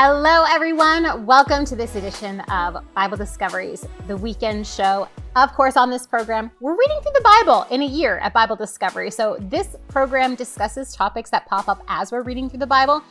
Hello, 0.00 0.44
everyone. 0.48 1.26
Welcome 1.26 1.64
to 1.64 1.74
this 1.74 1.96
edition 1.96 2.38
of 2.52 2.76
Bible 2.94 3.16
Discoveries, 3.16 3.84
the 4.06 4.16
weekend 4.16 4.64
show. 4.64 5.08
Of 5.34 5.52
course, 5.54 5.76
on 5.76 5.90
this 5.90 6.06
program, 6.06 6.52
we're 6.60 6.76
reading 6.78 7.00
through 7.02 7.14
the 7.14 7.20
Bible 7.20 7.66
in 7.72 7.82
a 7.82 7.84
year 7.84 8.18
at 8.18 8.32
Bible 8.32 8.54
Discovery. 8.54 9.10
So, 9.10 9.36
this 9.40 9.74
program 9.88 10.36
discusses 10.36 10.92
topics 10.94 11.30
that 11.30 11.46
pop 11.48 11.68
up 11.68 11.82
as 11.88 12.12
we're 12.12 12.22
reading 12.22 12.48
through 12.48 12.60
the 12.60 12.66
Bible. 12.68 13.02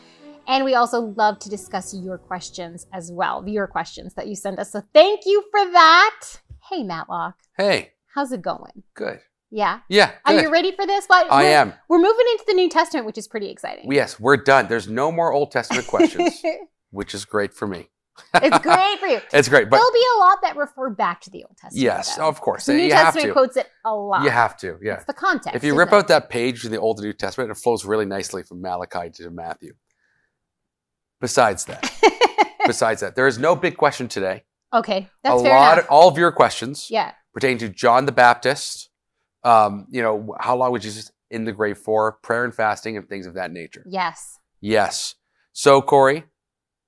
And 0.47 0.63
we 0.63 0.75
also 0.75 1.01
love 1.17 1.39
to 1.39 1.49
discuss 1.49 1.93
your 1.93 2.17
questions 2.17 2.87
as 2.93 3.11
well, 3.11 3.41
viewer 3.41 3.67
questions 3.67 4.13
that 4.13 4.27
you 4.27 4.35
send 4.37 4.57
us. 4.57 4.71
So, 4.71 4.81
thank 4.93 5.25
you 5.25 5.43
for 5.51 5.69
that. 5.69 6.21
Hey, 6.69 6.83
Matlock. 6.83 7.35
Hey, 7.57 7.91
How's 8.15 8.31
it 8.31 8.41
going? 8.41 8.83
good. 8.93 9.19
Yeah. 9.51 9.79
Yeah, 9.89 10.11
Are 10.25 10.33
good. 10.33 10.43
you 10.43 10.51
ready 10.51 10.71
for 10.73 10.85
this? 10.87 11.05
What, 11.07 11.29
I 11.29 11.43
we're- 11.43 11.53
am. 11.53 11.73
We're 11.89 11.97
moving 11.99 12.25
into 12.31 12.45
the 12.47 12.53
New 12.53 12.69
Testament, 12.69 13.05
which 13.05 13.17
is 13.17 13.27
pretty 13.27 13.49
exciting. 13.49 13.91
Yes, 13.91 14.17
we're 14.21 14.37
done. 14.37 14.67
There's 14.69 14.87
no 14.87 15.11
more 15.11 15.33
Old 15.33 15.51
Testament 15.51 15.87
questions, 15.87 16.41
which 16.91 17.13
is 17.13 17.25
great 17.25 17.53
for 17.53 17.67
me. 17.67 17.89
it's 18.35 18.57
great 18.63 18.99
for 18.99 19.05
you. 19.07 19.19
It's 19.31 19.47
great, 19.47 19.69
but 19.69 19.77
There'll 19.77 19.91
be 19.93 20.03
a 20.17 20.19
lot 20.19 20.39
that 20.41 20.55
refer 20.55 20.89
back 20.89 21.21
to 21.21 21.29
the 21.29 21.43
Old 21.43 21.55
Testament. 21.57 21.83
yes, 21.83 22.15
though. 22.15 22.27
of 22.27 22.41
course, 22.41 22.65
The 22.65 22.73
New 22.73 22.83
you 22.83 22.93
have 22.93 23.13
Testament 23.13 23.27
to. 23.27 23.33
quotes 23.33 23.57
it 23.57 23.67
a 23.85 23.93
lot. 23.93 24.23
You 24.23 24.29
have 24.31 24.57
to, 24.57 24.77
yeah. 24.81 24.95
It's 24.95 25.05
the 25.05 25.13
context. 25.13 25.55
If 25.55 25.63
you 25.63 25.75
rip 25.75 25.89
it? 25.89 25.93
out 25.93 26.07
that 26.07 26.29
page 26.29 26.65
in 26.65 26.71
the 26.71 26.79
Old 26.79 26.97
and 26.97 27.05
New 27.05 27.13
Testament, 27.13 27.51
it 27.51 27.55
flows 27.55 27.85
really 27.85 28.05
nicely 28.05 28.41
from 28.43 28.61
Malachi 28.61 29.09
to 29.15 29.29
Matthew. 29.29 29.73
Besides 31.19 31.65
that, 31.65 31.91
besides 32.67 33.01
that, 33.01 33.15
there 33.15 33.27
is 33.27 33.39
no 33.39 33.55
big 33.55 33.75
question 33.77 34.07
today. 34.07 34.43
okay, 34.73 35.09
that's 35.23 35.41
a 35.41 35.43
fair 35.43 35.55
lot, 35.55 35.77
enough. 35.79 35.87
all 35.89 36.07
of 36.07 36.17
your 36.17 36.31
questions 36.31 36.87
yeah. 36.91 37.13
pertain 37.33 37.57
to 37.57 37.69
John 37.69 38.05
the 38.05 38.11
Baptist. 38.11 38.89
Um, 39.43 39.87
you 39.89 40.01
know, 40.03 40.35
how 40.39 40.55
long 40.57 40.71
was 40.71 40.83
Jesus 40.83 41.11
in 41.31 41.43
the 41.45 41.51
grave 41.53 41.77
for? 41.79 42.13
Prayer 42.21 42.43
and 42.43 42.53
fasting 42.53 42.97
and 42.97 43.07
things 43.09 43.25
of 43.25 43.33
that 43.35 43.51
nature. 43.51 43.83
Yes. 43.87 44.37
Yes. 44.61 45.15
So, 45.53 45.81
Corey, 45.81 46.25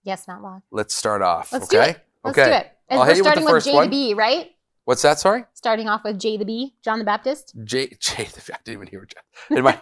Yes, 0.03 0.27
not 0.27 0.41
long. 0.41 0.61
let's 0.71 0.95
start 0.95 1.21
off. 1.21 1.51
Let's 1.51 1.67
do 1.67 1.77
okay. 1.77 1.91
it. 1.91 2.05
Let's 2.23 2.37
okay. 2.37 2.49
do 2.49 2.55
it. 2.55 2.71
I'll 2.89 2.99
we're 2.99 3.07
with 3.07 3.17
the 3.17 3.23
starting 3.23 3.43
with, 3.45 3.51
first 3.51 3.67
J 3.67 3.73
one. 3.73 3.83
to 3.85 3.89
B, 3.89 4.13
right? 4.13 4.51
What's 4.85 5.03
that? 5.03 5.19
Sorry. 5.19 5.45
Starting 5.53 5.87
off 5.87 6.03
with 6.03 6.19
J 6.19 6.37
to 6.37 6.45
B, 6.45 6.73
John 6.81 6.97
the 6.97 7.05
Baptist. 7.05 7.53
J, 7.63 7.95
J, 7.99 8.23
I 8.23 8.57
didn't 8.63 8.67
even 8.69 8.87
hear 8.87 9.05
J. 9.05 9.57
In 9.57 9.63
my, 9.63 9.79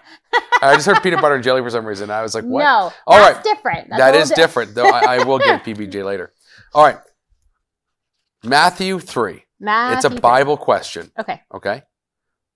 I 0.62 0.76
just 0.76 0.86
heard 0.86 1.02
peanut 1.02 1.22
butter 1.22 1.36
and 1.36 1.44
jelly 1.44 1.62
for 1.62 1.70
some 1.70 1.86
reason. 1.86 2.10
I 2.10 2.22
was 2.22 2.36
like, 2.36 2.44
what? 2.44 2.64
No, 2.64 2.92
All 3.08 3.18
that's 3.18 3.36
right. 3.36 3.44
different. 3.44 3.90
That's 3.90 4.02
that 4.02 4.16
is 4.16 4.30
di- 4.30 4.36
different, 4.36 4.76
though. 4.76 4.90
I, 4.90 5.20
I 5.20 5.24
will 5.24 5.40
get 5.40 5.64
PBJ 5.64 6.04
later. 6.04 6.34
All 6.74 6.84
right. 6.84 6.98
Matthew 8.44 9.00
3. 9.00 9.44
Matthew 9.60 9.96
it's 9.96 10.06
a 10.06 10.10
three. 10.10 10.20
Bible 10.20 10.58
question. 10.58 11.12
Okay. 11.18 11.42
Okay. 11.54 11.84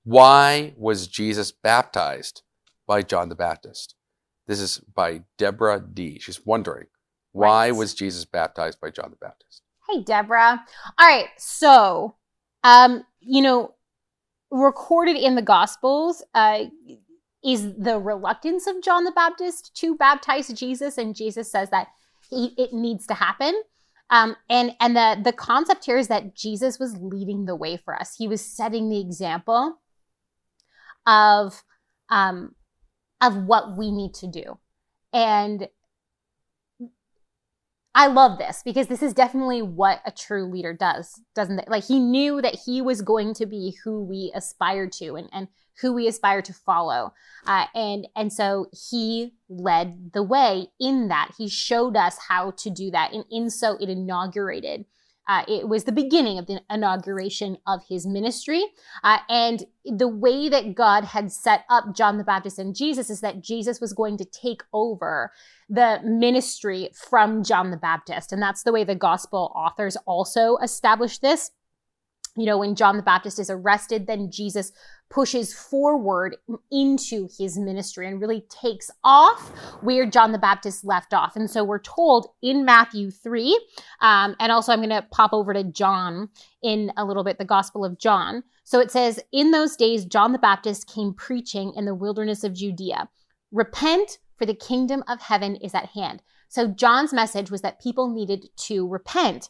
Why 0.03 0.73
was 0.77 1.07
Jesus 1.07 1.51
baptized 1.51 2.41
by 2.87 3.01
John 3.01 3.29
the 3.29 3.35
Baptist? 3.35 3.95
This 4.47 4.59
is 4.59 4.79
by 4.79 5.21
Deborah 5.37 5.79
D. 5.81 6.19
She's 6.19 6.45
wondering, 6.45 6.87
why 7.31 7.69
Right. 7.69 7.77
was 7.77 7.93
Jesus 7.93 8.25
baptized 8.25 8.79
by 8.81 8.89
John 8.89 9.09
the 9.09 9.17
Baptist? 9.17 9.61
Hey, 9.89 10.01
Deborah. 10.03 10.63
All 10.99 11.07
right. 11.07 11.27
So, 11.37 12.15
um, 12.63 13.03
you 13.19 13.41
know, 13.41 13.75
recorded 14.51 15.15
in 15.15 15.35
the 15.35 15.41
Gospels 15.41 16.23
uh, 16.33 16.65
is 17.43 17.73
the 17.75 17.99
reluctance 17.99 18.67
of 18.67 18.81
John 18.83 19.03
the 19.03 19.11
Baptist 19.11 19.75
to 19.77 19.95
baptize 19.95 20.47
Jesus, 20.49 20.97
and 20.97 21.15
Jesus 21.15 21.51
says 21.51 21.69
that 21.69 21.87
he, 22.29 22.53
it 22.57 22.73
needs 22.73 23.07
to 23.07 23.13
happen. 23.13 23.61
Um, 24.09 24.35
and 24.49 24.75
and 24.81 24.95
the 24.95 25.17
the 25.23 25.31
concept 25.31 25.85
here 25.85 25.97
is 25.97 26.09
that 26.09 26.35
Jesus 26.35 26.79
was 26.79 26.97
leading 26.97 27.45
the 27.45 27.55
way 27.55 27.77
for 27.77 27.95
us. 27.95 28.15
He 28.17 28.27
was 28.27 28.41
setting 28.45 28.89
the 28.89 28.99
example 28.99 29.79
of 31.07 31.63
um, 32.09 32.55
of 33.21 33.37
what 33.45 33.77
we 33.77 33.89
need 33.89 34.13
to 34.15 34.27
do, 34.27 34.59
and 35.13 35.69
I 37.93 38.07
love 38.07 38.37
this 38.37 38.61
because 38.63 38.87
this 38.87 39.03
is 39.03 39.13
definitely 39.13 39.61
what 39.61 40.01
a 40.05 40.11
true 40.11 40.45
leader 40.49 40.73
does, 40.73 41.19
doesn't 41.35 41.59
it? 41.59 41.67
Like 41.67 41.83
he 41.83 41.99
knew 41.99 42.41
that 42.41 42.59
he 42.65 42.81
was 42.81 43.01
going 43.01 43.33
to 43.35 43.45
be 43.45 43.75
who 43.83 44.01
we 44.03 44.31
aspire 44.33 44.87
to 44.99 45.15
and, 45.15 45.29
and 45.33 45.49
who 45.81 45.93
we 45.93 46.07
aspire 46.07 46.41
to 46.43 46.53
follow. 46.53 47.13
Uh, 47.45 47.65
and 47.75 48.07
and 48.15 48.31
so 48.31 48.67
he 48.89 49.33
led 49.49 50.11
the 50.13 50.23
way 50.23 50.67
in 50.79 51.09
that. 51.09 51.31
He 51.37 51.49
showed 51.49 51.97
us 51.97 52.17
how 52.29 52.51
to 52.51 52.69
do 52.69 52.91
that. 52.91 53.11
And 53.11 53.25
in 53.29 53.49
so 53.49 53.77
it 53.81 53.89
inaugurated. 53.89 54.85
Uh, 55.27 55.43
it 55.47 55.67
was 55.67 55.83
the 55.83 55.91
beginning 55.91 56.37
of 56.37 56.47
the 56.47 56.61
inauguration 56.69 57.57
of 57.67 57.81
his 57.87 58.07
ministry. 58.07 58.63
Uh, 59.03 59.19
and 59.29 59.65
the 59.85 60.07
way 60.07 60.49
that 60.49 60.75
God 60.75 61.05
had 61.05 61.31
set 61.31 61.63
up 61.69 61.95
John 61.95 62.17
the 62.17 62.23
Baptist 62.23 62.59
and 62.59 62.75
Jesus 62.75 63.09
is 63.09 63.21
that 63.21 63.41
Jesus 63.41 63.79
was 63.79 63.93
going 63.93 64.17
to 64.17 64.25
take 64.25 64.63
over 64.73 65.31
the 65.69 65.99
ministry 66.03 66.89
from 66.93 67.43
John 67.43 67.71
the 67.71 67.77
Baptist. 67.77 68.33
And 68.33 68.41
that's 68.41 68.63
the 68.63 68.71
way 68.71 68.83
the 68.83 68.95
gospel 68.95 69.51
authors 69.55 69.95
also 70.05 70.57
establish 70.57 71.19
this. 71.19 71.51
You 72.35 72.45
know, 72.45 72.57
when 72.57 72.75
John 72.75 72.97
the 72.97 73.03
Baptist 73.03 73.39
is 73.39 73.49
arrested, 73.49 74.07
then 74.07 74.31
Jesus 74.31 74.71
pushes 75.11 75.53
forward 75.53 76.37
into 76.71 77.27
his 77.37 77.57
ministry 77.57 78.07
and 78.07 78.21
really 78.21 78.45
takes 78.49 78.89
off 79.03 79.49
where 79.81 80.05
John 80.05 80.31
the 80.31 80.39
Baptist 80.39 80.85
left 80.85 81.13
off. 81.13 81.35
And 81.35 81.49
so 81.49 81.63
we're 81.63 81.79
told 81.79 82.27
in 82.41 82.63
Matthew 82.63 83.11
3, 83.11 83.59
um, 83.99 84.35
and 84.39 84.51
also 84.51 84.71
I'm 84.71 84.79
going 84.79 84.89
to 84.89 85.05
pop 85.11 85.33
over 85.33 85.53
to 85.53 85.65
John 85.65 86.29
in 86.63 86.91
a 86.97 87.05
little 87.05 87.25
bit, 87.25 87.37
the 87.37 87.45
Gospel 87.45 87.83
of 87.83 87.99
John. 87.99 88.43
So 88.63 88.79
it 88.79 88.89
says, 88.89 89.19
In 89.33 89.51
those 89.51 89.75
days, 89.75 90.05
John 90.05 90.31
the 90.31 90.39
Baptist 90.39 90.87
came 90.87 91.13
preaching 91.13 91.73
in 91.75 91.85
the 91.85 91.95
wilderness 91.95 92.43
of 92.43 92.53
Judea. 92.53 93.09
Repent, 93.51 94.17
for 94.37 94.45
the 94.45 94.55
kingdom 94.55 95.03
of 95.07 95.21
heaven 95.21 95.55
is 95.57 95.75
at 95.75 95.89
hand. 95.89 96.23
So 96.47 96.67
John's 96.67 97.13
message 97.13 97.51
was 97.51 97.61
that 97.61 97.79
people 97.81 98.09
needed 98.09 98.47
to 98.61 98.87
repent. 98.87 99.49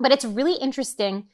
But 0.00 0.10
it's 0.10 0.24
really 0.24 0.54
interesting 0.54 1.28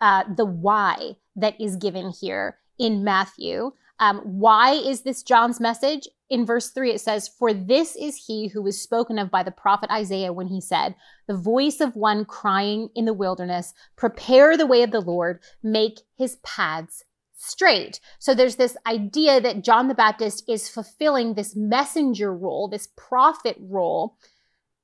uh, 0.00 0.24
the 0.34 0.46
why 0.46 1.16
that 1.36 1.60
is 1.60 1.76
given 1.76 2.10
here 2.10 2.56
in 2.78 3.04
Matthew. 3.04 3.72
Um, 4.00 4.18
why 4.18 4.72
is 4.72 5.02
this 5.02 5.22
John's 5.22 5.60
message? 5.60 6.08
In 6.30 6.46
verse 6.46 6.70
3, 6.70 6.92
it 6.92 7.00
says, 7.00 7.26
For 7.26 7.52
this 7.52 7.96
is 7.96 8.26
he 8.26 8.48
who 8.48 8.62
was 8.62 8.80
spoken 8.80 9.18
of 9.18 9.30
by 9.30 9.42
the 9.42 9.50
prophet 9.50 9.90
Isaiah 9.90 10.32
when 10.32 10.48
he 10.48 10.60
said, 10.60 10.94
The 11.26 11.36
voice 11.36 11.80
of 11.80 11.96
one 11.96 12.24
crying 12.24 12.90
in 12.94 13.06
the 13.06 13.14
wilderness, 13.14 13.74
Prepare 13.96 14.56
the 14.56 14.66
way 14.66 14.82
of 14.82 14.90
the 14.90 15.00
Lord, 15.00 15.40
make 15.62 16.00
his 16.16 16.36
paths 16.44 17.04
straight. 17.34 18.00
So 18.18 18.34
there's 18.34 18.56
this 18.56 18.76
idea 18.86 19.40
that 19.40 19.64
John 19.64 19.88
the 19.88 19.94
Baptist 19.94 20.44
is 20.48 20.68
fulfilling 20.68 21.34
this 21.34 21.56
messenger 21.56 22.34
role, 22.34 22.68
this 22.68 22.88
prophet 22.96 23.56
role 23.60 24.16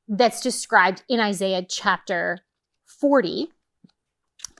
that's 0.09 0.41
described 0.41 1.03
in 1.09 1.21
Isaiah 1.21 1.65
chapter 1.69 2.41
40. 2.87 3.49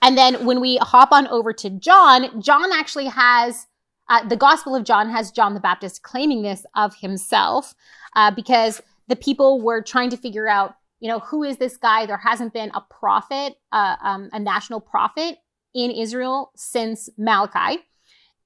And 0.05 0.15
then 0.15 0.45
when 0.45 0.61
we 0.61 0.77
hop 0.77 1.11
on 1.11 1.27
over 1.29 1.51
to 1.51 1.69
John, 1.71 2.39
John 2.39 2.71
actually 2.71 3.07
has 3.07 3.65
uh, 4.07 4.23
the 4.27 4.35
Gospel 4.35 4.75
of 4.75 4.83
John 4.83 5.09
has 5.09 5.31
John 5.31 5.55
the 5.55 5.59
Baptist 5.59 6.03
claiming 6.03 6.43
this 6.43 6.63
of 6.75 6.95
himself 6.95 7.73
uh, 8.15 8.29
because 8.29 8.83
the 9.07 9.15
people 9.15 9.63
were 9.63 9.81
trying 9.81 10.11
to 10.11 10.17
figure 10.17 10.47
out, 10.47 10.75
you 10.99 11.09
know, 11.09 11.17
who 11.17 11.41
is 11.41 11.57
this 11.57 11.75
guy? 11.75 12.05
There 12.05 12.17
hasn't 12.17 12.53
been 12.53 12.69
a 12.75 12.81
prophet, 12.81 13.55
uh, 13.71 13.95
um, 14.03 14.29
a 14.31 14.39
national 14.39 14.79
prophet 14.79 15.39
in 15.73 15.89
Israel 15.89 16.51
since 16.55 17.09
Malachi. 17.17 17.81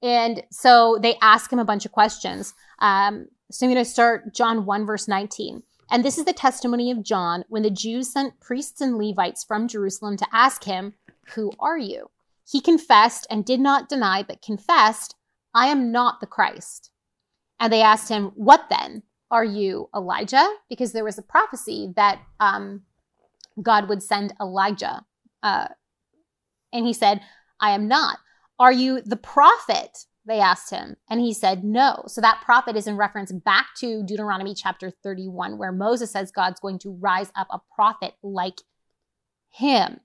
And 0.02 0.42
so 0.50 0.98
they 1.02 1.16
ask 1.20 1.52
him 1.52 1.58
a 1.58 1.64
bunch 1.66 1.84
of 1.84 1.92
questions. 1.92 2.54
Um, 2.78 3.26
so 3.50 3.66
I'm 3.66 3.72
going 3.72 3.84
to 3.84 3.90
start 3.90 4.34
John 4.34 4.64
1, 4.64 4.86
verse 4.86 5.06
19. 5.06 5.62
And 5.90 6.02
this 6.02 6.16
is 6.16 6.24
the 6.24 6.32
testimony 6.32 6.90
of 6.90 7.02
John 7.02 7.44
when 7.50 7.64
the 7.64 7.70
Jews 7.70 8.10
sent 8.10 8.40
priests 8.40 8.80
and 8.80 8.96
Levites 8.96 9.44
from 9.44 9.68
Jerusalem 9.68 10.16
to 10.16 10.26
ask 10.32 10.64
him, 10.64 10.94
Who 11.34 11.52
are 11.58 11.78
you? 11.78 12.10
He 12.48 12.60
confessed 12.60 13.26
and 13.30 13.44
did 13.44 13.60
not 13.60 13.88
deny, 13.88 14.22
but 14.22 14.42
confessed, 14.42 15.14
I 15.54 15.66
am 15.66 15.92
not 15.92 16.20
the 16.20 16.26
Christ. 16.26 16.90
And 17.58 17.72
they 17.72 17.82
asked 17.82 18.08
him, 18.08 18.32
What 18.34 18.66
then? 18.70 19.02
Are 19.30 19.44
you 19.44 19.88
Elijah? 19.94 20.48
Because 20.68 20.92
there 20.92 21.04
was 21.04 21.18
a 21.18 21.22
prophecy 21.22 21.92
that 21.94 22.20
um, 22.40 22.82
God 23.62 23.88
would 23.88 24.02
send 24.02 24.34
Elijah. 24.40 25.04
Uh, 25.42 25.68
and 26.72 26.86
he 26.86 26.92
said, 26.92 27.20
I 27.60 27.70
am 27.72 27.86
not. 27.86 28.18
Are 28.58 28.72
you 28.72 29.00
the 29.02 29.16
prophet? 29.16 30.06
They 30.26 30.40
asked 30.40 30.70
him. 30.70 30.96
And 31.08 31.20
he 31.20 31.32
said, 31.32 31.64
No. 31.64 32.04
So 32.06 32.20
that 32.20 32.42
prophet 32.44 32.76
is 32.76 32.86
in 32.86 32.96
reference 32.96 33.32
back 33.32 33.68
to 33.78 34.02
Deuteronomy 34.02 34.54
chapter 34.54 34.90
31, 34.90 35.58
where 35.58 35.72
Moses 35.72 36.10
says 36.10 36.30
God's 36.30 36.60
going 36.60 36.78
to 36.80 36.90
rise 36.90 37.30
up 37.34 37.48
a 37.50 37.60
prophet 37.74 38.14
like 38.22 38.60
him. 39.50 40.00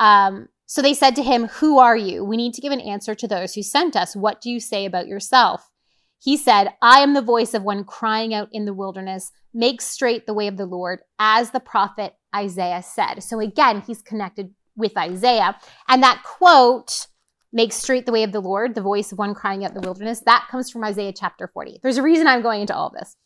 Um, 0.00 0.48
so 0.66 0.82
they 0.82 0.94
said 0.94 1.14
to 1.16 1.22
him, 1.22 1.46
Who 1.46 1.78
are 1.78 1.96
you? 1.96 2.24
We 2.24 2.36
need 2.36 2.54
to 2.54 2.60
give 2.60 2.72
an 2.72 2.80
answer 2.80 3.14
to 3.14 3.28
those 3.28 3.54
who 3.54 3.62
sent 3.62 3.94
us. 3.94 4.16
What 4.16 4.40
do 4.40 4.50
you 4.50 4.58
say 4.58 4.84
about 4.84 5.06
yourself? 5.06 5.70
He 6.18 6.36
said, 6.36 6.74
I 6.82 7.00
am 7.00 7.14
the 7.14 7.22
voice 7.22 7.54
of 7.54 7.62
one 7.62 7.84
crying 7.84 8.34
out 8.34 8.48
in 8.52 8.64
the 8.64 8.74
wilderness, 8.74 9.30
make 9.54 9.80
straight 9.80 10.26
the 10.26 10.34
way 10.34 10.48
of 10.48 10.56
the 10.56 10.66
Lord, 10.66 11.00
as 11.18 11.50
the 11.50 11.60
prophet 11.60 12.14
Isaiah 12.34 12.82
said. 12.82 13.22
So 13.22 13.40
again, 13.40 13.82
he's 13.86 14.02
connected 14.02 14.54
with 14.76 14.96
Isaiah. 14.96 15.56
And 15.88 16.02
that 16.02 16.22
quote, 16.24 17.06
make 17.52 17.72
straight 17.72 18.06
the 18.06 18.12
way 18.12 18.22
of 18.22 18.32
the 18.32 18.40
Lord, 18.40 18.74
the 18.74 18.82
voice 18.82 19.12
of 19.12 19.18
one 19.18 19.34
crying 19.34 19.64
out 19.64 19.74
in 19.74 19.80
the 19.80 19.86
wilderness, 19.86 20.20
that 20.26 20.46
comes 20.50 20.70
from 20.70 20.84
Isaiah 20.84 21.12
chapter 21.12 21.48
40. 21.48 21.80
There's 21.82 21.98
a 21.98 22.02
reason 22.02 22.26
I'm 22.26 22.42
going 22.42 22.60
into 22.60 22.76
all 22.76 22.90
this. 22.90 23.16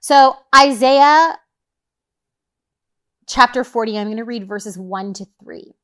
So 0.00 0.36
Isaiah 0.56 1.38
chapter 3.28 3.62
40, 3.62 3.98
I'm 3.98 4.06
going 4.06 4.16
to 4.16 4.24
read 4.24 4.48
verses 4.48 4.78
1 4.78 5.12
to 5.14 5.26
3. 5.40 5.74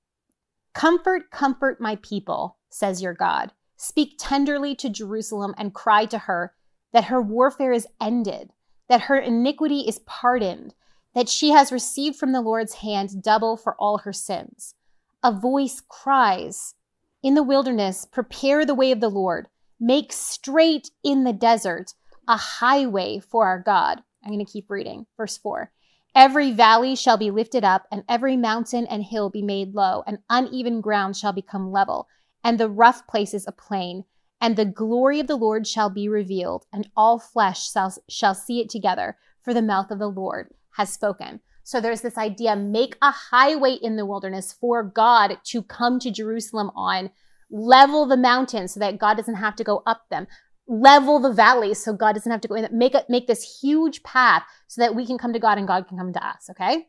Comfort, 0.72 1.30
comfort 1.30 1.80
my 1.80 1.96
people, 1.96 2.56
says 2.70 3.02
your 3.02 3.12
God. 3.12 3.52
Speak 3.76 4.16
tenderly 4.18 4.74
to 4.76 4.88
Jerusalem 4.88 5.54
and 5.58 5.74
cry 5.74 6.06
to 6.06 6.18
her 6.18 6.54
that 6.92 7.04
her 7.04 7.20
warfare 7.20 7.72
is 7.72 7.86
ended, 8.00 8.50
that 8.88 9.02
her 9.02 9.16
iniquity 9.16 9.80
is 9.80 10.00
pardoned, 10.00 10.74
that 11.14 11.28
she 11.28 11.50
has 11.50 11.70
received 11.70 12.16
from 12.16 12.32
the 12.32 12.40
Lord's 12.40 12.76
hand 12.76 13.22
double 13.22 13.56
for 13.56 13.74
all 13.74 13.98
her 13.98 14.12
sins. 14.12 14.74
A 15.22 15.30
voice 15.30 15.82
cries, 15.86 16.74
In 17.22 17.34
the 17.34 17.42
wilderness, 17.42 18.06
prepare 18.06 18.64
the 18.64 18.74
way 18.74 18.90
of 18.90 19.00
the 19.00 19.10
Lord, 19.10 19.48
make 19.78 20.12
straight 20.12 20.90
in 21.02 21.24
the 21.24 21.32
desert 21.32 21.92
a 22.26 22.36
highway 22.36 23.18
for 23.18 23.46
our 23.46 23.58
God. 23.58 24.02
I'm 24.24 24.32
going 24.32 24.44
to 24.44 24.50
keep 24.50 24.70
reading. 24.70 25.06
Verse 25.18 25.36
4. 25.36 25.70
Every 26.14 26.52
valley 26.52 26.94
shall 26.94 27.16
be 27.16 27.30
lifted 27.30 27.64
up, 27.64 27.86
and 27.90 28.04
every 28.08 28.36
mountain 28.36 28.86
and 28.86 29.02
hill 29.02 29.30
be 29.30 29.42
made 29.42 29.74
low, 29.74 30.04
and 30.06 30.18
uneven 30.30 30.80
ground 30.80 31.16
shall 31.16 31.32
become 31.32 31.72
level, 31.72 32.08
and 32.44 32.58
the 32.58 32.68
rough 32.68 33.06
places 33.06 33.46
a 33.48 33.52
plain. 33.52 34.04
And 34.40 34.56
the 34.56 34.64
glory 34.64 35.20
of 35.20 35.26
the 35.26 35.36
Lord 35.36 35.66
shall 35.66 35.90
be 35.90 36.08
revealed, 36.08 36.66
and 36.72 36.88
all 36.96 37.18
flesh 37.18 37.72
shall, 37.72 37.94
shall 38.08 38.34
see 38.34 38.60
it 38.60 38.68
together, 38.68 39.16
for 39.42 39.52
the 39.54 39.62
mouth 39.62 39.90
of 39.90 39.98
the 39.98 40.10
Lord 40.10 40.52
has 40.72 40.92
spoken. 40.92 41.40
So 41.64 41.80
there's 41.80 42.02
this 42.02 42.18
idea 42.18 42.54
make 42.54 42.96
a 43.00 43.10
highway 43.10 43.72
in 43.72 43.96
the 43.96 44.06
wilderness 44.06 44.52
for 44.52 44.82
God 44.82 45.38
to 45.44 45.62
come 45.62 45.98
to 46.00 46.10
Jerusalem 46.10 46.70
on, 46.76 47.10
level 47.50 48.06
the 48.06 48.16
mountains 48.16 48.74
so 48.74 48.80
that 48.80 48.98
God 48.98 49.16
doesn't 49.16 49.36
have 49.36 49.56
to 49.56 49.64
go 49.64 49.82
up 49.86 50.02
them, 50.10 50.26
level 50.66 51.18
the 51.20 51.32
valleys 51.32 51.82
so 51.82 51.92
God 51.92 52.14
doesn't 52.14 52.30
have 52.30 52.40
to 52.40 52.48
go 52.48 52.54
in, 52.54 52.68
make 52.72 52.94
it, 52.94 53.06
make 53.08 53.26
this 53.26 53.60
huge 53.60 54.02
path 54.02 54.44
so 54.66 54.80
that 54.80 54.94
we 54.94 55.06
can 55.06 55.18
come 55.18 55.32
to 55.32 55.38
God 55.38 55.58
and 55.58 55.68
God 55.68 55.86
can 55.88 55.98
come 55.98 56.12
to 56.12 56.26
us. 56.26 56.48
Okay. 56.50 56.86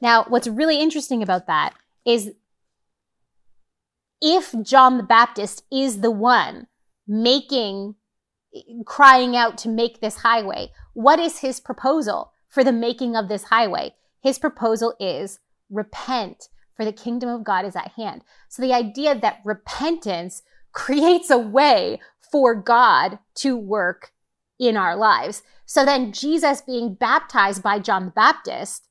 Now, 0.00 0.24
what's 0.28 0.48
really 0.48 0.80
interesting 0.80 1.22
about 1.22 1.46
that 1.46 1.74
is 2.04 2.32
if 4.20 4.54
John 4.62 4.96
the 4.96 5.04
Baptist 5.04 5.64
is 5.70 6.00
the 6.00 6.10
one 6.10 6.66
making, 7.06 7.94
crying 8.84 9.36
out 9.36 9.56
to 9.58 9.68
make 9.68 10.00
this 10.00 10.18
highway, 10.18 10.70
what 10.94 11.20
is 11.20 11.38
his 11.38 11.60
proposal 11.60 12.32
for 12.48 12.64
the 12.64 12.72
making 12.72 13.16
of 13.16 13.28
this 13.28 13.44
highway? 13.44 13.94
His 14.20 14.38
proposal 14.38 14.94
is 14.98 15.38
repent, 15.70 16.48
for 16.74 16.84
the 16.84 16.92
kingdom 16.92 17.28
of 17.28 17.44
God 17.44 17.64
is 17.64 17.76
at 17.76 17.92
hand. 17.92 18.22
So 18.48 18.62
the 18.62 18.72
idea 18.72 19.18
that 19.18 19.40
repentance 19.44 20.42
creates 20.72 21.30
a 21.30 21.38
way 21.38 22.00
for 22.32 22.54
God 22.54 23.18
to 23.36 23.56
work 23.56 24.10
in 24.58 24.76
our 24.76 24.96
lives. 24.96 25.42
So 25.66 25.84
then 25.84 26.12
Jesus 26.12 26.62
being 26.62 26.94
baptized 26.94 27.62
by 27.62 27.78
John 27.78 28.06
the 28.06 28.10
Baptist, 28.12 28.88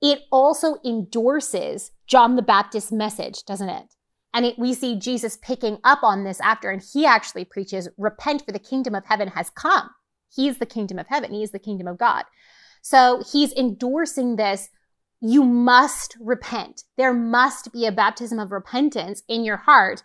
it 0.00 0.22
also 0.32 0.76
endorses 0.84 1.92
John 2.06 2.36
the 2.36 2.42
Baptist's 2.42 2.90
message, 2.90 3.44
doesn't 3.44 3.68
it? 3.68 3.94
And 4.32 4.46
it, 4.46 4.58
we 4.58 4.74
see 4.74 4.98
Jesus 4.98 5.38
picking 5.42 5.78
up 5.84 6.00
on 6.02 6.24
this 6.24 6.40
after, 6.40 6.70
and 6.70 6.82
he 6.92 7.04
actually 7.04 7.44
preaches, 7.44 7.88
repent 7.98 8.44
for 8.44 8.52
the 8.52 8.58
kingdom 8.58 8.94
of 8.94 9.04
heaven 9.04 9.28
has 9.28 9.50
come. 9.50 9.90
He's 10.34 10.58
the 10.58 10.66
kingdom 10.66 10.98
of 10.98 11.08
heaven. 11.08 11.32
He 11.32 11.42
is 11.42 11.50
the 11.50 11.58
kingdom 11.58 11.88
of 11.88 11.98
God. 11.98 12.24
So 12.82 13.22
he's 13.30 13.52
endorsing 13.52 14.36
this. 14.36 14.68
You 15.20 15.42
must 15.44 16.16
repent. 16.20 16.84
There 16.96 17.12
must 17.12 17.72
be 17.72 17.84
a 17.84 17.92
baptism 17.92 18.38
of 18.38 18.52
repentance 18.52 19.22
in 19.28 19.44
your 19.44 19.58
heart 19.58 20.02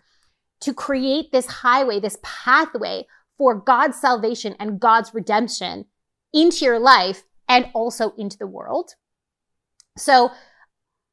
to 0.60 0.72
create 0.72 1.32
this 1.32 1.46
highway, 1.46 2.00
this 2.00 2.18
pathway 2.22 3.06
for 3.38 3.54
God's 3.54 4.00
salvation 4.00 4.54
and 4.58 4.80
God's 4.80 5.12
redemption 5.14 5.86
into 6.32 6.64
your 6.64 6.78
life 6.78 7.24
and 7.48 7.66
also 7.74 8.12
into 8.16 8.38
the 8.38 8.46
world. 8.46 8.94
So, 9.96 10.30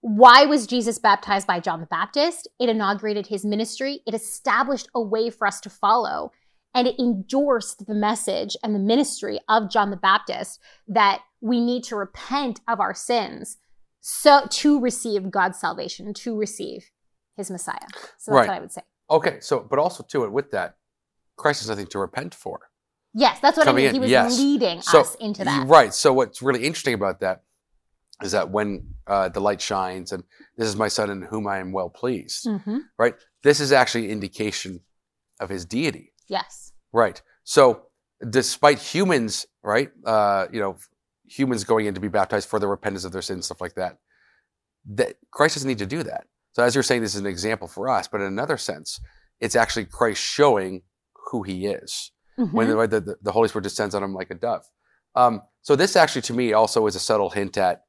why 0.02 0.46
was 0.46 0.68
Jesus 0.68 1.00
baptized 1.00 1.48
by 1.48 1.62
John 1.62 1.80
the 1.80 1.86
Baptist? 1.86 2.48
It 2.60 2.68
inaugurated 2.68 3.28
his 3.28 3.46
ministry, 3.46 4.02
it 4.06 4.14
established 4.14 4.90
a 4.94 5.02
way 5.02 5.30
for 5.30 5.48
us 5.48 5.62
to 5.62 5.70
follow, 5.70 6.32
and 6.74 6.88
it 6.88 7.00
endorsed 7.00 7.86
the 7.86 7.94
message 7.94 8.58
and 8.64 8.76
the 8.76 8.80
ministry 8.80 9.40
of 9.48 9.72
John 9.72 9.92
the 9.92 9.98
Baptist 9.98 10.60
that 10.88 11.22
we 11.40 11.62
need 11.62 11.84
to 11.86 11.96
repent 11.96 12.60
of 12.68 12.80
our 12.80 12.94
sins 12.94 13.58
so 14.06 14.46
to 14.50 14.82
receive 14.82 15.32
God's 15.32 15.58
salvation, 15.58 16.14
to 16.14 16.38
receive 16.38 16.92
his 17.38 17.50
Messiah. 17.50 17.78
So 18.18 18.32
that's 18.32 18.36
Right. 18.36 18.48
what 18.50 18.58
I 18.58 18.60
would 18.60 18.72
say. 18.72 18.82
Okay, 19.10 19.40
so 19.42 19.60
but 19.70 19.80
also 19.80 20.04
too, 20.04 20.30
with 20.30 20.52
that, 20.52 20.78
Christ 21.38 21.62
has 21.62 21.70
nothing 21.70 21.88
to 21.88 22.00
repent 22.00 22.34
for. 22.36 22.70
Yes, 23.14 23.40
that's 23.40 23.58
what 23.58 23.66
Coming 23.66 23.84
I 23.86 23.88
mean. 23.88 23.90
in, 23.90 23.94
He 23.96 24.00
was 24.00 24.10
yes. 24.12 24.38
leading 24.40 24.82
So 24.82 25.02
us 25.02 25.16
into 25.16 25.44
that. 25.44 25.68
right. 25.68 25.94
So 25.94 26.14
what's 26.14 26.42
really 26.42 26.64
interesting 26.66 26.96
about 26.96 27.20
that 27.20 27.44
is 28.24 28.32
that 28.32 28.50
when 28.50 28.96
uh, 29.06 29.30
the 29.30 29.40
light 29.40 29.62
shines, 29.62 30.12
and 30.12 30.24
this 30.58 30.68
is 30.68 30.76
my 30.76 30.88
son 30.88 31.10
in 31.10 31.22
whom 31.24 31.46
I 31.48 31.60
am 31.60 31.72
well 31.72 31.90
pleased. 31.90 32.48
hmm 32.48 32.78
Right. 32.98 33.16
This 33.44 33.60
is 33.60 33.72
actually 33.72 34.10
indication 34.10 34.80
of 35.40 35.50
his 35.50 35.66
deity. 35.66 36.14
Yes. 36.28 36.72
Right. 36.92 37.22
So 37.44 37.88
despite 38.28 38.80
humans, 38.80 39.46
right, 39.62 39.92
uh, 40.06 40.48
you 40.52 40.60
know, 40.60 40.78
humans 41.26 41.64
going 41.64 41.86
in 41.86 41.94
to 41.94 42.00
be 42.00 42.08
baptized 42.08 42.48
for 42.48 42.60
the 42.60 42.68
repentance 42.68 43.04
of 43.04 43.12
their 43.12 43.22
sins, 43.22 43.46
stuff 43.46 43.62
like 43.62 43.76
that, 43.76 43.98
that 44.86 45.16
Christ 45.32 45.56
doesn't 45.56 45.68
need 45.68 45.80
to 45.80 45.86
do 45.86 46.04
that. 46.04 46.26
So 46.54 46.64
as 46.64 46.76
you're 46.76 46.84
saying, 46.84 47.02
this 47.02 47.16
is 47.16 47.22
an 47.22 47.26
example 47.28 47.68
for 47.68 47.90
us, 47.90 48.08
but 48.08 48.22
in 48.22 48.28
another 48.28 48.58
sense, 48.58 49.00
it's 49.40 49.56
actually 49.56 49.86
Christ 49.86 50.22
showing 50.22 50.84
who 51.32 51.44
he 51.44 51.68
is 51.68 52.12
when 52.52 52.68
Mhm. 52.68 52.90
the, 52.90 53.00
the, 53.02 53.16
the 53.22 53.32
Holy 53.32 53.48
Spirit 53.48 53.64
descends 53.64 53.94
on 53.96 54.04
him 54.04 54.14
like 54.14 54.30
a 54.32 54.36
dove. 54.36 54.66
Um, 55.16 55.42
so 55.62 55.76
this 55.76 55.96
actually, 55.96 56.22
to 56.24 56.34
me, 56.34 56.54
also 56.54 56.86
is 56.88 56.96
a 56.96 57.00
subtle 57.00 57.30
hint 57.32 57.58
at 57.58 57.84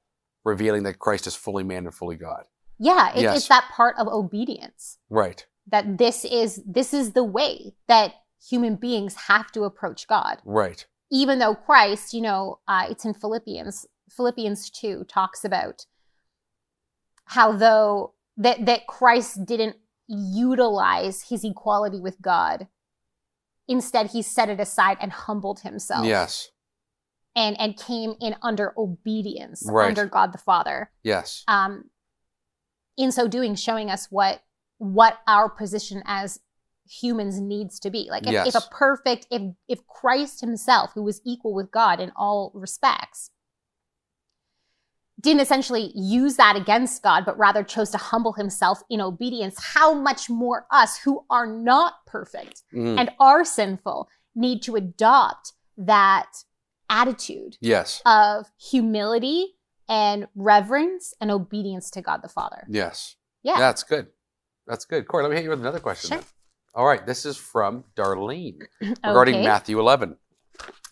revealing 0.44 0.82
that 0.84 0.98
Christ 0.98 1.26
is 1.26 1.34
fully 1.34 1.64
man 1.64 1.84
and 1.86 1.94
fully 1.94 2.16
God. 2.16 2.44
yeah, 2.78 3.14
it, 3.14 3.22
Yes. 3.22 3.36
it's 3.38 3.48
that 3.48 3.68
part 3.70 3.96
of 3.98 4.08
obedience 4.08 4.98
Right. 5.08 5.46
that 5.68 5.96
this 5.98 6.24
is 6.24 6.60
this 6.66 6.92
is 6.92 7.12
the 7.12 7.22
way 7.24 7.74
that 7.86 8.14
human 8.50 8.74
beings 8.76 9.14
have 9.28 9.52
to 9.52 9.62
approach 9.64 10.06
God. 10.08 10.42
Right. 10.44 10.84
Even 11.10 11.38
though 11.38 11.54
Christ, 11.54 12.12
you 12.12 12.20
know, 12.20 12.58
uh, 12.66 12.86
it's 12.90 13.04
in 13.04 13.14
Philippians. 13.14 13.86
Philippians 14.10 14.70
two 14.70 15.04
talks 15.04 15.44
about 15.44 15.86
how 17.26 17.52
though 17.52 18.13
that 18.36 18.66
that 18.66 18.86
Christ 18.86 19.44
didn't 19.44 19.76
utilize 20.08 21.22
his 21.28 21.44
equality 21.44 22.00
with 22.00 22.20
God. 22.20 22.68
Instead, 23.68 24.10
he 24.10 24.20
set 24.22 24.48
it 24.50 24.60
aside 24.60 24.98
and 25.00 25.10
humbled 25.12 25.60
himself. 25.60 26.04
Yes. 26.06 26.50
and 27.36 27.58
and 27.60 27.76
came 27.76 28.14
in 28.20 28.36
under 28.42 28.72
obedience 28.78 29.64
Right. 29.66 29.88
under 29.88 30.06
God 30.06 30.32
the 30.32 30.38
Father. 30.38 30.92
Yes. 31.02 31.42
Um, 31.48 31.90
in 32.96 33.10
so 33.10 33.26
doing, 33.26 33.56
showing 33.56 33.90
us 33.90 34.06
what 34.10 34.42
what 34.78 35.18
our 35.26 35.48
position 35.48 36.02
as 36.06 36.38
humans 36.88 37.40
needs 37.40 37.80
to 37.80 37.90
be. 37.90 38.06
Like 38.10 38.26
if, 38.26 38.32
Yes. 38.32 38.48
if 38.48 38.54
a 38.54 38.68
perfect, 38.70 39.26
if 39.32 39.42
if 39.66 39.84
Christ 39.88 40.42
Himself, 40.42 40.92
who 40.94 41.02
was 41.02 41.20
equal 41.24 41.54
with 41.54 41.72
God 41.72 41.98
in 41.98 42.12
all 42.14 42.52
respects, 42.54 43.30
didn't 45.20 45.40
essentially 45.40 45.92
use 45.94 46.36
that 46.36 46.56
against 46.56 47.02
God, 47.02 47.24
but 47.24 47.38
rather 47.38 47.62
chose 47.62 47.90
to 47.90 47.98
humble 47.98 48.32
Himself 48.32 48.82
in 48.90 49.00
obedience, 49.00 49.56
how 49.62 49.94
much 49.94 50.28
more 50.28 50.66
us 50.70 50.98
who 50.98 51.24
are 51.30 51.46
not 51.46 51.94
perfect 52.06 52.62
Mm. 52.74 52.98
and 52.98 53.10
are 53.20 53.44
sinful 53.44 54.08
need 54.34 54.62
to 54.62 54.74
adopt 54.76 55.52
that 55.76 56.44
attitude 56.90 57.56
yes. 57.60 58.02
of 58.04 58.50
humility 58.58 59.54
and 59.88 60.26
reverence 60.34 61.14
and 61.20 61.30
obedience 61.30 61.90
to 61.90 62.02
God 62.02 62.20
the 62.22 62.28
Father. 62.28 62.66
Yes. 62.68 63.16
Yeah. 63.42 63.58
That's 63.58 63.82
good. 63.82 64.08
That's 64.66 64.84
good. 64.84 65.06
Corey, 65.06 65.22
let 65.22 65.30
me 65.30 65.36
hit 65.36 65.44
you 65.44 65.50
with 65.50 65.60
another 65.60 65.80
question. 65.80 66.16
Sure. 66.18 66.24
All 66.74 66.86
right. 66.86 67.04
This 67.06 67.24
is 67.26 67.36
from 67.36 67.84
Darlene 67.96 68.62
regarding 68.80 69.36
Okay. 69.36 69.44
Matthew 69.44 69.78
11. 69.78 70.16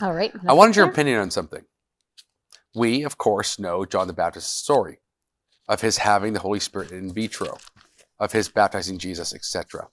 All 0.00 0.12
right. 0.12 0.32
I 0.46 0.52
wanted 0.52 0.76
your 0.76 0.86
opinion 0.86 1.18
on 1.20 1.30
something. 1.30 1.62
We, 2.74 3.02
of 3.04 3.18
course, 3.18 3.58
know 3.58 3.84
John 3.84 4.06
the 4.06 4.12
Baptist's 4.12 4.52
story 4.52 4.98
of 5.68 5.80
his 5.80 5.98
having 5.98 6.32
the 6.32 6.40
Holy 6.40 6.60
Spirit 6.60 6.90
in 6.90 7.12
vitro, 7.12 7.58
of 8.18 8.32
his 8.32 8.48
baptizing 8.48 8.98
Jesus, 8.98 9.34
etc. 9.34 9.88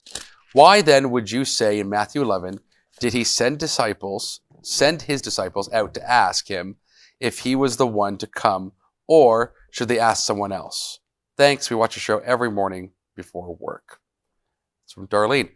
Why 0.54 0.82
then 0.82 1.12
would 1.12 1.32
you 1.32 1.46
say 1.46 1.80
in 1.80 1.90
Matthew 1.90 2.22
11 2.22 2.60
did 3.00 3.14
he 3.14 3.24
send 3.24 3.60
disciples, 3.60 4.42
send 4.62 5.04
his 5.04 5.22
disciples 5.22 5.72
out 5.72 5.94
to 5.94 6.10
ask 6.10 6.48
him 6.48 6.78
if 7.20 7.40
he 7.40 7.56
was 7.56 7.78
the 7.78 7.88
one 7.88 8.18
to 8.18 8.28
come, 8.28 8.74
or 9.08 9.54
should 9.72 9.88
they 9.88 10.00
ask 10.00 10.26
someone 10.26 10.52
else? 10.52 11.00
Thanks. 11.38 11.70
We 11.70 11.76
watch 11.76 11.96
a 11.98 12.00
show 12.00 12.20
every 12.20 12.52
morning 12.52 12.92
before 13.16 13.56
work. 13.60 14.00
It's 14.84 14.94
from 14.94 15.08
Darlene. 15.08 15.52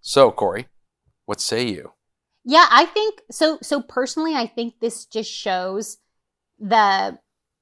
So, 0.00 0.30
Corey, 0.30 0.68
what 1.26 1.40
say 1.40 1.68
you? 1.68 1.92
Yeah, 2.44 2.66
I 2.70 2.86
think 2.86 3.22
so. 3.30 3.58
So 3.62 3.82
personally, 3.82 4.34
I 4.34 4.46
think 4.46 4.80
this 4.80 5.04
just 5.04 5.30
shows 5.30 5.98
the 6.58 7.18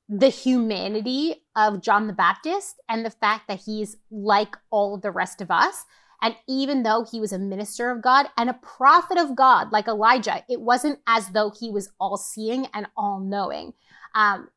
the 0.08 0.28
humanity 0.28 1.44
of 1.56 1.82
John 1.82 2.06
the 2.06 2.12
Baptist 2.12 2.80
and 2.88 3.04
the 3.04 3.10
fact 3.10 3.48
that 3.48 3.60
he's 3.66 3.96
like 4.10 4.56
all 4.70 4.94
of 4.94 5.02
the 5.02 5.10
rest 5.10 5.40
of 5.40 5.50
us. 5.50 5.84
And 6.22 6.36
even 6.48 6.82
though 6.82 7.04
he 7.10 7.20
was 7.20 7.32
a 7.32 7.38
minister 7.38 7.90
of 7.90 8.02
God 8.02 8.26
and 8.36 8.48
a 8.48 8.54
prophet 8.54 9.18
of 9.18 9.36
God, 9.36 9.72
like 9.72 9.88
Elijah, 9.88 10.44
it 10.48 10.60
wasn't 10.60 11.00
as 11.06 11.28
though 11.28 11.50
he 11.50 11.70
was 11.70 11.90
all 11.98 12.16
seeing 12.16 12.66
and 12.72 12.86
all 12.96 13.20
knowing. 13.20 13.74
Um, 14.14 14.48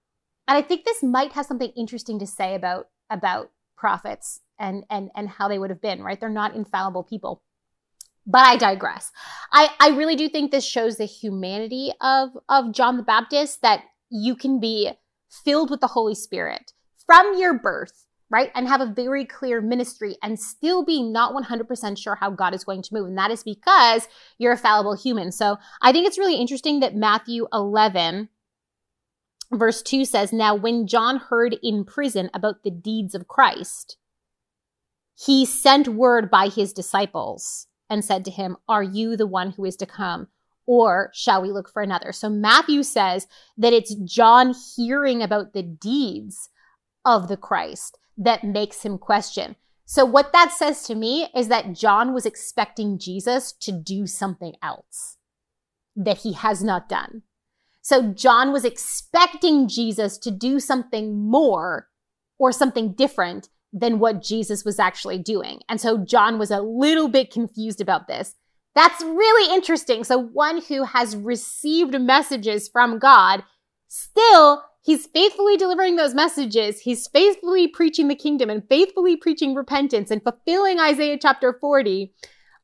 And 0.47 0.57
I 0.57 0.63
think 0.63 0.83
this 0.83 1.03
might 1.03 1.33
have 1.33 1.45
something 1.45 1.71
interesting 1.75 2.17
to 2.19 2.25
say 2.25 2.55
about 2.55 2.87
about 3.09 3.51
prophets 3.77 4.41
and 4.57 4.83
and 4.89 5.11
and 5.15 5.29
how 5.29 5.47
they 5.47 5.59
would 5.59 5.69
have 5.69 5.81
been, 5.81 6.01
right? 6.01 6.19
They're 6.19 6.29
not 6.29 6.55
infallible 6.55 7.03
people. 7.03 7.43
But 8.25 8.45
I 8.45 8.57
digress. 8.57 9.11
I, 9.51 9.69
I 9.79 9.89
really 9.89 10.15
do 10.15 10.29
think 10.29 10.51
this 10.51 10.65
shows 10.65 10.97
the 10.97 11.05
humanity 11.05 11.91
of, 11.99 12.29
of 12.47 12.73
John 12.73 12.97
the 12.97 13.03
Baptist 13.03 13.61
that 13.61 13.83
you 14.09 14.35
can 14.35 14.59
be 14.59 14.91
filled 15.29 15.69
with 15.69 15.81
the 15.81 15.87
Holy 15.87 16.15
Spirit 16.15 16.73
from 17.05 17.37
your 17.37 17.57
birth, 17.57 18.05
right? 18.29 18.51
And 18.55 18.67
have 18.67 18.81
a 18.81 18.85
very 18.85 19.25
clear 19.25 19.61
ministry 19.61 20.17
and 20.21 20.39
still 20.39 20.83
be 20.83 21.01
not 21.01 21.33
100% 21.33 21.97
sure 21.97 22.15
how 22.15 22.29
God 22.29 22.53
is 22.53 22.63
going 22.63 22.81
to 22.83 22.93
move. 22.93 23.07
And 23.07 23.17
that 23.17 23.31
is 23.31 23.43
because 23.43 24.07
you're 24.37 24.53
a 24.53 24.57
fallible 24.57 24.95
human. 24.95 25.31
So 25.31 25.57
I 25.81 25.91
think 25.91 26.07
it's 26.07 26.17
really 26.17 26.35
interesting 26.35 26.79
that 26.79 26.95
Matthew 26.95 27.47
11, 27.53 28.29
verse 29.51 29.81
2 29.81 30.05
says, 30.05 30.31
Now 30.31 30.55
when 30.55 30.87
John 30.87 31.17
heard 31.17 31.57
in 31.63 31.85
prison 31.85 32.29
about 32.33 32.63
the 32.63 32.71
deeds 32.71 33.15
of 33.15 33.27
Christ, 33.27 33.97
he 35.15 35.45
sent 35.45 35.87
word 35.87 36.31
by 36.31 36.47
his 36.47 36.71
disciples 36.71 37.67
and 37.89 38.05
said 38.05 38.23
to 38.25 38.31
him, 38.31 38.55
Are 38.67 38.83
you 38.83 39.17
the 39.17 39.27
one 39.27 39.51
who 39.51 39.65
is 39.65 39.75
to 39.77 39.85
come? 39.85 40.27
Or 40.71 41.09
shall 41.15 41.41
we 41.41 41.51
look 41.51 41.67
for 41.67 41.81
another? 41.81 42.11
So 42.11 42.29
Matthew 42.29 42.83
says 42.83 43.25
that 43.57 43.73
it's 43.73 43.95
John 43.95 44.53
hearing 44.75 45.23
about 45.23 45.53
the 45.53 45.63
deeds 45.63 46.49
of 47.03 47.27
the 47.27 47.37
Christ 47.37 47.97
that 48.15 48.43
makes 48.43 48.83
him 48.83 48.99
question. 48.99 49.55
So, 49.85 50.05
what 50.05 50.31
that 50.31 50.51
says 50.51 50.83
to 50.83 50.93
me 50.93 51.27
is 51.35 51.47
that 51.47 51.73
John 51.73 52.13
was 52.13 52.27
expecting 52.27 52.99
Jesus 52.99 53.51
to 53.53 53.71
do 53.71 54.05
something 54.05 54.53
else 54.61 55.17
that 55.95 56.19
he 56.19 56.33
has 56.33 56.63
not 56.63 56.87
done. 56.87 57.23
So, 57.81 58.13
John 58.13 58.53
was 58.53 58.63
expecting 58.63 59.67
Jesus 59.67 60.19
to 60.19 60.29
do 60.29 60.59
something 60.59 61.17
more 61.17 61.87
or 62.37 62.51
something 62.51 62.93
different 62.93 63.49
than 63.73 63.97
what 63.97 64.21
Jesus 64.21 64.63
was 64.63 64.77
actually 64.77 65.17
doing. 65.17 65.61
And 65.69 65.79
so 65.79 65.97
John 65.97 66.39
was 66.39 66.51
a 66.51 66.61
little 66.61 67.07
bit 67.07 67.31
confused 67.31 67.81
about 67.81 68.07
this. 68.07 68.35
That's 68.75 69.01
really 69.03 69.53
interesting. 69.53 70.03
So, 70.03 70.17
one 70.17 70.61
who 70.61 70.83
has 70.83 71.15
received 71.15 71.99
messages 71.99 72.69
from 72.69 72.99
God, 72.99 73.43
still, 73.87 74.63
he's 74.83 75.07
faithfully 75.07 75.57
delivering 75.57 75.95
those 75.95 76.13
messages. 76.13 76.81
He's 76.81 77.07
faithfully 77.07 77.67
preaching 77.67 78.07
the 78.07 78.15
kingdom 78.15 78.49
and 78.49 78.63
faithfully 78.69 79.15
preaching 79.15 79.55
repentance 79.55 80.11
and 80.11 80.21
fulfilling 80.23 80.79
Isaiah 80.79 81.17
chapter 81.19 81.57
40. 81.59 82.13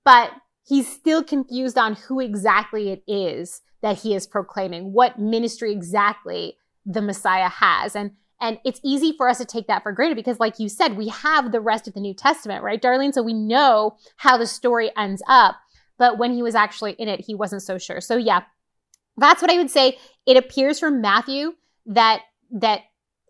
But 0.03 0.31
he's 0.67 0.88
still 0.88 1.24
confused 1.24 1.77
on 1.77 1.95
who 1.95 2.19
exactly 2.19 2.89
it 2.89 3.03
is 3.07 3.62
that 3.81 4.00
he 4.00 4.15
is 4.15 4.27
proclaiming, 4.27 4.93
what 4.93 5.19
ministry 5.19 5.71
exactly 5.71 6.57
the 6.85 7.01
Messiah 7.01 7.50
has. 7.50 7.95
And 7.95 8.12
and 8.41 8.59
it's 8.65 8.81
easy 8.83 9.13
for 9.15 9.29
us 9.29 9.38
to 9.38 9.45
take 9.45 9.67
that 9.67 9.83
for 9.83 9.93
granted 9.93 10.15
because, 10.15 10.39
like 10.39 10.59
you 10.59 10.67
said, 10.67 10.97
we 10.97 11.07
have 11.07 11.51
the 11.51 11.62
rest 11.62 11.88
of 11.88 11.93
the 11.93 12.01
New 12.01 12.13
Testament, 12.13 12.63
right, 12.63 12.81
Darlene? 12.81 13.13
So 13.13 13.24
we 13.24 13.33
know 13.33 13.95
how 14.17 14.38
the 14.38 14.45
story 14.45 14.91
ends 14.97 15.24
up. 15.27 15.55
But 15.98 16.18
when 16.18 16.34
he 16.34 16.42
was 16.42 16.56
actually 16.56 16.94
in 16.94 17.08
it, 17.08 17.22
he 17.22 17.36
wasn't 17.36 17.62
so 17.62 17.78
sure. 17.78 18.02
So, 18.02 18.18
yeah, 18.18 18.44
that's 19.18 19.42
what 19.42 19.52
I 19.52 19.58
would 19.58 19.72
say. 19.72 19.98
It 20.25 20.38
appears 20.38 20.80
from 20.80 21.02
Matthew 21.02 21.54
that 21.86 22.22
that 22.52 22.82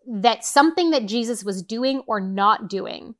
that 0.08 0.44
something 0.44 0.90
that 0.90 1.06
Jesus 1.06 1.44
was 1.44 1.62
doing 1.62 2.02
or 2.06 2.20
not 2.20 2.68
doing 2.68 3.14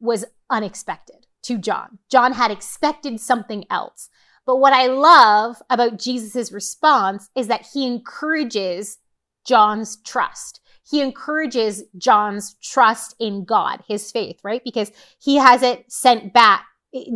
was 0.00 0.24
unexpected 0.50 1.26
to 1.42 1.58
John. 1.58 1.98
John 2.10 2.32
had 2.32 2.50
expected 2.50 3.20
something 3.20 3.64
else. 3.70 4.08
But 4.46 4.56
what 4.56 4.72
I 4.72 4.88
love 4.88 5.62
about 5.70 5.98
Jesus' 5.98 6.52
response 6.52 7.30
is 7.34 7.46
that 7.46 7.66
he 7.72 7.86
encourages 7.86 8.98
John's 9.46 9.96
trust 10.02 10.60
he 10.88 11.00
encourages 11.00 11.82
John's 11.96 12.56
trust 12.62 13.16
in 13.18 13.44
God, 13.44 13.82
his 13.88 14.10
faith, 14.12 14.38
right? 14.42 14.62
Because 14.62 14.92
he 15.18 15.36
has 15.36 15.62
it 15.62 15.90
sent 15.90 16.32
back. 16.32 16.66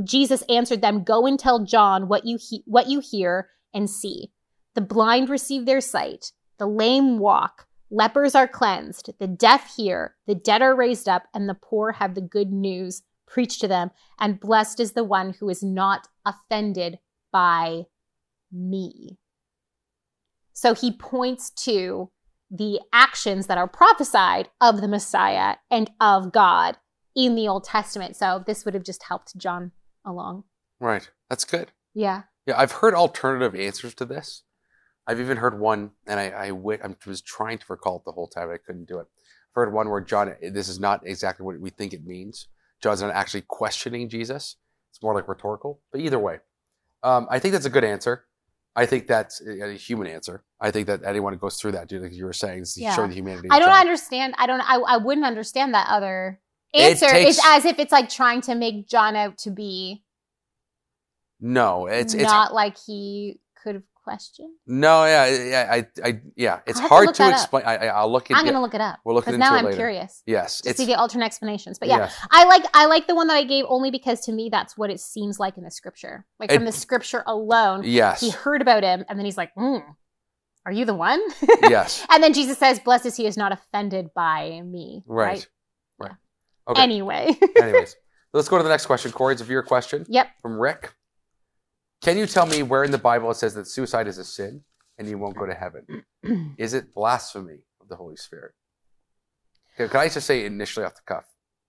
Jesus 0.05 0.43
answered 0.49 0.81
them, 0.83 1.05
"Go 1.05 1.27
and 1.27 1.39
tell 1.39 1.65
John 1.65 2.09
what 2.09 2.25
you 2.25 2.37
he- 2.41 2.65
what 2.67 2.89
you 2.89 3.01
hear 3.01 3.51
and 3.73 3.89
see. 3.89 4.33
The 4.75 4.81
blind 4.81 5.29
receive 5.29 5.67
their 5.67 5.81
sight, 5.81 6.33
the 6.59 6.67
lame 6.67 7.19
walk, 7.19 7.67
lepers 7.91 8.35
are 8.35 8.49
cleansed, 8.49 9.11
the 9.19 9.27
deaf 9.27 9.77
hear, 9.77 10.17
the 10.27 10.35
dead 10.35 10.63
are 10.63 10.75
raised 10.75 11.09
up, 11.09 11.25
and 11.33 11.49
the 11.49 11.55
poor 11.55 11.93
have 11.93 12.15
the 12.15 12.21
good 12.21 12.53
news 12.53 13.03
preached 13.27 13.61
to 13.61 13.69
them. 13.69 13.91
And 14.19 14.41
blessed 14.41 14.81
is 14.81 14.93
the 14.93 15.05
one 15.05 15.35
who 15.35 15.49
is 15.49 15.63
not 15.63 16.09
offended 16.25 16.99
by 17.31 17.87
me." 18.51 19.19
So 20.53 20.75
he 20.75 20.97
points 20.97 21.51
to 21.51 22.11
the 22.51 22.81
actions 22.93 23.47
that 23.47 23.59
are 23.59 23.69
prophesied 23.69 24.49
of 24.61 24.81
the 24.81 24.89
Messiah 24.89 25.57
and 25.71 25.91
of 26.01 26.33
God 26.33 26.79
in 27.19 27.35
the 27.35 27.49
Old 27.49 27.65
Testament. 27.65 28.17
So 28.17 28.43
this 28.47 28.65
would 28.65 28.75
have 28.75 28.85
just 28.85 29.03
helped 29.03 29.37
John 29.37 29.73
along. 30.07 30.45
Right. 30.81 31.11
That's 31.29 31.45
good. 31.45 31.73
Yeah. 31.93 32.23
Yeah, 32.47 32.55
I've 32.57 32.73
heard 32.73 32.95
alternative 32.95 33.55
answers 33.55 33.93
to 33.95 34.05
this. 34.05 34.45
I've 35.07 35.21
even 35.21 35.39
heard 35.39 35.59
one, 35.59 35.91
and 36.07 36.21
I, 36.21 36.45
I, 36.45 36.49
w- 36.49 36.79
I 36.83 36.95
was 37.07 37.21
trying 37.21 37.59
to 37.59 37.65
recall 37.69 37.97
it 37.97 38.03
the 38.05 38.13
whole 38.13 38.29
time, 38.29 38.49
but 38.49 38.55
I 38.55 38.59
couldn't 38.59 38.87
do 38.87 38.99
it. 38.99 39.07
I've 39.07 39.55
heard 39.55 39.73
one 39.73 39.91
where 39.91 40.01
John, 40.01 40.35
this 40.41 40.69
is 40.69 40.79
not 40.79 41.01
exactly 41.05 41.45
what 41.45 41.59
we 41.61 41.71
think 41.71 41.93
it 41.93 42.07
means. 42.07 42.47
John's 42.81 43.03
not 43.03 43.11
actually 43.11 43.43
questioning 43.49 44.09
Jesus. 44.09 44.57
It's 44.91 45.03
more 45.03 45.15
like 45.15 45.27
rhetorical. 45.27 45.81
But 45.91 46.03
either 46.03 46.19
way, 46.19 46.39
um, 47.03 47.27
I 47.31 47.39
think 47.41 47.53
that's 47.53 47.67
a 47.67 47.71
good 47.71 47.85
answer. 47.85 48.25
I 48.77 48.87
think 48.87 49.09
that's 49.09 49.41
a 49.45 49.73
human 49.73 50.07
answer. 50.07 50.45
I 50.61 50.71
think 50.71 50.87
that 50.87 51.03
anyone 51.05 51.33
who 51.33 51.39
goes 51.39 51.57
through 51.57 51.73
that, 51.73 51.89
dude, 51.89 52.03
like 52.03 52.13
you 52.13 52.27
were 52.27 52.33
saying, 52.33 52.63
is 52.63 52.77
yeah. 52.79 52.95
showing 52.95 53.09
the 53.09 53.17
humanity. 53.17 53.49
I 53.51 53.59
don't 53.59 53.71
understand. 53.71 54.35
I 54.39 54.47
don't. 54.47 54.61
I, 54.61 54.77
I 54.77 54.97
wouldn't 54.99 55.27
understand 55.27 55.75
that 55.75 55.89
other 55.89 56.39
answer. 56.75 57.09
Takes, 57.09 57.39
it's 57.39 57.47
as 57.47 57.65
if 57.65 57.79
it's 57.79 57.93
like 57.93 58.09
trying 58.09 58.41
to 58.43 58.55
make 58.55 58.89
John 58.89 59.17
out 59.17 59.39
to 59.39 59.51
be. 59.51 60.05
No, 61.41 61.87
it's 61.87 62.15
not 62.15 62.47
it's, 62.47 62.55
like 62.55 62.77
he 62.87 63.41
could 63.63 63.77
have 63.77 63.85
question? 64.09 64.57
No, 64.67 65.05
yeah, 65.05 65.27
yeah, 65.27 65.69
I, 65.71 65.87
I, 66.03 66.21
yeah. 66.35 66.61
It's 66.67 66.81
hard 66.81 67.09
to, 67.09 67.15
to 67.15 67.31
explain. 67.31 67.65
I, 67.65 68.03
will 68.03 68.13
look. 68.13 68.31
It, 68.31 68.37
I'm 68.37 68.45
going 68.45 68.55
to 68.55 68.61
look 68.61 68.75
it 68.75 68.81
up. 68.81 69.01
We'll 69.05 69.15
look 69.15 69.27
into 69.27 69.39
now 69.39 69.55
it 69.55 69.67
I'm 69.67 69.75
curious. 69.75 70.23
Yes, 70.27 70.63
to 70.63 70.75
see 70.75 70.87
the 70.87 70.95
alternate 70.95 71.27
explanations. 71.27 71.79
But 71.79 71.89
yeah, 71.89 71.99
yes. 71.99 72.17
I 72.31 72.45
like 72.45 72.65
I 72.75 72.87
like 72.87 73.07
the 73.07 73.15
one 73.15 73.27
that 73.29 73.37
I 73.37 73.45
gave 73.45 73.65
only 73.69 73.91
because 73.91 74.21
to 74.23 74.33
me 74.33 74.49
that's 74.51 74.79
what 74.79 74.91
it 74.91 75.01
seems 75.01 75.39
like 75.39 75.57
in 75.59 75.65
the 75.65 75.71
scripture. 75.71 76.25
Like 76.41 76.51
from 76.51 76.63
it, 76.63 76.67
the 76.67 76.73
scripture 76.73 77.23
alone. 77.27 77.83
Yes, 77.85 78.21
he 78.21 78.31
heard 78.31 78.63
about 78.63 78.83
him, 78.83 79.05
and 79.09 79.19
then 79.19 79.27
he's 79.27 79.37
like, 79.37 79.55
mm, 79.55 79.83
"Are 80.65 80.73
you 80.73 80.85
the 80.85 80.95
one?" 80.95 81.21
yes. 81.63 82.07
And 82.11 82.23
then 82.23 82.33
Jesus 82.33 82.59
says, 82.59 82.81
"Blessed 82.81 83.07
is 83.07 83.17
he 83.17 83.27
is 83.27 83.37
not 83.37 83.53
offended 83.53 84.09
by 84.15 84.63
me." 84.65 85.05
Right. 85.07 85.27
right. 85.27 85.49
Okay. 86.69 86.83
Anyway. 86.83 87.37
Anyways, 87.61 87.97
let's 88.33 88.49
go 88.49 88.59
to 88.59 88.63
the 88.63 88.69
next 88.69 88.87
question. 88.87 89.11
Corey, 89.13 89.33
it's 89.33 89.43
a 89.43 89.45
viewer 89.45 89.63
question. 89.63 90.05
Yep. 90.09 90.29
From 90.43 90.59
Rick. 90.59 90.95
Can 92.03 92.17
you 92.17 92.27
tell 92.27 92.47
me 92.47 92.63
where 92.63 92.85
in 92.85 92.91
the 92.91 92.99
Bible 92.99 93.31
it 93.31 93.37
says 93.37 93.55
that 93.55 93.67
suicide 93.67 94.07
is 94.07 94.19
a 94.19 94.25
sin? 94.25 94.63
and 94.99 95.09
you 95.09 95.17
won't 95.17 95.37
go 95.37 95.47
to 95.47 95.55
heaven. 95.55 96.05
Is 96.59 96.75
it 96.75 96.93
blasphemy 96.93 97.61
of 97.81 97.89
the 97.89 97.97
Holy 97.97 98.17
Spirit? 98.17 98.53
Can 99.77 99.89
I 99.95 100.09
just 100.09 100.27
say 100.27 100.45
initially 100.45 100.85
off 100.85 100.97
the 100.97 101.03
cuff? 101.07 101.25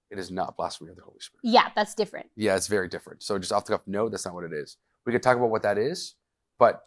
It 0.10 0.18
is 0.18 0.32
not 0.32 0.58
blasphemy 0.58 0.89
of 0.89 0.96
the 0.96 1.03
Holy 1.03 1.20
Spirit. 1.20 1.41
Yeah, 1.44 1.70
that's 1.75 1.94
different. 1.94 2.25
Yeah, 2.36 2.56
it's 2.56 2.65
very 2.65 2.88
different. 2.88 3.22
So 3.22 3.38
just 3.38 3.53
off 3.53 3.65
the 3.65 3.74
cuff, 3.74 3.82
no, 3.86 4.10
that's 4.10 4.25
not 4.25 4.34
what 4.34 4.44
it 4.44 4.53
is. 4.53 4.77
We 5.06 5.12
could 5.12 5.22
talk 5.22 5.38
about 5.38 5.51
what 5.51 5.62
that 5.62 5.77
is, 5.77 6.15
but 6.58 6.82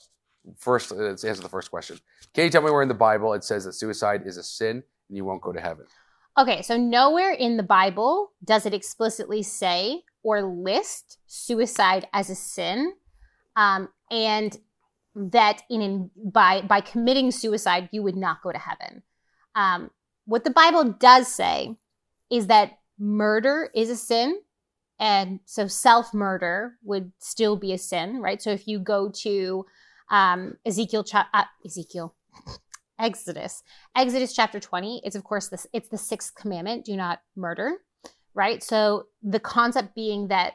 first, 0.59 0.91
let's 0.91 1.23
answer 1.23 1.41
the 1.41 1.49
first 1.49 1.71
question. 1.71 2.01
Can 2.35 2.45
you 2.45 2.51
tell 2.51 2.63
me 2.63 2.73
where 2.73 2.83
in 2.83 2.89
the 2.89 2.95
Bible 2.95 3.33
it 3.35 3.45
says 3.45 3.65
that 3.65 3.75
suicide 3.75 4.23
is 4.27 4.37
a 4.37 4.43
sin 4.43 4.83
and 5.09 5.17
you 5.17 5.25
won't 5.25 5.41
go 5.41 5.53
to 5.53 5.61
heaven? 5.61 5.87
Okay, 6.39 6.63
so 6.63 6.77
nowhere 6.77 7.33
in 7.33 7.57
the 7.57 7.63
Bible 7.63 8.33
does 8.43 8.65
it 8.65 8.73
explicitly 8.73 9.43
say 9.43 10.03
or 10.23 10.43
list 10.43 11.19
suicide 11.27 12.07
as 12.13 12.31
a 12.31 12.35
sin. 12.35 12.95
Um, 13.57 13.89
and 14.11 14.57
that 15.15 15.63
in 15.69 16.11
by 16.17 16.63
by 16.63 16.81
committing 16.81 17.31
suicide 17.31 17.89
you 17.93 18.03
would 18.03 18.17
not 18.17 18.43
go 18.43 18.53
to 18.53 18.59
heaven. 18.59 19.03
Um, 19.55 19.91
what 20.25 20.45
the 20.45 20.51
Bible 20.51 20.85
does 20.85 21.29
say 21.29 21.77
is 22.31 22.47
that 22.47 22.79
murder 22.99 23.71
is 23.75 23.91
a 23.91 23.97
sin, 23.97 24.41
and 24.99 25.41
so 25.45 25.67
self 25.67 26.15
murder 26.15 26.75
would 26.83 27.13
still 27.19 27.57
be 27.57 27.73
a 27.73 27.79
sin, 27.79 28.23
right? 28.23 28.41
So 28.41 28.51
if 28.51 28.67
you 28.67 28.79
go 28.79 29.11
to 29.23 29.67
um, 30.11 30.57
Ezekiel, 30.65 31.05
uh, 31.13 31.45
Ezekiel, 31.65 32.15
Exodus, 33.03 33.63
Exodus 33.97 34.33
chapter 34.33 34.61
twenty, 34.61 35.03
it's 35.05 35.17
of 35.17 35.25
course 35.25 35.49
this 35.49 35.67
it's 35.73 35.89
the 35.89 35.99
sixth 35.99 36.35
commandment: 36.35 36.85
do 36.85 36.97
not 36.97 37.21
murder, 37.37 37.73
right? 38.35 38.63
So 38.63 39.05
the 39.23 39.41
concept 39.41 39.95
being 39.95 40.29
that 40.29 40.55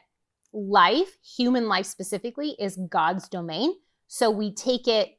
life, 0.52 1.18
human 1.36 1.68
life 1.68 1.86
specifically, 1.86 2.56
is 2.58 2.78
God's 2.90 3.28
domain. 3.28 3.72
So 4.08 4.30
we 4.30 4.54
take 4.54 4.88
it 4.88 5.18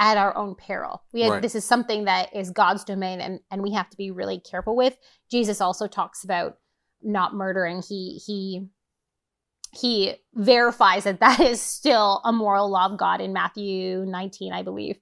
at 0.00 0.16
our 0.16 0.34
own 0.34 0.54
peril. 0.54 1.02
We 1.12 1.20
have, 1.20 1.32
right. 1.32 1.42
this 1.42 1.54
is 1.54 1.64
something 1.64 2.04
that 2.06 2.34
is 2.34 2.50
God's 2.50 2.84
domain 2.84 3.20
and, 3.20 3.40
and 3.50 3.62
we 3.62 3.72
have 3.72 3.90
to 3.90 3.96
be 3.98 4.10
really 4.10 4.40
careful 4.40 4.74
with. 4.74 4.96
Jesus 5.30 5.60
also 5.60 5.86
talks 5.86 6.24
about 6.24 6.56
not 7.02 7.34
murdering. 7.34 7.82
He 7.86 8.18
he 8.24 8.66
he 9.72 10.14
verifies 10.34 11.04
that 11.04 11.20
that 11.20 11.38
is 11.40 11.60
still 11.60 12.22
a 12.24 12.32
moral 12.32 12.70
law 12.70 12.86
of 12.86 12.98
God 12.98 13.20
in 13.20 13.32
Matthew 13.32 14.04
19, 14.06 14.52
I 14.52 14.62
believe. 14.62 14.98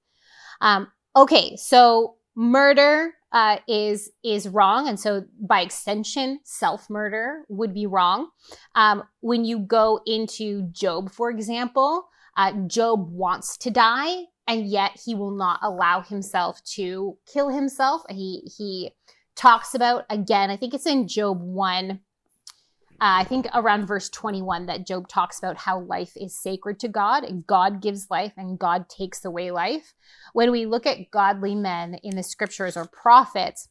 Um, 0.60 0.88
okay, 1.16 1.56
so 1.56 2.16
murder 2.34 3.12
uh, 3.32 3.58
is 3.68 4.10
is 4.24 4.48
wrong, 4.48 4.88
and 4.88 4.98
so 4.98 5.24
by 5.40 5.60
extension, 5.60 6.40
self 6.44 6.88
murder 6.88 7.44
would 7.48 7.74
be 7.74 7.86
wrong. 7.86 8.28
Um, 8.74 9.04
when 9.20 9.44
you 9.44 9.58
go 9.58 10.00
into 10.06 10.62
Job, 10.72 11.10
for 11.10 11.30
example, 11.30 12.08
uh, 12.36 12.52
Job 12.66 13.10
wants 13.10 13.58
to 13.58 13.70
die, 13.70 14.24
and 14.46 14.66
yet 14.66 14.98
he 15.04 15.14
will 15.14 15.36
not 15.36 15.60
allow 15.62 16.00
himself 16.00 16.62
to 16.76 17.18
kill 17.30 17.50
himself. 17.50 18.02
He 18.08 18.50
he 18.56 18.92
talks 19.36 19.74
about 19.74 20.04
again. 20.08 20.50
I 20.50 20.56
think 20.56 20.72
it's 20.72 20.86
in 20.86 21.06
Job 21.06 21.40
one. 21.40 22.00
Uh, 23.00 23.22
I 23.22 23.24
think 23.24 23.46
around 23.54 23.86
verse 23.86 24.08
21 24.08 24.66
that 24.66 24.84
Job 24.84 25.06
talks 25.06 25.38
about 25.38 25.56
how 25.56 25.80
life 25.80 26.12
is 26.16 26.36
sacred 26.36 26.80
to 26.80 26.88
God 26.88 27.22
and 27.22 27.46
God 27.46 27.80
gives 27.80 28.10
life 28.10 28.32
and 28.36 28.58
God 28.58 28.88
takes 28.88 29.24
away 29.24 29.52
life. 29.52 29.94
When 30.32 30.50
we 30.50 30.66
look 30.66 30.84
at 30.84 31.12
godly 31.12 31.54
men 31.54 31.94
in 32.02 32.16
the 32.16 32.24
scriptures 32.24 32.76
or 32.76 32.88
prophets, 32.88 33.68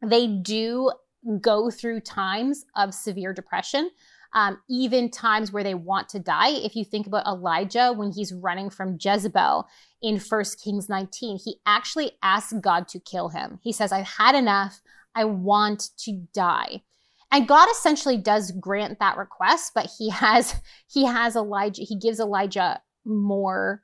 they 0.00 0.28
do 0.28 0.92
go 1.40 1.70
through 1.72 2.00
times 2.02 2.64
of 2.76 2.94
severe 2.94 3.32
depression, 3.32 3.90
um, 4.32 4.60
even 4.70 5.10
times 5.10 5.50
where 5.50 5.64
they 5.64 5.74
want 5.74 6.08
to 6.10 6.20
die. 6.20 6.50
If 6.50 6.76
you 6.76 6.84
think 6.84 7.08
about 7.08 7.26
Elijah 7.26 7.92
when 7.96 8.12
he's 8.12 8.32
running 8.32 8.70
from 8.70 8.96
Jezebel 9.00 9.66
in 10.02 10.20
1 10.20 10.44
Kings 10.62 10.88
19, 10.88 11.40
he 11.44 11.56
actually 11.66 12.12
asks 12.22 12.52
God 12.60 12.86
to 12.88 13.00
kill 13.00 13.30
him. 13.30 13.58
He 13.60 13.72
says, 13.72 13.90
I've 13.90 14.06
had 14.06 14.36
enough. 14.36 14.82
I 15.16 15.24
want 15.24 15.88
to 15.98 16.26
die 16.32 16.82
and 17.36 17.48
god 17.48 17.68
essentially 17.70 18.16
does 18.16 18.50
grant 18.52 18.98
that 18.98 19.16
request 19.16 19.72
but 19.74 19.88
he 19.98 20.10
has 20.10 20.60
he 20.90 21.04
has 21.04 21.36
elijah 21.36 21.82
he 21.82 21.98
gives 21.98 22.20
elijah 22.20 22.80
more 23.04 23.82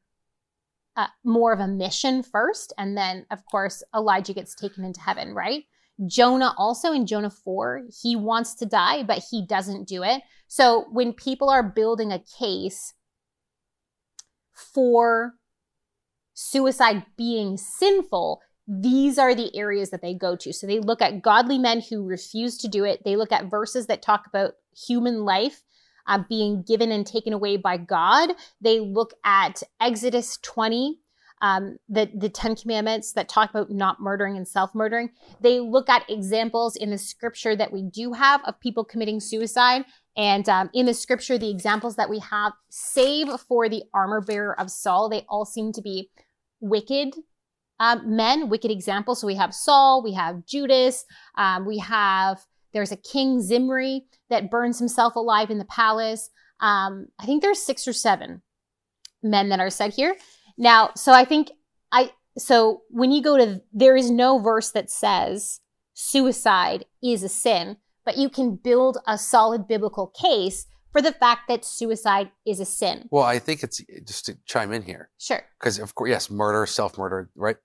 uh, 0.96 1.06
more 1.24 1.52
of 1.52 1.60
a 1.60 1.68
mission 1.68 2.22
first 2.22 2.72
and 2.76 2.96
then 2.96 3.24
of 3.30 3.44
course 3.46 3.82
elijah 3.94 4.34
gets 4.34 4.54
taken 4.54 4.84
into 4.84 5.00
heaven 5.00 5.34
right? 5.34 5.64
Jonah 6.06 6.54
also 6.58 6.92
in 6.92 7.06
jonah 7.06 7.30
4 7.30 7.82
he 8.02 8.16
wants 8.16 8.54
to 8.54 8.66
die 8.66 9.02
but 9.02 9.22
he 9.30 9.46
doesn't 9.46 9.88
do 9.88 10.02
it. 10.02 10.22
So 10.48 10.86
when 10.90 11.12
people 11.12 11.48
are 11.48 11.62
building 11.62 12.12
a 12.12 12.22
case 12.38 12.94
for 14.52 15.34
suicide 16.34 17.06
being 17.16 17.56
sinful 17.56 18.40
these 18.66 19.18
are 19.18 19.34
the 19.34 19.54
areas 19.56 19.90
that 19.90 20.02
they 20.02 20.14
go 20.14 20.36
to. 20.36 20.52
So 20.52 20.66
they 20.66 20.78
look 20.78 21.02
at 21.02 21.22
godly 21.22 21.58
men 21.58 21.80
who 21.80 22.06
refuse 22.06 22.56
to 22.58 22.68
do 22.68 22.84
it. 22.84 23.02
They 23.04 23.16
look 23.16 23.32
at 23.32 23.50
verses 23.50 23.86
that 23.86 24.02
talk 24.02 24.26
about 24.26 24.54
human 24.74 25.24
life 25.24 25.62
uh, 26.06 26.22
being 26.28 26.62
given 26.62 26.92
and 26.92 27.06
taken 27.06 27.32
away 27.32 27.56
by 27.56 27.76
God. 27.76 28.30
They 28.60 28.80
look 28.80 29.14
at 29.24 29.62
Exodus 29.80 30.38
20, 30.42 30.98
um, 31.40 31.76
the, 31.88 32.10
the 32.14 32.28
Ten 32.28 32.54
Commandments 32.54 33.12
that 33.12 33.28
talk 33.28 33.50
about 33.50 33.70
not 33.70 34.00
murdering 34.00 34.36
and 34.36 34.46
self 34.46 34.74
murdering. 34.74 35.10
They 35.40 35.58
look 35.60 35.88
at 35.88 36.08
examples 36.08 36.76
in 36.76 36.90
the 36.90 36.98
scripture 36.98 37.56
that 37.56 37.72
we 37.72 37.82
do 37.82 38.12
have 38.12 38.42
of 38.44 38.60
people 38.60 38.84
committing 38.84 39.20
suicide. 39.20 39.84
And 40.16 40.48
um, 40.48 40.70
in 40.74 40.86
the 40.86 40.94
scripture, 40.94 41.38
the 41.38 41.50
examples 41.50 41.96
that 41.96 42.10
we 42.10 42.20
have, 42.20 42.52
save 42.68 43.28
for 43.48 43.68
the 43.68 43.82
armor 43.94 44.20
bearer 44.20 44.58
of 44.58 44.70
Saul, 44.70 45.08
they 45.08 45.24
all 45.28 45.44
seem 45.44 45.72
to 45.72 45.82
be 45.82 46.10
wicked 46.60 47.14
um, 47.82 48.14
men, 48.14 48.48
wicked 48.48 48.70
examples. 48.70 49.20
So 49.20 49.26
we 49.26 49.34
have 49.34 49.52
Saul, 49.52 50.04
we 50.04 50.12
have 50.12 50.46
Judas, 50.46 51.04
um, 51.36 51.66
we 51.66 51.78
have, 51.78 52.38
there's 52.72 52.92
a 52.92 52.96
king 52.96 53.42
Zimri 53.42 54.04
that 54.30 54.52
burns 54.52 54.78
himself 54.78 55.16
alive 55.16 55.50
in 55.50 55.58
the 55.58 55.64
palace. 55.64 56.30
Um, 56.60 57.08
I 57.18 57.26
think 57.26 57.42
there's 57.42 57.60
six 57.60 57.88
or 57.88 57.92
seven 57.92 58.42
men 59.20 59.48
that 59.48 59.58
are 59.58 59.68
said 59.68 59.94
here. 59.94 60.14
Now, 60.56 60.90
so 60.94 61.12
I 61.12 61.24
think 61.24 61.50
I, 61.90 62.12
so 62.38 62.82
when 62.88 63.10
you 63.10 63.20
go 63.20 63.36
to, 63.36 63.60
there 63.72 63.96
is 63.96 64.12
no 64.12 64.38
verse 64.38 64.70
that 64.70 64.88
says 64.88 65.58
suicide 65.92 66.84
is 67.02 67.24
a 67.24 67.28
sin, 67.28 67.78
but 68.04 68.16
you 68.16 68.28
can 68.28 68.54
build 68.54 68.98
a 69.08 69.18
solid 69.18 69.66
biblical 69.66 70.06
case 70.06 70.66
for 70.92 71.02
the 71.02 71.12
fact 71.12 71.48
that 71.48 71.64
suicide 71.64 72.30
is 72.46 72.60
a 72.60 72.64
sin. 72.64 73.08
Well, 73.10 73.24
I 73.24 73.40
think 73.40 73.64
it's 73.64 73.82
just 74.06 74.26
to 74.26 74.38
chime 74.44 74.72
in 74.72 74.82
here. 74.82 75.10
Sure. 75.18 75.42
Because, 75.58 75.80
of 75.80 75.96
course, 75.96 76.10
yes, 76.10 76.30
murder, 76.30 76.64
self 76.66 76.96
murder, 76.96 77.28
right? 77.34 77.56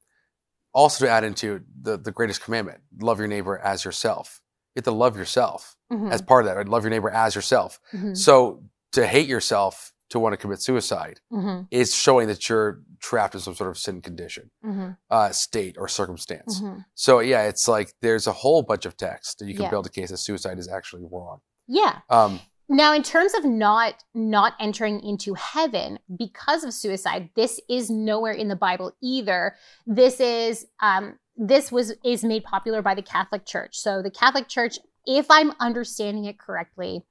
Also 0.73 1.05
to 1.05 1.11
add 1.11 1.23
into 1.23 1.61
the, 1.81 1.97
the 1.97 2.11
greatest 2.11 2.43
commandment 2.43 2.79
love 3.01 3.19
your 3.19 3.27
neighbor 3.27 3.57
as 3.59 3.85
yourself 3.85 4.41
you 4.75 4.79
have 4.79 4.85
to 4.85 4.91
love 4.91 5.17
yourself 5.17 5.75
mm-hmm. 5.91 6.11
as 6.11 6.21
part 6.21 6.43
of 6.43 6.47
that 6.47 6.57
right? 6.57 6.67
love 6.67 6.83
your 6.83 6.89
neighbor 6.89 7.09
as 7.09 7.35
yourself 7.35 7.79
mm-hmm. 7.93 8.13
so 8.13 8.63
to 8.91 9.05
hate 9.05 9.27
yourself 9.27 9.93
to 10.09 10.19
want 10.19 10.33
to 10.33 10.37
commit 10.37 10.61
suicide 10.61 11.19
mm-hmm. 11.31 11.63
is 11.71 11.93
showing 11.93 12.27
that 12.27 12.47
you're 12.47 12.81
trapped 12.99 13.35
in 13.35 13.41
some 13.41 13.55
sort 13.55 13.69
of 13.69 13.77
sin 13.77 14.01
condition 14.01 14.49
mm-hmm. 14.65 14.89
uh, 15.09 15.29
state 15.31 15.75
or 15.77 15.87
circumstance 15.87 16.61
mm-hmm. 16.61 16.79
so 16.95 17.19
yeah 17.19 17.43
it's 17.43 17.67
like 17.67 17.93
there's 18.01 18.27
a 18.27 18.31
whole 18.31 18.63
bunch 18.63 18.85
of 18.85 18.95
text 18.97 19.39
that 19.39 19.47
you 19.47 19.53
can 19.53 19.63
yeah. 19.63 19.69
build 19.69 19.85
a 19.85 19.89
case 19.89 20.09
that 20.09 20.17
suicide 20.17 20.59
is 20.59 20.67
actually 20.67 21.03
wrong 21.11 21.39
yeah 21.67 21.99
um, 22.09 22.39
now, 22.69 22.93
in 22.93 23.01
terms 23.01 23.33
of 23.33 23.45
not 23.45 24.03
not 24.13 24.53
entering 24.59 25.01
into 25.01 25.35
heaven 25.35 25.99
because 26.17 26.65
of 26.65 26.73
suicide, 26.73 27.29
this 27.35 27.61
is 27.69 27.89
nowhere 27.89 28.33
in 28.33 28.49
the 28.49 28.57
Bible 28.57 28.91
either. 29.01 29.55
This 29.85 30.19
is 30.19 30.65
um, 30.81 31.17
this 31.37 31.71
was 31.71 31.93
is 32.03 32.25
made 32.25 32.43
popular 32.43 32.81
by 32.81 32.93
the 32.93 33.01
Catholic 33.01 33.45
Church. 33.45 33.77
So 33.77 34.01
the 34.01 34.11
Catholic 34.11 34.49
Church, 34.49 34.79
if 35.05 35.27
I'm 35.29 35.53
understanding 35.61 36.25
it 36.25 36.39
correctly, 36.39 37.05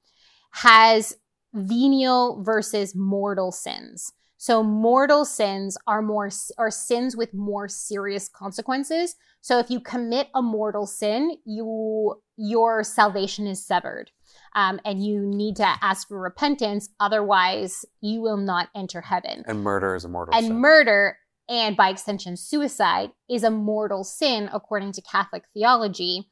has 0.51 1.15
venial 1.55 2.43
versus 2.43 2.93
mortal 2.93 3.51
sins. 3.51 4.13
So 4.37 4.61
mortal 4.61 5.25
sins 5.25 5.75
are 5.87 6.03
more 6.03 6.29
are 6.59 6.69
sins 6.69 7.17
with 7.17 7.33
more 7.33 7.67
serious 7.67 8.29
consequences. 8.29 9.15
So 9.41 9.57
if 9.57 9.71
you 9.71 9.79
commit 9.79 10.27
a 10.35 10.41
mortal 10.43 10.85
sin, 10.85 11.37
you 11.45 12.21
your 12.35 12.83
salvation 12.83 13.47
is 13.47 13.65
severed 13.65 14.11
um, 14.57 14.79
and 14.83 15.05
you 15.05 15.19
need 15.19 15.55
to 15.57 15.67
ask 15.83 16.07
for 16.07 16.19
repentance. 16.19 16.89
Otherwise, 16.99 17.85
you 18.01 18.21
will 18.21 18.37
not 18.37 18.69
enter 18.75 19.01
heaven. 19.01 19.43
And 19.45 19.61
murder 19.61 19.95
is 19.95 20.03
a 20.03 20.09
mortal 20.09 20.33
and 20.33 20.43
sin. 20.43 20.51
And 20.51 20.61
murder, 20.61 21.19
and 21.47 21.77
by 21.77 21.89
extension, 21.89 22.35
suicide 22.35 23.11
is 23.29 23.43
a 23.43 23.51
mortal 23.51 24.03
sin 24.03 24.49
according 24.51 24.93
to 24.93 25.01
Catholic 25.03 25.43
theology. 25.53 26.31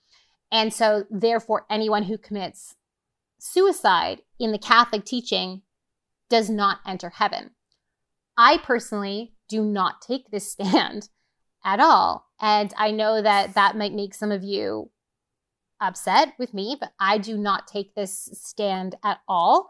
And 0.52 0.74
so, 0.74 1.06
therefore, 1.12 1.68
anyone 1.70 2.04
who 2.04 2.18
commits 2.18 2.76
suicide 3.40 4.24
in 4.40 4.52
the 4.52 4.58
Catholic 4.58 5.06
teaching 5.06 5.62
does 6.28 6.50
not 6.50 6.80
enter 6.86 7.12
heaven. 7.12 7.52
I 8.36 8.58
personally 8.58 9.36
do 9.48 9.64
not 9.64 10.02
take 10.02 10.32
this 10.32 10.52
stand 10.52 11.10
at 11.64 11.80
all. 11.80 12.26
And 12.42 12.74
I 12.76 12.90
know 12.90 13.22
that 13.22 13.54
that 13.54 13.78
might 13.78 13.94
make 13.94 14.16
some 14.16 14.32
of 14.32 14.44
you 14.44 14.90
upset 15.82 16.34
with 16.40 16.54
me, 16.54 16.78
but 16.80 16.92
I 17.00 17.18
do 17.18 17.38
not 17.38 17.68
take 17.68 17.96
this 17.96 18.30
stand 18.34 18.96
at 19.04 19.20
all. 19.28 19.70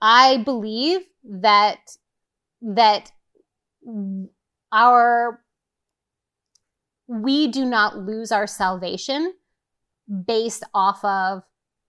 I 0.00 0.38
believe 0.44 1.00
that 1.24 1.96
that 2.62 3.12
our 4.72 5.42
we 7.06 7.48
do 7.48 7.64
not 7.64 7.96
lose 7.96 8.30
our 8.30 8.46
salvation 8.46 9.32
based 10.26 10.64
off 10.74 11.02
of 11.04 11.42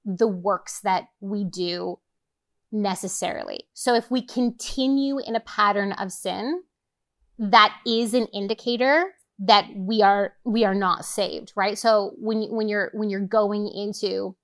the 0.05 0.27
works 0.27 0.79
that 0.81 1.07
we 1.19 1.43
do 1.43 1.99
necessarily. 2.71 3.67
So 3.73 3.95
if 3.95 4.09
we 4.09 4.21
continue 4.21 5.19
in 5.19 5.35
a 5.35 5.41
pattern 5.41 5.91
of 5.93 6.11
sin, 6.11 6.61
that 7.37 7.75
is 7.85 8.13
an 8.13 8.27
indicator 8.27 9.13
that 9.39 9.67
we 9.75 10.01
are 10.01 10.33
we 10.43 10.65
are 10.65 10.75
not 10.75 11.05
saved 11.05 11.53
right? 11.55 11.77
So 11.77 12.13
when 12.17 12.43
when 12.49 12.67
you're 12.67 12.91
when 12.93 13.09
you're 13.09 13.21
going 13.21 13.67
into 13.67 14.35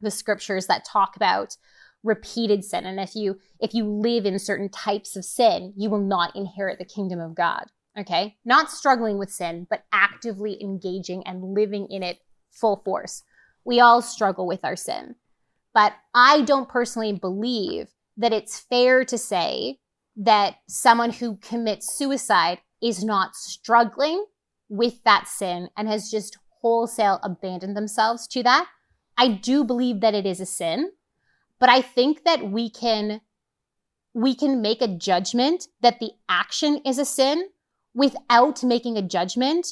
the 0.00 0.10
scriptures 0.10 0.66
that 0.66 0.84
talk 0.84 1.16
about 1.16 1.56
repeated 2.02 2.64
sin 2.64 2.84
and 2.84 2.98
if 2.98 3.14
you 3.14 3.38
if 3.60 3.72
you 3.72 3.84
live 3.84 4.26
in 4.26 4.36
certain 4.38 4.68
types 4.68 5.14
of 5.14 5.24
sin 5.24 5.72
you 5.76 5.88
will 5.88 6.00
not 6.00 6.34
inherit 6.34 6.78
the 6.78 6.84
kingdom 6.84 7.20
of 7.20 7.36
god 7.36 7.66
okay? 7.96 8.36
Not 8.44 8.70
struggling 8.70 9.18
with 9.18 9.30
sin 9.30 9.66
but 9.70 9.84
actively 9.92 10.60
engaging 10.60 11.22
and 11.26 11.54
living 11.54 11.86
in 11.90 12.02
it 12.02 12.18
full 12.50 12.82
force. 12.84 13.22
We 13.64 13.78
all 13.78 14.02
struggle 14.02 14.46
with 14.46 14.64
our 14.64 14.74
sin 14.74 15.14
but 15.74 15.92
i 16.14 16.42
don't 16.42 16.68
personally 16.68 17.12
believe 17.12 17.88
that 18.16 18.32
it's 18.32 18.60
fair 18.60 19.04
to 19.04 19.16
say 19.16 19.78
that 20.16 20.56
someone 20.68 21.10
who 21.10 21.36
commits 21.36 21.96
suicide 21.96 22.58
is 22.82 23.04
not 23.04 23.36
struggling 23.36 24.24
with 24.68 25.02
that 25.04 25.28
sin 25.28 25.68
and 25.76 25.88
has 25.88 26.10
just 26.10 26.38
wholesale 26.60 27.20
abandoned 27.22 27.76
themselves 27.76 28.26
to 28.28 28.42
that. 28.42 28.66
I 29.16 29.28
do 29.28 29.64
believe 29.64 30.00
that 30.00 30.14
it 30.14 30.26
is 30.26 30.40
a 30.40 30.46
sin, 30.46 30.92
but 31.58 31.68
I 31.68 31.82
think 31.82 32.24
that 32.24 32.50
we 32.50 32.70
can 32.70 33.20
we 34.14 34.34
can 34.34 34.60
make 34.60 34.82
a 34.82 34.88
judgment 34.88 35.68
that 35.80 35.98
the 35.98 36.10
action 36.28 36.82
is 36.84 36.98
a 36.98 37.04
sin 37.04 37.48
without 37.94 38.62
making 38.62 38.96
a 38.96 39.02
judgment 39.02 39.68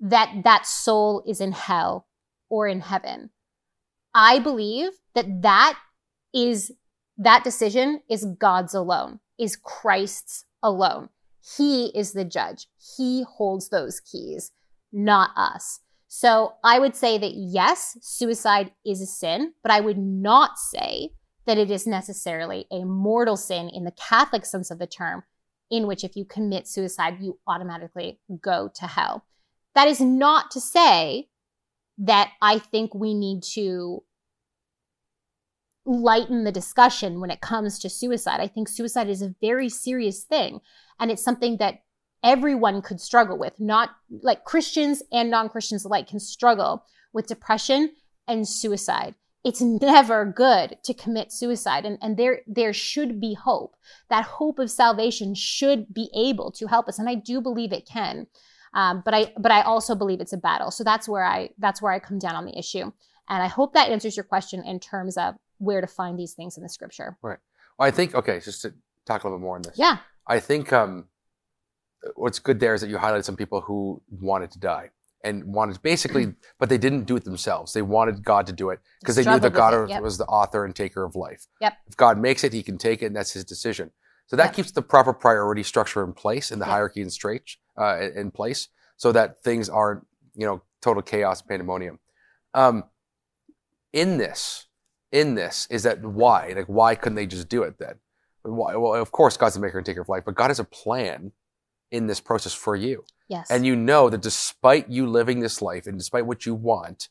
that 0.00 0.42
that 0.44 0.66
soul 0.66 1.22
is 1.26 1.40
in 1.40 1.52
hell 1.52 2.06
or 2.48 2.66
in 2.66 2.80
heaven. 2.80 3.30
I 4.14 4.38
believe 4.38 4.90
that 5.14 5.42
that 5.42 5.78
is 6.34 6.72
that 7.16 7.44
decision 7.44 8.00
is 8.08 8.24
God's 8.24 8.74
alone, 8.74 9.20
is 9.38 9.56
Christ's 9.56 10.46
alone. 10.62 11.10
He 11.56 11.86
is 11.96 12.12
the 12.12 12.24
judge. 12.24 12.66
He 12.96 13.24
holds 13.24 13.68
those 13.68 14.00
keys. 14.00 14.52
not 14.92 15.30
us. 15.36 15.80
So 16.08 16.54
I 16.64 16.78
would 16.78 16.96
say 16.96 17.18
that 17.18 17.34
yes, 17.34 17.96
suicide 18.02 18.72
is 18.84 19.00
a 19.00 19.06
sin, 19.06 19.52
but 19.62 19.70
I 19.70 19.80
would 19.80 19.98
not 19.98 20.58
say 20.58 21.10
that 21.46 21.58
it 21.58 21.70
is 21.70 21.86
necessarily 21.86 22.66
a 22.70 22.84
mortal 22.84 23.36
sin 23.36 23.68
in 23.68 23.84
the 23.84 23.92
Catholic 23.92 24.44
sense 24.44 24.70
of 24.70 24.78
the 24.78 24.86
term, 24.86 25.22
in 25.70 25.86
which 25.86 26.02
if 26.02 26.16
you 26.16 26.24
commit 26.24 26.66
suicide, 26.66 27.18
you 27.20 27.38
automatically 27.46 28.18
go 28.42 28.70
to 28.74 28.86
hell. 28.86 29.24
That 29.74 29.86
is 29.86 30.00
not 30.00 30.50
to 30.50 30.60
say 30.60 31.28
that 31.98 32.32
I 32.42 32.58
think 32.58 32.94
we 32.94 33.14
need 33.14 33.42
to 33.54 34.02
lighten 35.90 36.44
the 36.44 36.52
discussion 36.52 37.20
when 37.20 37.30
it 37.30 37.40
comes 37.40 37.78
to 37.78 37.90
suicide. 37.90 38.40
I 38.40 38.46
think 38.46 38.68
suicide 38.68 39.08
is 39.08 39.22
a 39.22 39.34
very 39.40 39.68
serious 39.68 40.22
thing, 40.22 40.60
and 40.98 41.10
it's 41.10 41.24
something 41.24 41.56
that 41.58 41.82
everyone 42.22 42.82
could 42.82 43.00
struggle 43.00 43.38
with, 43.38 43.58
not 43.58 43.90
like 44.22 44.44
Christians 44.44 45.02
and 45.12 45.30
non 45.30 45.48
Christians 45.48 45.84
alike 45.84 46.08
can 46.08 46.20
struggle 46.20 46.84
with 47.12 47.26
depression 47.26 47.90
and 48.28 48.46
suicide. 48.46 49.14
It's 49.42 49.62
never 49.62 50.26
good 50.26 50.76
to 50.84 50.94
commit 50.94 51.32
suicide, 51.32 51.84
and, 51.84 51.98
and 52.02 52.16
there, 52.16 52.40
there 52.46 52.74
should 52.74 53.20
be 53.20 53.34
hope. 53.34 53.74
That 54.10 54.24
hope 54.24 54.58
of 54.58 54.70
salvation 54.70 55.34
should 55.34 55.92
be 55.92 56.10
able 56.14 56.52
to 56.52 56.66
help 56.66 56.88
us, 56.88 56.98
and 56.98 57.08
I 57.08 57.14
do 57.14 57.40
believe 57.40 57.72
it 57.72 57.88
can. 57.88 58.26
Um, 58.74 59.02
but 59.04 59.14
I, 59.14 59.32
but 59.36 59.50
I 59.50 59.62
also 59.62 59.94
believe 59.96 60.20
it's 60.20 60.32
a 60.32 60.36
battle. 60.36 60.70
So 60.70 60.84
that's 60.84 61.08
where 61.08 61.24
I, 61.24 61.50
that's 61.58 61.82
where 61.82 61.90
I 61.90 61.98
come 61.98 62.18
down 62.20 62.36
on 62.36 62.44
the 62.44 62.56
issue. 62.56 62.92
And 63.28 63.42
I 63.42 63.46
hope 63.46 63.74
that 63.74 63.88
answers 63.88 64.16
your 64.16 64.24
question 64.24 64.62
in 64.64 64.78
terms 64.78 65.16
of 65.16 65.36
where 65.60 65.80
to 65.80 65.86
find 65.86 66.18
these 66.18 66.32
things 66.32 66.56
in 66.56 66.62
the 66.62 66.68
scripture. 66.68 67.16
Right. 67.22 67.38
Well, 67.78 67.86
I 67.86 67.90
think 67.90 68.14
okay, 68.14 68.40
just 68.40 68.62
to 68.62 68.74
talk 69.06 69.22
a 69.22 69.26
little 69.26 69.38
bit 69.38 69.44
more 69.44 69.56
on 69.56 69.62
this. 69.62 69.78
Yeah. 69.78 69.98
I 70.26 70.40
think 70.40 70.72
um, 70.72 71.06
what's 72.16 72.38
good 72.38 72.60
there 72.60 72.74
is 72.74 72.80
that 72.80 72.90
you 72.90 72.96
highlighted 72.96 73.24
some 73.24 73.36
people 73.36 73.60
who 73.60 74.02
wanted 74.10 74.50
to 74.52 74.58
die 74.58 74.90
and 75.22 75.44
wanted 75.44 75.80
basically, 75.82 76.34
but 76.58 76.68
they 76.68 76.78
didn't 76.78 77.04
do 77.04 77.16
it 77.16 77.24
themselves. 77.24 77.72
They 77.72 77.82
wanted 77.82 78.24
God 78.24 78.46
to 78.46 78.52
do 78.52 78.70
it 78.70 78.80
because 79.00 79.16
they 79.16 79.24
knew 79.24 79.38
that 79.38 79.52
God 79.52 79.74
it, 79.74 79.90
yep. 79.90 80.02
was 80.02 80.16
the 80.18 80.24
author 80.24 80.64
and 80.64 80.74
taker 80.74 81.04
of 81.04 81.14
life. 81.14 81.46
Yep. 81.60 81.74
If 81.88 81.96
God 81.96 82.18
makes 82.18 82.42
it, 82.42 82.52
He 82.52 82.62
can 82.62 82.78
take 82.78 83.02
it, 83.02 83.06
and 83.06 83.16
that's 83.16 83.32
His 83.32 83.44
decision. 83.44 83.90
So 84.26 84.36
that 84.36 84.46
Yep. 84.46 84.54
keeps 84.54 84.70
the 84.70 84.82
proper 84.82 85.12
priority 85.12 85.62
structure 85.62 86.02
in 86.04 86.14
place 86.14 86.50
and 86.50 86.60
the 86.60 86.66
Yep. 86.66 86.72
hierarchy 86.72 87.02
and 87.02 87.12
straight 87.12 87.56
uh, 87.78 87.98
in- 88.00 88.16
in 88.16 88.30
place, 88.30 88.68
so 88.96 89.12
that 89.12 89.42
things 89.42 89.68
aren't 89.68 90.06
you 90.34 90.46
know 90.46 90.62
total 90.80 91.02
chaos, 91.02 91.42
pandemonium. 91.42 91.98
Um, 92.54 92.84
in 93.92 94.16
this, 94.18 94.66
in 95.12 95.34
this 95.34 95.66
is 95.70 95.82
that 95.84 96.02
why? 96.02 96.52
Like, 96.56 96.66
why 96.66 96.94
couldn't 96.94 97.16
they 97.16 97.26
just 97.26 97.48
do 97.48 97.62
it 97.62 97.78
then? 97.78 97.94
Why? 98.42 98.76
Well, 98.76 98.94
of 98.94 99.12
course, 99.12 99.36
God's 99.36 99.54
the 99.54 99.60
maker 99.60 99.78
and 99.78 99.86
taker 99.86 100.00
of 100.02 100.08
life, 100.08 100.24
but 100.24 100.34
God 100.34 100.48
has 100.48 100.60
a 100.60 100.64
plan 100.64 101.32
in 101.90 102.06
this 102.06 102.20
process 102.20 102.54
for 102.54 102.76
you. 102.76 103.04
Yes. 103.28 103.50
And 103.50 103.66
you 103.66 103.76
know 103.76 104.08
that 104.10 104.22
despite 104.22 104.88
you 104.88 105.06
living 105.06 105.40
this 105.40 105.60
life 105.60 105.86
and 105.86 105.98
despite 105.98 106.26
what 106.26 106.46
you 106.46 106.54
want, 106.54 107.08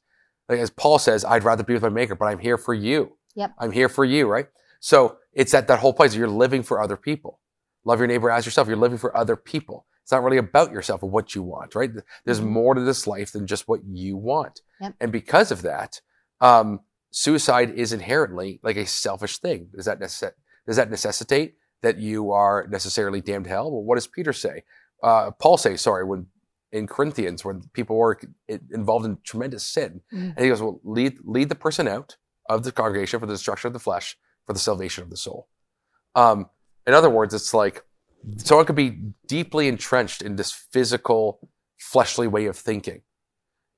like 0.48 0.60
as 0.60 0.70
Paul 0.70 1.00
says, 1.00 1.24
I'd 1.26 1.44
rather 1.44 1.64
be 1.64 1.74
with 1.74 1.84
my 1.84 1.90
maker, 1.90 2.16
but 2.16 2.26
I'm 2.26 2.40
here 2.40 2.58
for 2.58 2.74
you. 2.74 3.18
Yep. 3.36 3.54
I'm 3.60 3.72
here 3.72 3.90
for 3.90 4.04
you, 4.06 4.28
right? 4.28 4.48
So 4.80 5.18
it's 5.34 5.54
at 5.54 5.68
that 5.68 5.80
whole 5.80 5.94
place 5.94 6.16
you're 6.16 6.28
living 6.28 6.64
for 6.64 6.82
other 6.82 6.98
people. 6.98 7.40
Love 7.86 8.00
your 8.00 8.08
neighbor 8.08 8.30
as 8.32 8.46
yourself. 8.46 8.68
You're 8.68 8.78
living 8.78 8.98
for 8.98 9.16
other 9.16 9.36
people. 9.36 9.86
It's 10.04 10.12
not 10.12 10.24
really 10.24 10.38
about 10.38 10.72
yourself 10.72 11.04
or 11.04 11.10
what 11.10 11.36
you 11.36 11.44
want, 11.44 11.76
right? 11.76 11.92
There's 12.26 12.42
Mhm. 12.42 12.48
more 12.48 12.74
to 12.74 12.82
this 12.82 13.06
life 13.06 13.32
than 13.32 13.46
just 13.46 13.68
what 13.68 13.82
you 13.86 14.18
want. 14.18 14.62
Yep. 14.82 14.96
And 15.00 15.12
because 15.12 15.52
of 15.52 15.62
that, 15.62 16.02
um, 16.42 16.80
suicide 17.12 17.72
is 17.72 17.94
inherently 17.94 18.60
like 18.64 18.78
a 18.78 18.86
selfish 18.86 19.40
thing. 19.40 19.70
Does 19.76 19.86
that 19.86 20.00
necess- 20.00 20.34
does 20.68 20.76
that 20.76 20.90
necessitate 20.90 21.56
that 21.82 21.98
you 21.98 22.32
are 22.32 22.68
necessarily 22.70 23.22
damned 23.22 23.46
to 23.46 23.50
hell? 23.50 23.72
Well, 23.72 23.84
what 23.84 23.96
does 23.96 24.08
Peter 24.08 24.34
say? 24.34 24.64
Uh, 25.02 25.32
Paul 25.32 25.58
say, 25.58 25.76
sorry, 25.78 26.04
when 26.04 26.28
in 26.72 26.86
Corinthians, 26.86 27.44
when 27.44 27.64
people 27.74 27.96
were 27.96 28.20
involved 28.48 29.06
in 29.06 29.18
tremendous 29.24 29.66
sin, 29.66 30.02
Mhm. 30.14 30.34
and 30.36 30.40
he 30.40 30.50
goes, 30.50 30.62
"Well, 30.62 30.80
lead 30.84 31.18
lead 31.24 31.50
the 31.50 31.56
person 31.56 31.88
out 31.88 32.18
of 32.48 32.64
the 32.64 32.72
congregation 32.72 33.20
for 33.20 33.26
the 33.26 33.34
destruction 33.34 33.68
of 33.70 33.74
the 33.74 33.80
flesh, 33.80 34.18
for 34.46 34.54
the 34.54 34.60
salvation 34.60 35.04
of 35.04 35.10
the 35.10 35.18
soul." 35.18 35.48
Um, 36.14 36.50
in 36.86 36.94
other 36.94 37.10
words, 37.10 37.34
it's 37.34 37.56
like 37.56 37.84
someone 38.38 38.68
could 38.68 38.76
be 38.76 38.92
deeply 39.26 39.68
entrenched 39.68 40.22
in 40.22 40.36
this 40.36 40.52
physical, 40.52 41.50
fleshly 41.80 42.28
way 42.28 42.46
of 42.46 42.56
thinking, 42.56 43.02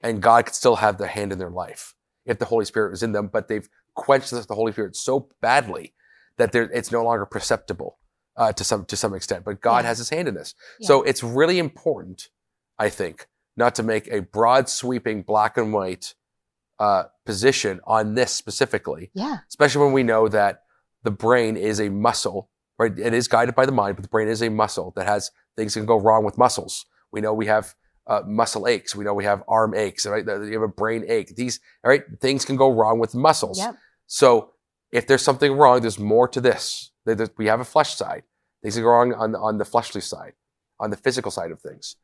and 0.02 0.22
God 0.22 0.48
could 0.48 0.56
still 0.56 0.78
have 0.78 0.98
the 0.98 1.08
hand 1.08 1.32
in 1.32 1.40
their 1.40 1.50
life 1.50 1.96
if 2.26 2.40
the 2.40 2.46
Holy 2.46 2.66
Spirit 2.66 2.92
was 2.92 3.04
in 3.04 3.12
them, 3.12 3.28
but 3.28 3.48
they've 3.48 3.68
quenched 3.96 4.30
the 4.32 4.56
Holy 4.56 4.72
Spirit 4.72 4.96
so 4.96 5.30
badly 5.42 5.94
that 6.38 6.54
it's 6.56 6.92
no 6.92 7.04
longer 7.04 7.26
perceptible 7.26 7.98
uh, 8.38 8.54
to 8.54 8.64
some 8.64 8.86
to 8.86 8.96
some 8.96 9.14
extent. 9.14 9.44
But 9.46 9.62
God 9.62 9.84
Yeah. 9.84 9.90
has 9.90 9.98
His 9.98 10.10
hand 10.10 10.28
in 10.28 10.34
this, 10.36 10.56
so 10.82 11.04
it's 11.04 11.24
really 11.24 11.60
important, 11.60 12.30
I 12.80 12.90
think, 12.90 13.28
not 13.58 13.76
to 13.76 13.84
make 13.84 14.08
a 14.08 14.22
broad, 14.22 14.70
sweeping, 14.70 15.24
black 15.24 15.58
and 15.58 15.74
white 15.74 16.14
uh, 16.80 17.04
position 17.26 17.80
on 17.86 18.16
this 18.16 18.32
specifically, 18.32 19.12
yeah. 19.14 19.40
especially 19.50 19.84
when 19.84 19.94
we 19.94 20.04
know 20.04 20.28
that 20.28 20.64
the 21.04 21.12
brain 21.12 21.56
is 21.58 21.80
a 21.80 21.90
muscle, 21.90 22.50
right? 22.80 22.98
It 22.98 23.14
is 23.14 23.28
guided 23.28 23.54
by 23.56 23.66
the 23.66 23.72
mind, 23.72 23.98
but 23.98 24.04
the 24.04 24.10
brain 24.10 24.28
is 24.28 24.42
a 24.42 24.50
muscle 24.50 24.92
that 24.96 25.06
has 25.06 25.32
things 25.56 25.74
can 25.76 25.86
go 25.86 26.00
wrong 26.00 26.24
with 26.24 26.38
muscles. 26.38 26.86
We 27.12 27.22
know 27.22 27.34
we 27.34 27.46
have 27.48 27.76
uh, 28.08 28.22
muscle 28.26 28.68
aches. 28.68 28.96
We 28.96 29.04
know 29.06 29.14
we 29.14 29.24
have 29.26 29.44
arm 29.48 29.74
aches, 29.74 30.06
right? 30.06 30.26
You 30.26 30.54
have 30.54 30.62
a 30.62 30.68
brain 30.68 31.06
ache. 31.08 31.36
These, 31.36 31.60
all 31.84 31.90
right? 31.90 32.04
Things 32.20 32.46
can 32.46 32.56
go 32.56 32.72
wrong 32.72 33.00
with 33.00 33.14
muscles. 33.16 33.58
Yep. 33.58 33.76
So 34.08 34.52
if 34.92 35.08
there's 35.08 35.22
something 35.22 35.54
wrong, 35.54 35.82
there's 35.82 36.00
more 36.00 36.28
to 36.30 36.42
this. 36.42 36.92
We 37.38 37.46
have 37.48 37.60
a 37.60 37.66
flesh 37.66 37.96
side. 37.96 38.24
Things 38.62 38.78
are 38.78 38.84
wrong 38.84 39.14
on, 39.14 39.36
on 39.36 39.58
the 39.58 39.66
fleshly 39.66 40.02
side, 40.02 40.34
on 40.80 40.90
the 40.90 40.98
physical 40.98 41.32
side 41.32 41.52
of 41.52 41.62
things. 41.62 41.96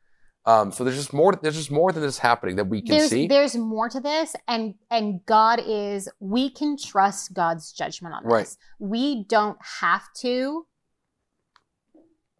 Um, 0.45 0.71
so 0.71 0.85
there's 0.85 0.95
just 0.95 1.11
more. 1.11 1.35
There's 1.35 1.57
just 1.57 1.71
more 1.71 1.91
than 1.91 2.01
this 2.01 2.19
happening 2.19 2.55
that 2.55 2.67
we 2.69 2.81
can 2.81 2.95
There's 2.97 3.09
see. 3.09 3.27
there's 3.27 3.57
more 3.57 3.89
to 3.89 3.99
this, 3.99 4.33
and 4.47 4.75
and 4.89 5.19
God 5.25 5.61
is. 5.67 6.07
We 6.21 6.49
can 6.49 6.77
trust 6.77 7.33
God's 7.33 7.73
judgment 7.73 8.15
on 8.15 8.23
Right. 8.23 8.45
this. 8.45 8.57
We 8.79 9.25
don't 9.25 9.57
have 9.81 10.03
to. 10.21 10.65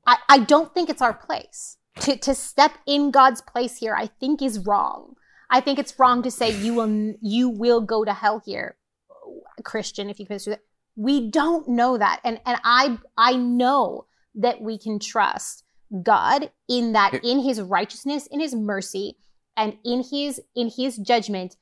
I 0.06 0.18
I 0.30 0.40
don't 0.40 0.74
think 0.74 0.90
it's 0.90 1.02
our 1.02 1.14
place 1.14 1.78
to 2.02 2.18
to 2.18 2.36
step 2.36 2.74
in 2.86 3.12
God's 3.12 3.42
place 3.42 3.78
here. 3.78 3.96
I 3.96 4.08
think 4.08 4.42
is 4.42 4.60
wrong. 4.60 5.16
I 5.50 5.62
think 5.62 5.80
it's 5.80 5.98
wrong 5.98 6.24
to 6.24 6.32
say 6.32 6.52
you 6.52 6.74
will 6.74 7.16
you 7.22 7.50
will 7.50 7.82
go 7.82 8.04
to 8.04 8.14
hell 8.14 8.42
here, 8.46 8.78
Christian, 9.64 10.10
if 10.10 10.20
you 10.20 10.26
consider 10.26 10.56
that. 10.58 10.64
We 10.96 11.30
don't 11.30 11.68
know 11.70 11.98
that, 11.98 12.22
and 12.24 12.40
and 12.46 12.60
I 12.64 12.98
I 13.18 13.36
know 13.36 14.06
that 14.36 14.62
we 14.62 14.78
can 14.78 15.00
trust 15.00 15.64
God 16.04 16.52
in 16.68 16.94
that 16.94 17.24
in 17.24 17.40
His 17.40 17.62
righteousness, 17.62 18.28
in 18.28 18.40
His 18.40 18.56
mercy, 18.56 19.18
and 19.56 19.78
in 19.86 20.04
His 20.10 20.42
in 20.56 20.70
His 20.76 20.98
judgment, 20.98 21.56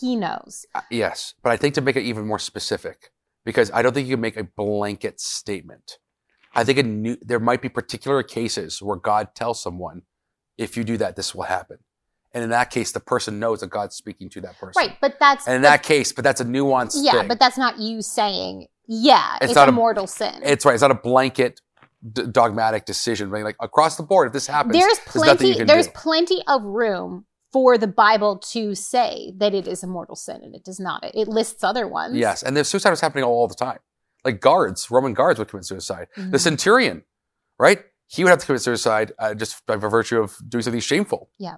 He 0.00 0.14
knows. 0.14 0.66
Uh, 0.74 0.82
yes, 0.90 1.34
but 1.42 1.52
I 1.52 1.56
think 1.56 1.74
to 1.74 1.80
make 1.80 1.96
it 1.96 2.02
even 2.02 2.26
more 2.26 2.38
specific, 2.38 3.10
because 3.44 3.70
I 3.72 3.82
don't 3.82 3.92
think 3.92 4.08
you 4.08 4.14
can 4.14 4.20
make 4.20 4.36
a 4.36 4.44
blanket 4.44 5.20
statement. 5.20 5.98
I 6.54 6.64
think 6.64 6.84
new, 6.86 7.16
there 7.22 7.40
might 7.40 7.62
be 7.62 7.68
particular 7.68 8.22
cases 8.22 8.82
where 8.82 8.96
God 8.96 9.34
tells 9.34 9.62
someone, 9.62 10.02
if 10.58 10.76
you 10.76 10.84
do 10.84 10.96
that, 10.98 11.16
this 11.16 11.34
will 11.34 11.44
happen. 11.44 11.78
And 12.34 12.44
in 12.44 12.50
that 12.50 12.70
case, 12.70 12.92
the 12.92 13.00
person 13.00 13.38
knows 13.38 13.60
that 13.60 13.68
God's 13.70 13.94
speaking 13.94 14.28
to 14.30 14.40
that 14.42 14.58
person. 14.58 14.72
Right, 14.80 14.96
but 15.00 15.18
that's 15.18 15.46
And 15.46 15.56
in 15.56 15.62
but- 15.62 15.68
that 15.68 15.82
case, 15.82 16.12
but 16.12 16.24
that's 16.24 16.40
a 16.40 16.44
nuanced 16.44 16.96
yeah, 17.02 17.12
thing. 17.12 17.28
but 17.28 17.38
that's 17.38 17.58
not 17.58 17.78
you 17.78 18.02
saying 18.02 18.68
yeah, 18.86 19.36
It's 19.40 19.50
it's, 19.50 19.54
not 19.54 19.68
a 19.68 19.72
mortal 19.72 20.06
sin. 20.06 20.40
it's 20.42 20.64
right. 20.64 20.74
It's 20.74 20.82
not 20.82 20.90
a 20.90 20.94
blanket 20.94 21.60
d- 22.10 22.26
dogmatic 22.30 22.84
decision. 22.84 23.30
Being 23.30 23.44
like 23.44 23.56
across 23.60 23.96
the 23.96 24.02
board, 24.02 24.26
if 24.26 24.32
this 24.32 24.46
happens, 24.46 24.74
there's 24.74 24.98
there's 24.98 24.98
plenty 24.98 25.64
there's 25.64 25.86
do. 25.86 25.92
plenty 25.94 26.42
of 26.48 26.62
room 26.64 27.24
for 27.52 27.78
the 27.78 27.86
Bible 27.86 28.38
to 28.38 28.74
say 28.74 29.32
that 29.36 29.54
it 29.54 29.68
is 29.68 29.82
a 29.82 29.86
mortal 29.86 30.16
sin, 30.16 30.40
and 30.42 30.54
it 30.54 30.64
does 30.64 30.80
not. 30.80 31.04
It 31.14 31.28
lists 31.28 31.62
other 31.62 31.86
ones. 31.86 32.16
Yes, 32.16 32.42
and 32.42 32.56
the 32.56 32.64
suicide 32.64 32.90
was 32.90 33.00
happening 33.00 33.24
all, 33.24 33.46
the 33.46 33.54
time. 33.54 33.78
Like 34.24 34.40
guards, 34.40 34.90
Roman 34.90 35.14
guards 35.14 35.38
would 35.38 35.48
commit 35.48 35.64
suicide. 35.64 36.08
The 36.16 36.22
Mhm. 36.38 36.40
centurion, 36.40 37.04
right? 37.58 37.84
He 38.06 38.22
would 38.22 38.30
have 38.30 38.38
to 38.40 38.46
commit 38.46 38.62
suicide 38.62 39.12
uh, 39.18 39.34
just 39.34 39.64
by 39.66 39.76
virtue 39.76 40.20
of 40.20 40.36
doing 40.48 40.62
something 40.62 40.80
shameful. 40.80 41.30
Yeah. 41.38 41.56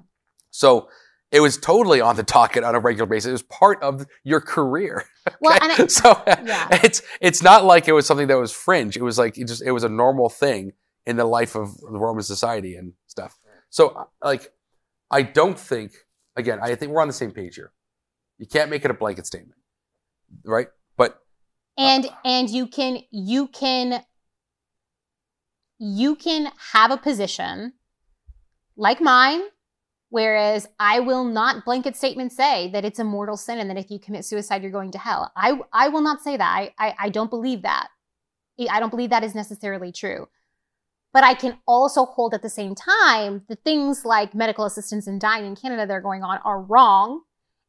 So 0.51 0.89
it 1.31 1.41
was 1.41 1.59
totally 1.59 2.01
on 2.01 2.15
the 2.17 2.23
docket 2.23 2.63
on 2.63 2.75
a 2.75 2.79
regular 2.79 3.07
basis. 3.07 3.29
It 3.29 3.33
was 3.33 3.43
part 3.43 3.83
of 3.83 4.07
your 4.23 4.41
career. 4.41 5.05
Well, 5.41 5.57
okay? 5.57 5.65
and 5.65 5.73
I, 5.83 5.87
so 5.89 6.23
yeah. 6.27 6.69
it's 6.85 7.01
it's 7.19 7.43
not 7.43 7.65
like 7.65 7.89
it 7.89 7.93
was 7.93 8.07
something 8.07 8.29
that 8.29 8.39
was 8.39 8.53
fringe. 8.53 8.95
It 8.95 9.03
was 9.03 9.19
like 9.19 9.39
it 9.39 9.49
just 9.49 9.63
it 9.63 9.73
was 9.73 9.83
a 9.83 9.89
normal 9.89 10.29
thing 10.29 10.73
in 11.07 11.17
the 11.17 11.25
life 11.25 11.55
of 11.57 11.79
the 11.81 11.99
Roman 11.99 12.23
society 12.23 12.77
and 12.77 12.93
stuff. 13.07 13.39
So 13.71 13.89
uh, 13.89 14.05
like 14.23 14.53
I 15.11 15.23
don't 15.23 15.59
think 15.59 15.93
again, 16.37 16.59
I 16.63 16.75
think 16.75 16.93
we're 16.93 17.01
on 17.01 17.09
the 17.09 17.15
same 17.15 17.31
page 17.33 17.55
here. 17.57 17.73
You 18.37 18.47
can't 18.47 18.69
make 18.69 18.85
it 18.85 18.91
a 18.91 18.95
blanket 18.95 19.27
statement. 19.27 19.59
Right? 20.45 20.69
But 20.99 21.19
Uh, 21.77 21.83
and 21.83 22.09
and 22.25 22.51
you 22.51 22.67
can 22.67 22.99
you 23.11 23.49
can 23.49 24.03
you 25.79 26.15
can 26.15 26.51
have 26.73 26.91
a 26.91 26.97
position 26.97 27.73
like 28.77 29.01
mine 29.01 29.43
whereas 30.11 30.69
i 30.79 31.01
will 31.01 31.25
not 31.25 31.65
blanket 31.65 31.97
statement 31.97 32.33
say 32.33 32.71
that 32.71 32.85
it's 32.85 33.01
a 33.01 33.05
mortal 33.05 33.37
sin 33.37 33.59
and 33.59 33.69
that 33.69 33.77
if 33.77 33.91
you 33.91 33.99
commit 33.99 34.25
suicide 34.25 34.63
you're 34.63 34.71
going 34.71 34.93
to 34.93 34.99
hell. 34.99 35.33
I 35.37 35.59
i 35.73 35.89
will 35.89 36.01
not 36.03 36.23
say 36.23 36.37
that. 36.37 36.45
I 36.45 36.73
i, 36.79 36.95
I 36.99 37.09
don't 37.09 37.31
believe 37.31 37.63
that. 37.63 37.89
I 38.71 38.79
don't 38.79 38.91
believe 38.91 39.11
that 39.11 39.25
is 39.25 39.35
necessarily 39.35 39.91
true. 39.91 40.29
But 41.13 41.25
I 41.25 41.35
can 41.35 41.59
also 41.67 42.05
hold 42.05 42.35
at 42.35 42.43
the 42.43 42.51
same 42.51 42.75
time 42.75 43.43
the 43.49 43.57
things 43.57 44.05
like 44.05 44.35
medical 44.35 44.65
assistance 44.65 45.07
and 45.07 45.21
dying 45.21 45.47
in 45.47 45.55
Canada 45.57 45.87
that 45.87 45.95
are 45.95 46.01
going 46.01 46.25
on 46.25 46.39
are 46.45 46.61
wrong. 46.61 47.23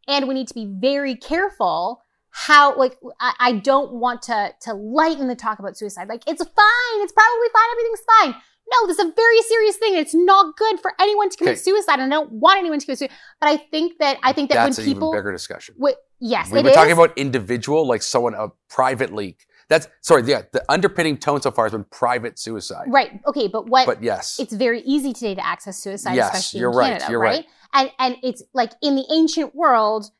And 0.07 0.27
we 0.27 0.33
need 0.33 0.47
to 0.47 0.53
be 0.53 0.65
very 0.65 1.15
careful 1.15 2.04
how 2.38 2.76
like 2.78 2.98
I, 3.21 3.34
I 3.39 3.52
don't 3.54 3.93
want 3.93 4.21
to 4.24 4.54
to 4.63 4.74
lighten 4.74 5.30
the 5.30 5.36
talk 5.36 5.60
about 5.60 5.78
suicide. 5.78 6.10
Like 6.10 6.21
it's 6.28 6.43
fine, 6.43 6.98
it's 7.02 7.13
probably 7.13 7.48
fine, 7.54 7.63
everything's 7.71 8.02
fine. 8.19 8.41
No, 8.71 8.88
this 8.88 9.00
is 9.00 9.06
a 9.06 9.13
very 9.15 9.41
serious 9.43 9.78
thing. 9.78 9.95
It's 9.95 10.13
not 10.13 10.58
good 10.58 10.80
for 10.82 10.91
anyone 11.00 11.30
to 11.30 11.38
commit 11.38 11.52
Okay. 11.54 11.60
suicide. 11.62 12.00
And 12.00 12.13
I 12.13 12.17
don't 12.17 12.32
want 12.34 12.58
anyone 12.60 12.80
to 12.80 12.86
commit 12.86 12.98
suicide. 13.00 13.15
But 13.39 13.50
I 13.52 13.58
think 13.58 14.00
that 14.00 14.17
I 14.21 14.34
think 14.34 14.50
that 14.50 14.56
That's 14.56 14.78
when 14.78 14.86
an 14.88 14.93
people 14.93 15.10
even 15.10 15.19
bigger 15.19 15.32
discussion. 15.32 15.76
Yes, 16.19 16.52
we 16.52 16.62
were 16.62 16.69
is. 16.69 16.76
talking 16.76 16.91
about 16.91 17.17
individual, 17.17 17.88
like 17.88 18.02
someone 18.02 18.34
a 18.34 18.50
private 18.69 19.13
leak. 19.13 19.45
That's 19.69 19.88
sorry. 20.02 20.24
Yeah, 20.24 20.41
the 20.52 20.63
underpinning 20.69 21.17
tone 21.17 21.41
so 21.41 21.52
far 21.52 21.65
has 21.65 21.71
been 21.71 21.86
private 21.86 22.38
suicide. 22.38 22.88
right. 22.89 23.21
Okay, 23.28 23.48
but 23.48 23.67
what 23.69 23.86
But 23.86 24.04
yes, 24.04 24.39
it's 24.39 24.54
very 24.54 24.82
easy 24.82 25.13
today 25.13 25.36
to 25.36 25.45
access 25.45 25.78
suicide, 25.80 26.15
Yes, 26.15 26.34
especially 26.34 26.60
you're 26.60 26.71
in 26.71 26.78
right, 26.78 26.88
Canada, 26.93 27.12
you're 27.12 27.21
right. 27.21 27.45
And 27.74 27.91
and 27.98 28.17
it's 28.24 28.43
like 28.54 28.74
in 28.82 28.95
the 28.95 29.06
ancient 29.13 29.56
world, 29.56 30.12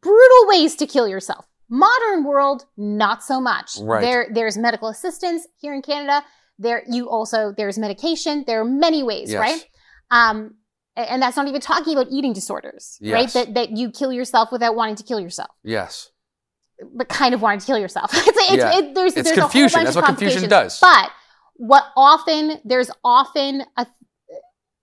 brutal 0.00 0.48
ways 0.48 0.74
to 0.76 0.86
kill 0.86 1.06
yourself. 1.06 1.46
Modern 1.74 2.24
world, 2.24 2.66
not 2.76 3.24
so 3.24 3.40
much. 3.40 3.78
Right. 3.80 4.02
There 4.02 4.26
there's 4.30 4.58
medical 4.58 4.88
assistance 4.88 5.46
here 5.56 5.72
in 5.72 5.80
Canada. 5.80 6.22
There 6.58 6.82
you 6.86 7.08
also 7.08 7.54
there's 7.56 7.78
medication. 7.78 8.44
There 8.46 8.60
are 8.60 8.64
many 8.64 9.02
ways, 9.02 9.32
Yes. 9.32 9.40
right? 9.40 9.64
Um, 10.10 10.56
and 10.96 11.22
that's 11.22 11.34
not 11.38 11.48
even 11.48 11.62
talking 11.62 11.96
about 11.96 12.08
eating 12.10 12.34
disorders, 12.34 12.98
right? 13.00 13.30
That 13.30 13.54
that 13.54 13.70
you 13.70 13.90
kill 13.90 14.12
yourself 14.12 14.52
without 14.52 14.74
wanting 14.76 14.96
to 14.96 15.02
kill 15.02 15.18
yourself, 15.18 15.48
yes, 15.64 16.10
but 16.94 17.08
kind 17.08 17.32
of 17.32 17.40
wanting 17.40 17.60
to 17.60 17.66
kill 17.66 17.78
yourself. 17.78 18.10
it's, 18.14 18.28
it's, 18.28 18.52
Yeah. 18.52 18.78
it, 18.78 18.94
there's 18.94 19.16
It's 19.16 19.30
there's 19.30 19.38
confusion. 19.38 19.80
A 19.80 19.84
whole 19.84 19.84
bunch 19.84 19.94
That's 19.94 19.96
what 19.96 20.04
confusion 20.04 20.50
does. 20.50 20.78
But 20.78 21.10
what 21.54 21.84
often 21.96 22.60
there's 22.66 22.90
often 23.02 23.62
a 23.78 23.86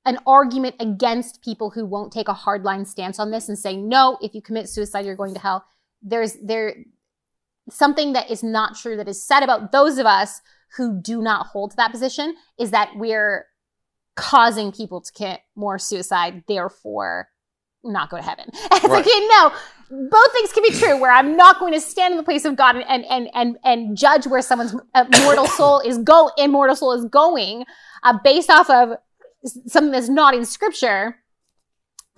an 0.06 0.17
argument 0.25 0.75
against 0.80 1.43
people 1.43 1.69
who 1.69 1.86
won't 1.86 2.12
take 2.12 2.28
a 2.28 2.34
hardline 2.34 2.88
stance 2.88 3.19
on 3.19 3.30
this 3.30 3.47
and 3.47 3.60
say 3.60 3.75
no 3.78 4.17
if 4.21 4.34
you 4.34 4.41
commit 4.41 4.67
suicide 4.67 5.06
you're 5.06 5.15
going 5.15 5.36
to 5.36 5.39
hell 5.39 5.65
there's 6.01 6.38
there 6.43 6.75
something 7.69 8.13
that 8.13 8.31
is 8.31 8.41
not 8.43 8.75
true 8.75 8.97
that 8.97 9.07
is 9.07 9.21
said 9.23 9.43
about 9.43 9.71
those 9.71 9.97
of 9.97 10.05
us 10.05 10.41
who 10.77 10.99
do 11.01 11.21
not 11.21 11.47
hold 11.47 11.71
to 11.71 11.77
that 11.77 11.91
position 11.91 12.35
is 12.57 12.71
that 12.71 12.89
we're 12.95 13.45
causing 14.15 14.71
people 14.71 15.01
to 15.01 15.12
commit 15.13 15.39
more 15.55 15.77
suicide 15.79 16.43
therefore 16.47 17.29
not 17.83 18.09
go 18.09 18.17
to 18.17 18.23
heaven 18.23 18.45
it's 18.53 18.83
Right. 18.83 18.91
like 18.91 19.05
okay, 19.05 19.27
no 19.27 19.51
both 19.91 20.31
things 20.33 20.51
can 20.51 20.63
be 20.63 20.71
true 20.71 20.99
where 20.99 21.12
i'm 21.12 21.38
not 21.38 21.59
going 21.59 21.73
to 21.73 21.79
stand 21.79 22.12
in 22.12 22.17
the 22.17 22.23
place 22.23 22.43
of 22.43 22.55
god 22.55 22.75
and 22.75 23.05
and 23.05 23.29
and 23.33 23.57
and 23.63 23.97
judge 23.97 24.27
where 24.27 24.41
someone's 24.41 24.75
mortal 25.23 25.45
soul 25.57 25.79
is 25.79 25.97
go 25.99 26.29
immortal 26.38 26.75
soul 26.75 26.91
is 26.91 27.05
going 27.05 27.63
uh, 28.03 28.17
based 28.23 28.49
off 28.49 28.69
of 28.69 28.97
something 29.67 29.91
that's 29.91 30.09
not 30.09 30.33
in 30.33 30.43
scripture 30.43 31.15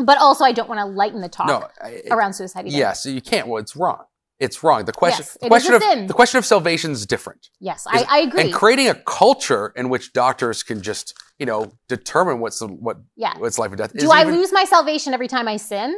but 0.05 0.17
also 0.17 0.43
i 0.45 0.51
don't 0.51 0.69
want 0.69 0.79
to 0.79 0.85
lighten 0.85 1.21
the 1.21 1.29
talk 1.29 1.47
no. 1.47 1.67
Around 2.09 2.33
suicide 2.33 2.67
either. 2.67 2.77
Yes, 2.77 3.05
you 3.05 3.21
can't. 3.21 3.47
Well, 3.47 3.61
it's 3.61 3.75
wrong. 3.75 4.03
It's 4.39 4.63
wrong. 4.63 4.85
The 4.85 4.91
question, 4.91 5.23
Yes, 5.23 5.37
the 5.39 5.47
question 5.49 5.73
of 5.75 5.83
sin. 5.83 6.07
the 6.07 6.13
question 6.15 6.37
of 6.39 6.45
salvation 6.45 6.91
is 6.91 7.05
different. 7.05 7.49
yes 7.59 7.85
I, 7.87 8.05
I 8.09 8.17
agree 8.19 8.41
And 8.43 8.53
creating 8.53 8.87
a 8.89 8.95
culture 8.95 9.71
in 9.75 9.89
which 9.89 10.13
doctors 10.13 10.63
can 10.63 10.81
just, 10.81 11.13
you 11.37 11.45
know, 11.45 11.71
determine 11.87 12.39
what's 12.39 12.59
the, 12.59 12.67
what 12.67 12.97
yeah 13.15 13.37
what's 13.37 13.59
life 13.59 13.69
and 13.71 13.77
death. 13.77 13.93
do 13.93 14.09
i 14.11 14.21
even- 14.21 14.35
lose 14.35 14.51
my 14.51 14.63
salvation 14.65 15.13
every 15.13 15.27
time 15.27 15.47
i 15.47 15.57
sin 15.57 15.89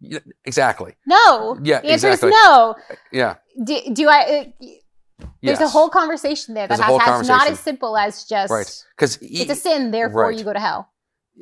Yeah, 0.00 0.18
Exactly. 0.44 0.94
no 1.06 1.56
Yeah, 1.62 1.80
the 1.80 1.90
answer 1.92 2.08
exactly. 2.10 2.30
is 2.30 2.34
no 2.44 2.74
Yeah. 3.12 3.34
do, 3.64 3.80
do 3.94 4.08
i 4.08 4.20
uh, 4.62 4.66
there's 5.40 5.60
a 5.60 5.68
whole 5.68 5.88
conversation 5.88 6.54
there 6.54 6.66
that 6.66 6.80
has, 6.80 7.00
has 7.02 7.28
not 7.28 7.48
as 7.48 7.60
simple 7.60 7.96
as 7.96 8.24
just 8.24 8.50
Right. 8.50 8.84
Because 8.96 9.18
it's 9.22 9.50
a 9.50 9.54
sin 9.54 9.92
therefore 9.92 10.24
right. 10.28 10.38
you 10.38 10.42
go 10.44 10.52
to 10.52 10.58
hell 10.58 10.88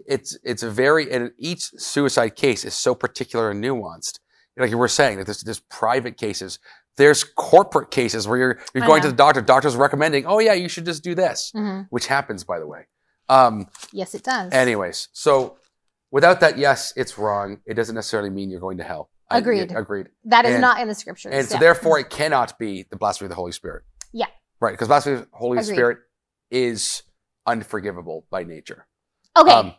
it's 0.07 0.39
it's 0.45 0.63
a 0.63 0.71
very 0.71 1.11
and 1.11 1.33
each 1.39 1.63
suicide 1.77 2.37
case 2.37 2.65
is 2.65 2.75
so 2.75 2.95
particular 2.95 3.51
and 3.51 3.63
nuanced. 3.63 4.19
Like 4.57 4.71
you 4.71 4.79
were 4.79 4.89
saying, 4.89 5.19
that 5.19 5.25
there's 5.27 5.41
there's 5.43 5.61
private 5.61 6.17
cases, 6.19 6.59
there's 6.97 7.25
corporate 7.25 7.91
cases 7.91 8.29
where 8.29 8.39
you're 8.39 8.59
you're 8.75 8.85
I 8.85 8.87
going 8.87 9.03
to 9.03 9.09
the 9.09 9.15
doctor, 9.17 9.41
doctor's 9.41 9.75
recommending, 9.77 10.27
oh 10.27 10.39
yeah, 10.39 10.53
you 10.53 10.69
should 10.69 10.85
just 10.85 11.03
do 11.03 11.15
this, 11.15 11.51
Mhm. 11.57 11.87
which 11.91 12.07
happens 12.09 12.45
by 12.45 12.59
the 12.59 12.67
way. 12.67 12.87
Um, 13.29 13.69
yes 13.93 14.15
it 14.15 14.23
does 14.25 14.53
anyways, 14.53 15.09
so 15.13 15.57
without 16.11 16.41
that, 16.41 16.59
yes, 16.59 16.93
it's 16.97 17.17
wrong. 17.17 17.59
It 17.65 17.75
doesn't 17.75 17.95
necessarily 17.95 18.29
mean 18.31 18.51
you're 18.51 18.61
going 18.61 18.79
to 18.79 18.85
hell. 18.85 19.09
I- 19.31 19.39
Agreed. 19.39 19.71
agreed. 19.75 20.09
that 20.25 20.45
is 20.45 20.55
and- 20.55 20.61
not 20.61 20.81
in 20.81 20.89
the 20.89 20.95
scriptures 20.95 21.33
And 21.33 21.47
so 21.49 21.55
yeah. 21.55 21.61
therefore, 21.61 21.99
it 22.01 22.11
cannot 22.11 22.59
be 22.59 22.85
the 22.91 22.97
blasphemy 22.97 23.27
of 23.27 23.31
the 23.31 23.37
Holy 23.37 23.53
Spirit. 23.53 23.85
Yeah. 24.13 24.27
Right, 24.61 24.73
because 24.73 24.89
blasphemy 24.89 25.17
of 25.17 25.23
the 25.23 25.29
Holy 25.37 25.59
Agreed. 25.59 25.75
Spirit 25.75 25.99
is 26.51 27.03
unforgivable 27.47 28.27
by 28.31 28.43
nature. 28.45 28.87
okay 29.39 29.51
Um, 29.53 29.75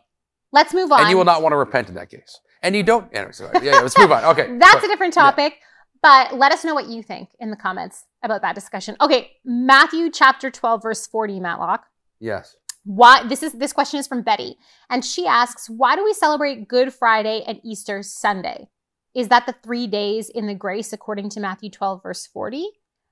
let's 0.52 0.72
move 0.74 0.92
on 0.92 1.00
and 1.00 1.10
you 1.10 1.16
will 1.16 1.24
not 1.24 1.42
want 1.42 1.52
to 1.52 1.56
repent 1.56 1.88
in 1.88 1.94
that 1.96 2.10
case. 2.10 2.40
And 2.62 2.76
you 2.76 2.82
don't. 2.82 3.12
Anyways, 3.14 3.40
yeah, 3.40 3.60
yeah, 3.62 3.80
let's 3.80 3.98
move 3.98 4.12
on. 4.12 4.24
Okay. 4.24 4.56
That's 4.58 4.84
a 4.84 4.88
different 4.88 5.14
topic. 5.14 5.58
But 6.02 6.34
let 6.34 6.52
us 6.52 6.64
know 6.64 6.74
what 6.74 6.88
you 6.88 7.02
think 7.02 7.30
in 7.38 7.50
the 7.50 7.56
comments 7.56 8.06
about 8.24 8.42
that 8.42 8.54
discussion. 8.54 8.96
Okay, 9.00 9.32
Matthew 9.44 10.10
chapter 10.10 10.50
12, 10.50 10.82
verse 10.82 11.06
40, 11.06 11.38
Matlock. 11.38 11.84
Yes. 12.18 12.56
Why 12.84 13.24
this 13.24 13.44
is 13.44 13.52
this 13.52 13.72
question 13.72 14.00
is 14.00 14.08
from 14.08 14.22
Betty. 14.22 14.56
And 14.90 15.04
she 15.04 15.26
asks, 15.26 15.70
why 15.70 15.94
do 15.94 16.04
we 16.04 16.12
celebrate 16.12 16.66
Good 16.66 16.92
Friday 16.92 17.44
and 17.46 17.60
Easter 17.64 18.02
Sunday? 18.02 18.68
Is 19.14 19.28
that 19.28 19.46
the 19.46 19.54
three 19.62 19.86
days 19.86 20.28
in 20.28 20.48
the 20.48 20.54
grace 20.54 20.92
according 20.92 21.28
to 21.30 21.40
Matthew 21.40 21.70
12, 21.70 22.02
verse 22.02 22.26
40? 22.26 22.66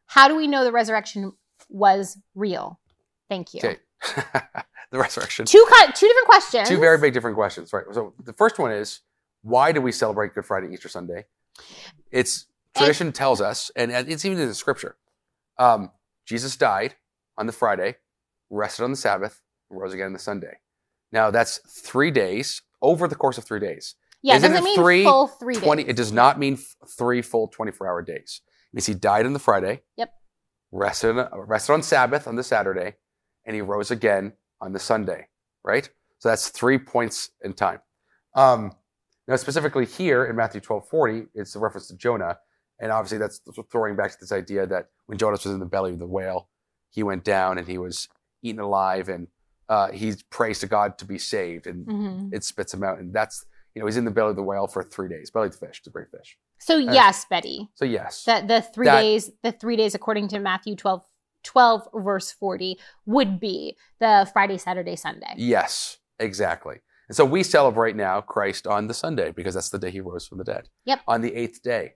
How 0.07 0.27
do 0.27 0.35
we 0.35 0.49
know 0.49 0.65
the 0.65 0.73
resurrection 0.73 1.33
was 1.69 2.19
real? 2.35 2.81
Thank 3.29 3.55
you. 3.55 3.61
Okay. 3.61 3.77
the 4.93 4.99
resurrection. 4.99 5.47
Two 5.47 5.65
two 5.95 6.07
different 6.07 6.27
questions. 6.27 6.69
Two 6.69 6.79
very 6.79 6.99
big 6.99 7.13
different 7.15 7.37
questions, 7.37 7.73
right? 7.73 7.85
So 7.93 8.15
the 8.25 8.33
first 8.33 8.59
one 8.59 8.73
is 8.73 9.01
why 9.43 9.73
do 9.73 9.81
we 9.81 9.93
celebrate 9.93 10.35
Good 10.35 10.45
Friday, 10.45 10.73
Easter 10.73 10.89
Sunday? 10.89 11.27
It's 12.11 12.47
tradition 12.77 13.13
tells 13.13 13.41
us, 13.41 13.71
and 13.77 13.91
and 13.93 14.09
it's 14.09 14.25
even 14.25 14.39
in 14.39 14.49
the 14.49 14.55
scripture. 14.55 14.97
Um, 15.59 15.91
Jesus 16.27 16.57
died 16.57 16.95
on 17.37 17.47
the 17.47 17.53
Friday, 17.53 17.97
rested 18.51 18.85
on 18.85 18.91
the 18.91 18.97
Sabbath, 18.97 19.41
and 19.71 19.81
rose 19.81 19.95
again 19.95 20.07
on 20.07 20.13
the 20.13 20.19
Sunday. 20.19 20.59
Now 21.13 21.31
that's 21.31 21.59
three 21.69 22.11
days 22.11 22.63
over 22.83 23.07
the 23.09 23.15
course 23.17 23.37
of 23.39 23.45
three 23.45 23.61
days. 23.61 23.95
yeah, 24.23 24.35
it 24.35 24.39
isn't 24.39 24.51
doesn't 24.53 24.65
it 24.65 24.69
mean 24.71 24.77
three, 24.77 25.05
full 25.05 25.27
three 25.29 25.55
20 25.57 25.83
days. 25.83 25.91
it 25.91 25.97
does 25.97 26.13
not 26.13 26.39
mean 26.39 26.55
f- 26.55 26.77
three 26.97 27.21
full 27.23 27.49
24 27.49 27.87
hour 27.89 28.01
days 28.03 28.41
it 28.73 28.75
means 28.77 28.87
he 28.87 28.95
died 28.95 29.27
on 29.27 29.33
the 29.35 29.39
friday 29.39 29.83
Yep. 29.97 30.11
rested, 30.73 31.17
rested 31.35 31.73
on 31.73 31.83
sabbath 31.83 32.27
on 32.27 32.37
the 32.37 32.43
saturday 32.43 32.95
and 33.45 33.55
he 33.55 33.61
rose 33.61 33.91
again 33.91 34.33
on 34.61 34.73
the 34.73 34.79
sunday 34.79 35.27
right? 35.63 35.89
So 36.21 36.31
that's 36.31 36.49
three 36.49 36.79
points 36.79 37.31
in 37.43 37.53
time. 37.53 37.81
Um, 38.35 38.73
now 39.29 39.37
specifically 39.37 39.85
here 39.87 40.25
in 40.25 40.37
matthew 40.37 40.61
12 40.61 40.89
40 40.89 41.27
it's 41.35 41.55
a 41.55 41.59
reference 41.59 41.89
to 41.89 41.97
jonah. 41.97 42.39
And 42.83 42.91
obviously 42.91 43.19
that's 43.19 43.41
throwing 43.71 43.95
back 43.97 44.11
to 44.13 44.17
this 44.21 44.33
idea 44.33 44.67
that 44.67 44.87
when 45.07 45.19
jonas 45.19 45.45
was 45.45 45.53
in 45.55 45.61
the 45.61 45.67
belly 45.67 45.93
of 45.93 45.99
the 45.99 46.07
whale 46.07 46.49
he 46.91 47.03
went 47.03 47.25
down 47.25 47.59
and 47.59 47.69
he 47.69 47.79
was 47.79 48.09
eaten 48.43 48.61
alive 48.61 49.09
and 49.09 49.29
uh, 49.69 49.91
he 49.93 50.15
prays 50.31 50.59
to 50.61 50.67
god 50.67 50.99
to 50.99 51.05
be 51.05 51.19
saved 51.19 51.67
and 51.67 51.87
Mhm. 51.87 52.35
it 52.35 52.43
spits 52.43 52.73
him 52.75 52.83
out. 52.83 52.99
And 52.99 53.13
that's 53.15 53.45
you 53.75 53.81
know 53.81 53.87
he's 53.87 53.97
in 53.97 54.05
the 54.05 54.11
belly 54.11 54.31
of 54.31 54.37
the 54.37 54.43
whale 54.43 54.67
for 54.67 54.83
three 54.83 55.09
days. 55.09 55.31
Belly 55.31 55.47
of 55.47 55.53
the 55.53 55.65
fish 55.67 55.79
it's 55.79 55.87
a 55.87 55.91
great 55.91 56.11
fish. 56.11 56.37
So 56.59 56.77
yes, 56.77 57.25
Betty. 57.31 57.69
so 57.75 57.85
yes. 57.85 58.25
That 58.25 58.49
the 58.49 58.63
three 58.63 58.87
That- 58.87 59.01
days 59.03 59.31
the 59.43 59.53
three 59.53 59.77
days 59.77 59.95
according 59.95 60.29
to 60.29 60.39
matthew 60.41 60.75
12 60.75 61.05
12 61.45 61.89
verse 61.95 62.31
40 62.33 62.79
would 63.07 63.41
be 63.41 63.77
the 63.99 64.29
friday 64.33 64.59
saturday 64.59 64.97
sunday 64.97 65.33
yes 65.37 65.99
exactly 66.19 66.77
and 67.09 67.17
so 67.17 67.25
we 67.25 67.43
celebrate 67.43 67.97
now 67.97 68.21
christ 68.21 68.67
on 68.67 68.87
the 68.87 68.95
sunday 68.95 69.31
because 69.31 69.55
that's 69.55 69.71
the 69.71 69.79
day 69.79 69.91
he 69.91 70.01
rose 70.01 70.27
from 70.27 70.39
the 70.39 70.45
dead 70.45 70.69
Yep. 70.85 71.01
on 71.09 71.21
the 71.23 71.35
eighth 71.35 71.63
day 71.63 71.95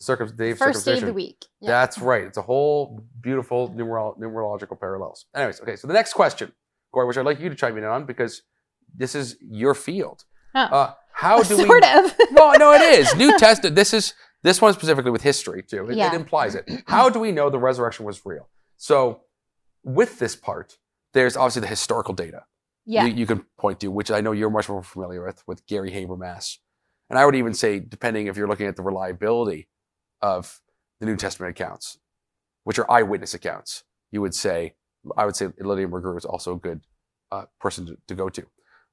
Circum- 0.00 0.34
day 0.36 0.50
of 0.52 0.58
first 0.58 0.84
day 0.84 0.94
of 0.98 1.00
the 1.06 1.12
week 1.12 1.44
Yeah. 1.60 1.70
that's 1.70 1.98
right 1.98 2.22
it's 2.24 2.38
a 2.38 2.42
whole 2.42 3.04
beautiful 3.20 3.68
numerol- 3.70 4.16
numerological 4.18 4.78
parallels 4.78 5.26
anyways 5.34 5.60
okay 5.60 5.76
so 5.76 5.86
the 5.88 5.94
next 5.94 6.12
question 6.14 6.52
corey 6.92 7.06
which 7.06 7.18
i'd 7.18 7.26
like 7.26 7.40
you 7.40 7.48
to 7.48 7.54
chime 7.56 7.76
in 7.76 7.84
on 7.84 8.04
because 8.06 8.42
this 8.94 9.14
is 9.14 9.36
your 9.40 9.74
field 9.74 10.24
Oh. 10.54 10.60
uh, 10.60 10.94
how 11.12 11.42
do 11.50 11.56
we 11.58 11.64
sort 11.66 11.84
of 11.84 12.14
well, 12.32 12.58
no, 12.58 12.72
it 12.72 12.80
is 12.80 13.14
New 13.16 13.36
Testament. 13.38 13.76
This 13.76 13.92
is 13.92 14.14
this 14.42 14.62
one 14.62 14.72
specifically 14.72 15.10
with 15.10 15.20
history 15.22 15.62
too. 15.62 15.88
It, 15.90 15.96
Yeah. 15.98 16.08
it 16.08 16.14
implies 16.14 16.54
it. 16.54 16.64
How 16.86 17.10
do 17.10 17.18
we 17.20 17.32
know 17.32 17.50
the 17.50 17.58
resurrection 17.58 18.06
was 18.06 18.24
real? 18.24 18.48
So, 18.78 19.24
with 19.84 20.18
this 20.18 20.34
part, 20.34 20.78
there's 21.12 21.36
obviously 21.36 21.60
the 21.60 21.66
historical 21.68 22.14
data 22.14 22.44
yeah 22.88 23.04
you, 23.04 23.14
you 23.14 23.26
can 23.26 23.44
point 23.58 23.78
to, 23.80 23.88
which 23.88 24.10
I 24.10 24.22
know 24.22 24.32
you're 24.32 24.50
much 24.50 24.68
more 24.68 24.82
familiar 24.82 25.24
with, 25.24 25.42
with 25.46 25.66
Gary 25.66 25.90
Habermas. 25.90 26.56
And 27.10 27.18
I 27.18 27.26
would 27.26 27.36
even 27.36 27.54
say, 27.54 27.80
depending 27.80 28.26
if 28.26 28.36
you're 28.36 28.48
looking 28.48 28.66
at 28.66 28.76
the 28.76 28.82
reliability 28.82 29.68
of 30.22 30.60
the 31.00 31.06
New 31.06 31.16
Testament 31.16 31.50
accounts, 31.50 31.98
which 32.64 32.78
are 32.78 32.90
eyewitness 32.90 33.34
accounts, 33.34 33.84
you 34.10 34.20
would 34.20 34.34
say, 34.34 34.74
I 35.16 35.26
would 35.26 35.36
say 35.36 35.48
Lydia 35.58 35.86
Magruder 35.86 36.18
is 36.18 36.24
also 36.24 36.54
a 36.54 36.58
good 36.58 36.80
uh, 37.30 37.44
person 37.60 37.86
to, 37.86 37.98
to 38.08 38.14
go 38.14 38.28
to. 38.30 38.46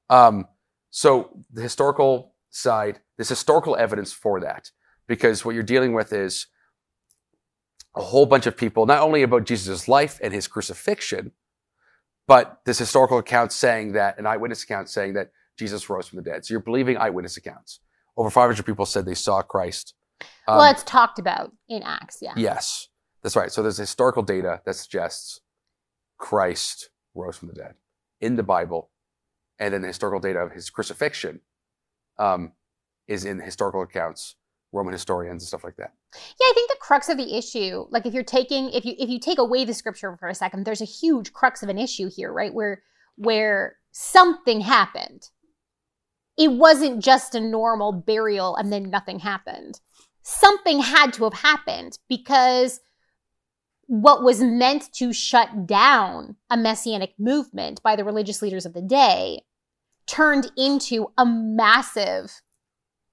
Um, 0.09 0.45
so 0.91 1.37
the 1.51 1.61
historical 1.61 2.35
side, 2.49 2.99
there's 3.17 3.29
historical 3.29 3.75
evidence 3.75 4.13
for 4.13 4.39
that, 4.41 4.71
because 5.07 5.43
what 5.43 5.55
you're 5.55 5.63
dealing 5.63 5.93
with 5.93 6.13
is 6.13 6.47
a 7.95 8.01
whole 8.01 8.25
bunch 8.25 8.45
of 8.45 8.57
people, 8.57 8.85
not 8.85 9.01
only 9.01 9.23
about 9.23 9.45
Jesus' 9.45 9.87
life 9.87 10.19
and 10.21 10.33
his 10.33 10.47
crucifixion, 10.47 11.31
but 12.27 12.59
this 12.65 12.79
historical 12.79 13.17
account 13.17 13.51
saying 13.51 13.93
that 13.93 14.17
an 14.17 14.25
eyewitness 14.25 14.63
account 14.63 14.89
saying 14.89 15.13
that 15.13 15.31
Jesus 15.57 15.89
rose 15.89 16.07
from 16.07 16.17
the 16.17 16.23
dead. 16.23 16.45
So 16.45 16.53
you're 16.53 16.61
believing 16.61 16.97
eyewitness 16.97 17.37
accounts. 17.37 17.79
Over 18.17 18.29
500 18.29 18.65
people 18.65 18.85
said 18.85 19.05
they 19.05 19.13
saw 19.13 19.41
Christ. 19.41 19.93
Um, 20.47 20.57
well, 20.57 20.71
it's 20.71 20.83
talked 20.83 21.19
about 21.19 21.53
in 21.67 21.83
Acts, 21.83 22.19
yeah. 22.21 22.33
yes, 22.35 22.87
that's 23.21 23.35
right. 23.35 23.51
So 23.51 23.61
there's 23.61 23.77
historical 23.77 24.23
data 24.23 24.61
that 24.65 24.75
suggests 24.75 25.41
Christ 26.17 26.89
rose 27.13 27.37
from 27.37 27.49
the 27.49 27.53
dead 27.53 27.73
in 28.21 28.35
the 28.35 28.43
Bible, 28.43 28.91
and 29.59 29.73
then 29.73 29.81
the 29.81 29.87
historical 29.87 30.19
data 30.19 30.39
of 30.39 30.51
his 30.51 30.69
crucifixion 30.69 31.41
um, 32.17 32.53
is 33.07 33.25
in 33.25 33.39
historical 33.39 33.81
accounts, 33.81 34.35
Roman 34.75 34.91
historians 34.91 35.41
and 35.41 35.47
stuff 35.47 35.63
like 35.63 35.77
that. 35.77 35.93
Yeah, 36.13 36.47
I 36.47 36.51
think 36.53 36.69
the 36.69 36.77
crux 36.79 37.09
of 37.09 37.17
the 37.17 37.37
issue, 37.37 37.85
like 37.89 38.05
if 38.05 38.13
you're 38.13 38.23
taking 38.23 38.69
if 38.71 38.85
you 38.85 38.93
if 38.99 39.09
you 39.09 39.19
take 39.19 39.39
away 39.39 39.65
the 39.65 39.73
scripture 39.73 40.15
for 40.17 40.27
a 40.27 40.35
second, 40.35 40.65
there's 40.65 40.81
a 40.81 40.85
huge 40.85 41.33
crux 41.33 41.63
of 41.63 41.69
an 41.69 41.79
issue 41.79 42.09
here, 42.13 42.31
right? 42.31 42.53
Where 42.53 42.83
where 43.15 43.77
something 43.91 44.61
happened. 44.61 45.29
It 46.37 46.51
wasn't 46.51 47.01
just 47.01 47.33
a 47.33 47.39
normal 47.39 47.93
burial 47.93 48.57
and 48.57 48.71
then 48.71 48.89
nothing 48.89 49.19
happened. 49.19 49.79
Something 50.21 50.81
had 50.81 51.13
to 51.13 51.23
have 51.23 51.33
happened 51.33 51.97
because 52.09 52.81
what 53.87 54.23
was 54.23 54.41
meant 54.41 54.91
to 54.95 55.13
shut 55.13 55.65
down 55.65 56.35
a 56.49 56.57
messianic 56.57 57.13
movement 57.17 57.81
by 57.83 57.95
the 57.95 58.03
religious 58.03 58.41
leaders 58.41 58.65
of 58.65 58.73
the 58.73 58.81
day 58.81 59.43
turned 60.07 60.51
into 60.57 61.07
a 61.17 61.25
massive 61.25 62.41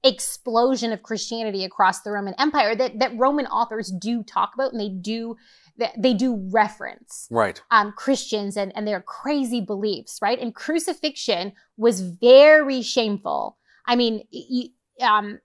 explosion 0.04 0.92
of 0.92 1.02
Christianity 1.02 1.64
across 1.64 2.00
the 2.02 2.10
Roman 2.10 2.34
Empire 2.38 2.74
that, 2.74 2.98
that 2.98 3.16
Roman 3.16 3.46
authors 3.46 3.90
do 4.00 4.22
talk 4.22 4.52
about 4.54 4.72
and 4.72 4.80
they 4.80 4.88
do 4.88 5.36
they 5.96 6.12
do 6.12 6.34
reference 6.52 7.26
Right. 7.30 7.62
um, 7.70 7.92
Christians 7.96 8.58
and, 8.58 8.72
and 8.76 8.86
their 8.86 9.00
crazy 9.00 9.60
beliefs, 9.62 10.18
right? 10.20 10.38
And 10.38 10.54
crucifixion 10.54 11.52
was 11.78 12.02
very 12.02 12.82
shameful. 12.82 13.56
I 13.86 13.96
mean, 13.96 14.22
y- 14.32 14.68
um, 15.00 15.40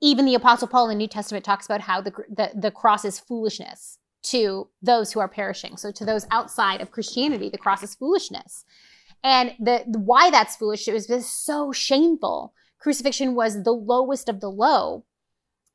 even 0.00 0.24
the 0.24 0.34
Apostle 0.34 0.66
Paul 0.66 0.84
in 0.88 0.96
the 0.96 1.02
New 1.02 1.08
Testament 1.08 1.44
talks 1.44 1.66
about 1.66 1.82
how 1.82 2.00
the, 2.00 2.10
the, 2.30 2.50
the 2.54 2.70
cross 2.70 3.04
is 3.04 3.20
foolishness 3.20 3.98
to 4.22 4.68
those 4.82 5.12
who 5.12 5.20
are 5.20 5.28
perishing. 5.28 5.76
So 5.76 5.92
to 5.92 6.04
those 6.06 6.26
outside 6.30 6.80
of 6.80 6.90
Christianity, 6.90 7.50
the 7.50 7.58
cross 7.58 7.82
is 7.82 7.94
foolishness. 7.94 8.64
And 9.22 9.52
the, 9.60 9.84
the 9.86 9.98
why 9.98 10.30
that's 10.30 10.56
foolish 10.56 10.88
it 10.88 10.94
was 10.94 11.06
just 11.06 11.44
so 11.44 11.70
shameful. 11.70 12.54
Crucifixion 12.80 13.34
was 13.34 13.62
the 13.62 13.72
lowest 13.72 14.28
of 14.28 14.40
the 14.40 14.50
low. 14.50 15.04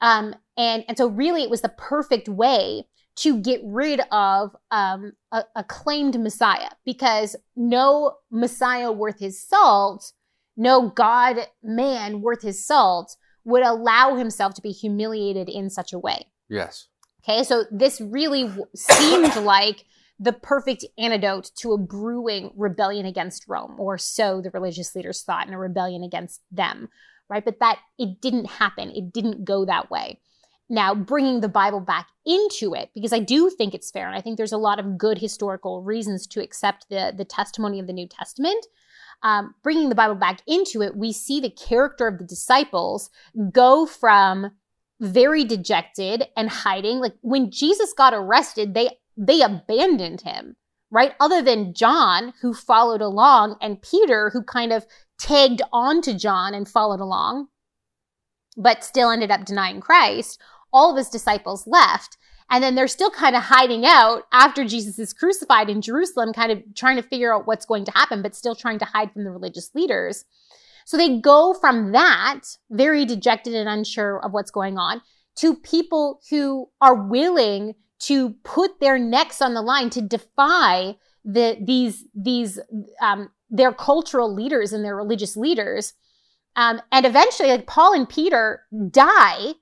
Um, 0.02 0.36
and, 0.58 0.84
and 0.88 0.98
so 0.98 1.08
really 1.08 1.44
it 1.44 1.50
was 1.50 1.62
the 1.62 1.70
perfect 1.70 2.28
way 2.28 2.88
to 3.18 3.40
get 3.40 3.62
rid 3.64 4.02
of 4.12 4.56
um, 4.72 5.14
a, 5.32 5.44
a 5.56 5.64
claimed 5.64 6.20
Messiah 6.20 6.72
because 6.86 7.36
no 7.56 8.18
Messiah 8.30 8.92
worth 8.92 9.20
his 9.20 9.42
salt, 9.42 10.12
no 10.58 10.90
God 10.90 11.48
man 11.64 12.22
worth 12.22 12.42
his 12.42 12.66
salt 12.66 13.16
would 13.46 13.64
allow 13.64 14.16
himself 14.16 14.54
to 14.56 14.62
be 14.62 14.72
humiliated 14.72 15.48
in 15.48 15.70
such 15.70 15.94
a 15.94 16.00
way. 16.00 16.26
Yes. 16.50 16.88
Okay, 17.24 17.44
so 17.44 17.66
this 17.72 18.02
really 18.02 18.44
w- 18.44 18.66
seemed 18.76 19.36
like 19.38 19.86
the 20.20 20.34
perfect 20.34 20.86
antidote 20.98 21.52
to 21.58 21.74
a 21.74 21.78
brewing 21.78 22.52
rebellion 22.56 23.06
against 23.06 23.48
Rome, 23.48 23.76
or 23.80 23.98
so 23.98 24.42
the 24.42 24.52
religious 24.52 24.96
leaders 24.96 25.22
thought, 25.22 25.46
and 25.46 25.56
a 25.56 25.58
rebellion 25.58 26.04
against 26.04 26.42
them, 26.52 26.90
right? 27.30 27.44
But 27.44 27.60
that 27.60 27.80
it 28.00 28.22
didn't 28.22 28.46
happen. 28.46 28.92
It 28.92 29.12
didn't 29.12 29.46
go 29.46 29.66
that 29.66 29.92
way. 29.92 30.20
Now, 30.70 30.96
bringing 30.96 31.42
the 31.42 31.50
Bible 31.50 31.80
back 31.80 32.08
into 32.26 32.74
it, 32.74 32.90
because 32.96 33.14
I 33.14 33.20
do 33.20 33.50
think 33.52 33.76
it's 33.76 33.92
fair, 33.92 34.08
and 34.08 34.16
I 34.16 34.22
think 34.22 34.38
there's 34.38 34.52
a 34.52 34.58
lot 34.58 34.80
of 34.80 34.98
good 34.98 35.20
historical 35.20 35.84
reasons 35.84 36.26
to 36.28 36.42
accept 36.42 36.88
the, 36.90 37.14
the 37.16 37.26
testimony 37.26 37.80
of 37.80 37.88
the 37.88 37.94
New 37.94 38.08
Testament. 38.08 38.66
Um, 39.22 39.54
bringing 39.64 39.90
the 39.90 39.96
Bible 39.96 40.16
back 40.16 40.42
into 40.48 40.82
it, 40.82 40.96
we 40.96 41.12
see 41.12 41.40
the 41.40 41.50
character 41.50 42.08
of 42.08 42.18
the 42.18 42.26
disciples 42.26 43.10
go 43.52 43.86
from 43.86 44.52
very 45.00 45.44
dejected 45.44 46.26
and 46.36 46.50
hiding. 46.50 47.00
Like 47.00 47.16
when 47.22 47.52
Jesus 47.52 47.94
got 47.94 48.14
arrested, 48.14 48.74
they 48.74 48.98
they 49.18 49.42
abandoned 49.42 50.22
him, 50.22 50.56
right? 50.92 51.14
Other 51.20 51.42
than 51.42 51.74
John, 51.74 52.34
who 52.42 52.54
followed 52.54 53.02
along, 53.02 53.58
and 53.62 53.82
Peter, 53.82 54.30
who 54.32 54.44
kind 54.44 54.72
of 54.74 54.86
tagged 55.18 55.62
on 55.72 56.02
to 56.02 56.14
John 56.14 56.54
and 56.54 56.68
followed 56.68 57.00
along, 57.00 57.48
but 58.58 58.84
still 58.84 59.10
ended 59.10 59.32
up 59.32 59.46
denying 59.46 59.82
Christ. 59.82 60.40
All 60.72 60.92
of 60.92 60.98
his 60.98 61.10
disciples 61.10 61.66
left. 61.68 62.18
And 62.50 62.64
then 62.64 62.76
they're 62.76 62.88
still 62.88 63.10
kind 63.10 63.36
of 63.36 63.44
hiding 63.44 63.86
out 63.86 64.24
after 64.32 64.66
Jesus 64.66 65.00
is 65.00 65.14
crucified 65.14 65.70
in 65.70 65.82
Jerusalem, 65.82 66.32
kind 66.32 66.52
of 66.52 66.62
trying 66.76 66.98
to 66.98 67.02
figure 67.02 67.34
out 67.34 67.48
what's 67.48 67.66
going 67.66 67.86
to 67.86 67.92
happen, 67.92 68.22
but 68.22 68.36
still 68.36 68.56
trying 68.56 68.78
to 68.80 68.86
hide 68.86 69.12
from 69.12 69.24
the 69.24 69.32
religious 69.32 69.72
leaders. 69.74 70.26
So 70.86 70.96
they 70.96 71.20
go 71.20 71.56
from 71.56 71.92
that, 71.94 72.42
very 72.70 73.04
dejected 73.06 73.56
and 73.56 73.68
unsure 73.68 74.24
of 74.24 74.32
what's 74.32 74.52
going 74.52 74.78
on, 74.78 75.02
to 75.38 75.56
people 75.56 76.22
who 76.30 76.70
are 76.80 76.94
willing 77.08 77.74
to 78.06 78.32
put 78.44 78.80
their 78.80 79.00
necks 79.00 79.42
on 79.42 79.54
the 79.54 79.62
line 79.62 79.90
to 79.92 80.02
defy 80.02 80.96
the 81.24 81.58
these 81.62 82.06
these 82.14 82.60
um, 83.02 83.30
their 83.50 83.74
cultural 83.74 84.34
leaders 84.34 84.74
and 84.74 84.84
their 84.84 84.96
religious 84.96 85.36
leaders, 85.36 85.94
um, 86.56 86.82
and 86.92 87.06
eventually, 87.06 87.50
like 87.50 87.68
Paul 87.68 87.94
and 87.94 88.08
Peter 88.08 88.62
die 88.92 89.54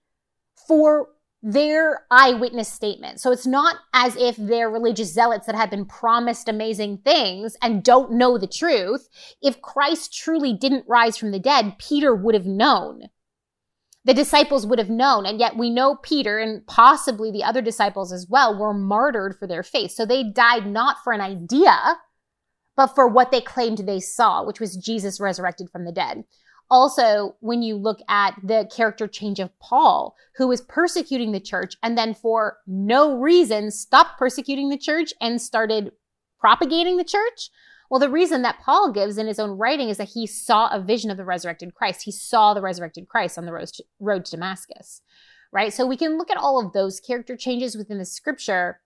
for 0.68 1.10
their 1.46 2.06
eyewitness 2.10 2.70
statement. 2.70 3.20
So 3.20 3.32
it's 3.32 3.46
not 3.46 3.76
as 3.94 4.16
if 4.16 4.38
they're 4.38 4.70
religious 4.70 5.14
zealots 5.14 5.46
that 5.46 5.56
have 5.56 5.70
been 5.70 5.86
promised 5.86 6.48
amazing 6.48 7.00
things 7.00 7.58
and 7.62 7.84
don't 7.84 8.14
know 8.14 8.38
the 8.38 8.48
truth. 8.48 9.10
If 9.42 9.62
Christ 9.62 10.14
truly 10.14 10.54
didn't 10.54 10.86
rise 10.88 11.18
from 11.18 11.32
the 11.32 11.40
dead, 11.40 11.76
Peter 11.80 12.16
would 12.16 12.34
have 12.34 12.46
known. 12.46 13.04
The 14.06 14.14
disciples 14.14 14.68
would 14.68 14.80
have 14.80 14.90
known. 14.90 15.26
And 15.26 15.40
yet 15.40 15.56
we 15.56 15.70
know 15.70 15.96
Peter 15.96 16.40
and 16.40 16.66
possibly 16.68 17.32
the 17.32 17.44
other 17.44 17.62
disciples 17.62 18.12
as 18.12 18.28
well 18.30 18.58
were 18.58 18.74
martyred 18.74 19.38
for 19.38 19.48
their 19.48 19.64
faith. 19.64 19.92
So 19.92 20.06
they 20.06 20.24
died 20.24 20.68
not 20.68 20.98
for 21.04 21.14
an 21.14 21.22
idea, 21.22 21.98
but 22.76 22.88
for 22.88 23.08
what 23.08 23.32
they 23.32 23.42
claimed 23.42 23.80
they 23.80 24.00
saw, 24.00 24.44
which 24.44 24.60
was 24.60 24.76
Jesus 24.76 25.20
resurrected 25.20 25.70
from 25.70 25.86
the 25.86 25.92
dead 25.92 26.26
also 26.74 27.36
when 27.40 27.62
you 27.62 27.76
look 27.76 28.00
at 28.10 28.34
the 28.44 28.68
character 28.76 29.08
change 29.08 29.40
of 29.40 29.58
Paul, 29.60 30.16
who 30.38 30.48
was 30.48 30.62
persecuting 30.62 31.32
the 31.32 31.40
church 31.40 31.76
and 31.84 31.96
then 31.96 32.16
for 32.16 32.58
no 32.66 33.16
reason 33.16 33.70
stopped 33.70 34.18
persecuting 34.18 34.70
the 34.70 34.78
church 34.78 35.14
and 35.22 35.40
started 35.40 35.92
propagating 36.40 36.98
the 36.98 37.04
church. 37.04 37.52
Well, 37.94 38.00
the 38.00 38.10
reason 38.10 38.42
that 38.42 38.60
Paul 38.60 38.92
gives 38.92 39.20
in 39.20 39.28
his 39.28 39.38
own 39.38 39.52
writing 39.52 39.88
is 39.88 39.98
that 39.98 40.10
he 40.16 40.26
saw 40.26 40.68
a 40.70 40.82
vision 40.82 41.12
of 41.12 41.18
the 41.18 41.24
resurrected 41.24 41.76
Christ. 41.76 42.02
He 42.02 42.12
saw 42.12 42.56
the 42.56 42.62
resurrected 42.64 43.08
Christ 43.08 43.38
on 43.38 43.46
the 43.46 43.54
road 43.54 43.68
to, 43.68 43.84
road 44.00 44.26
to 44.26 44.32
Damascus, 44.32 45.02
right? 45.52 45.72
So 45.72 45.86
we 45.86 45.96
can 45.96 46.18
look 46.18 46.32
at 46.32 46.38
all 46.38 46.60
of 46.60 46.74
those 46.74 47.00
character 47.00 47.38
changes 47.38 47.78
within 47.78 48.00
the 48.00 48.06
scripture 48.06 48.80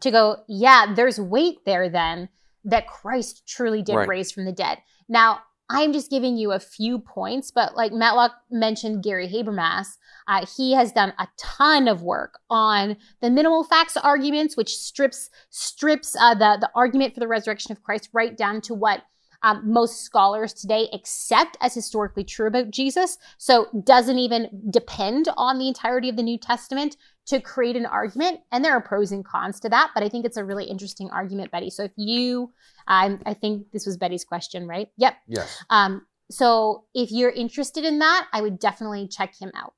to 0.00 0.10
go, 0.10 0.44
yeah, 0.48 0.94
there's 0.94 1.20
weight 1.20 1.58
there 1.66 1.90
then 1.90 2.30
that 2.64 2.86
Christ 2.86 3.46
truly 3.46 3.82
did 3.82 3.96
Right. 3.96 4.08
raise 4.08 4.32
from 4.32 4.46
the 4.46 4.52
dead. 4.52 4.78
Now, 5.10 5.40
I'm 5.72 5.92
just 5.92 6.10
giving 6.10 6.36
you 6.36 6.52
a 6.52 6.60
few 6.60 6.98
points, 6.98 7.50
but 7.50 7.74
like 7.74 7.92
Matlock 7.92 8.32
mentioned, 8.50 9.02
Gary 9.02 9.26
Habermas, 9.26 9.96
uh, 10.28 10.44
he 10.56 10.72
has 10.74 10.92
done 10.92 11.14
a 11.18 11.26
ton 11.38 11.88
of 11.88 12.02
work 12.02 12.38
on 12.50 12.96
the 13.22 13.30
minimal 13.30 13.64
facts 13.64 13.96
arguments, 13.96 14.56
which 14.56 14.76
strips 14.76 15.30
strips 15.50 16.14
uh, 16.20 16.34
the 16.34 16.58
the 16.60 16.70
argument 16.74 17.14
for 17.14 17.20
the 17.20 17.28
resurrection 17.28 17.72
of 17.72 17.82
Christ 17.82 18.10
right 18.12 18.36
down 18.36 18.60
to 18.62 18.74
what 18.74 19.02
um, 19.42 19.72
most 19.72 20.02
scholars 20.02 20.52
today 20.52 20.88
accept 20.92 21.56
as 21.60 21.74
historically 21.74 22.24
true 22.24 22.46
about 22.46 22.70
Jesus. 22.70 23.18
So 23.38 23.68
doesn't 23.84 24.18
even 24.18 24.48
depend 24.70 25.28
on 25.36 25.58
the 25.58 25.68
entirety 25.68 26.08
of 26.08 26.16
the 26.16 26.22
New 26.22 26.38
Testament 26.38 26.96
to 27.26 27.40
create 27.40 27.76
an 27.76 27.86
argument. 27.86 28.40
And 28.50 28.64
there 28.64 28.72
are 28.72 28.80
pros 28.80 29.12
and 29.12 29.24
cons 29.24 29.60
to 29.60 29.68
that, 29.68 29.90
but 29.94 30.02
I 30.02 30.08
think 30.08 30.24
it's 30.26 30.36
a 30.36 30.44
really 30.44 30.64
interesting 30.64 31.08
argument, 31.10 31.50
Betty. 31.52 31.70
So 31.70 31.84
if 31.84 31.92
you, 31.96 32.52
um, 32.88 33.20
I 33.24 33.34
think 33.34 33.70
this 33.72 33.86
was 33.86 33.96
Betty's 33.96 34.24
question, 34.24 34.66
right? 34.66 34.88
Yep. 34.96 35.14
Yes. 35.28 35.64
Um, 35.70 36.06
so 36.30 36.84
if 36.94 37.10
you're 37.12 37.30
interested 37.30 37.84
in 37.84 37.98
that, 38.00 38.26
I 38.32 38.40
would 38.40 38.58
definitely 38.58 39.06
check 39.08 39.34
him 39.40 39.52
out. 39.54 39.74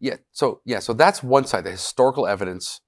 Yeah. 0.00 0.16
So 0.32 0.60
yeah. 0.64 0.78
So 0.78 0.92
that's 0.92 1.22
one 1.22 1.44
side. 1.44 1.64
The 1.64 1.72
historical 1.72 2.26
evidence 2.26 2.80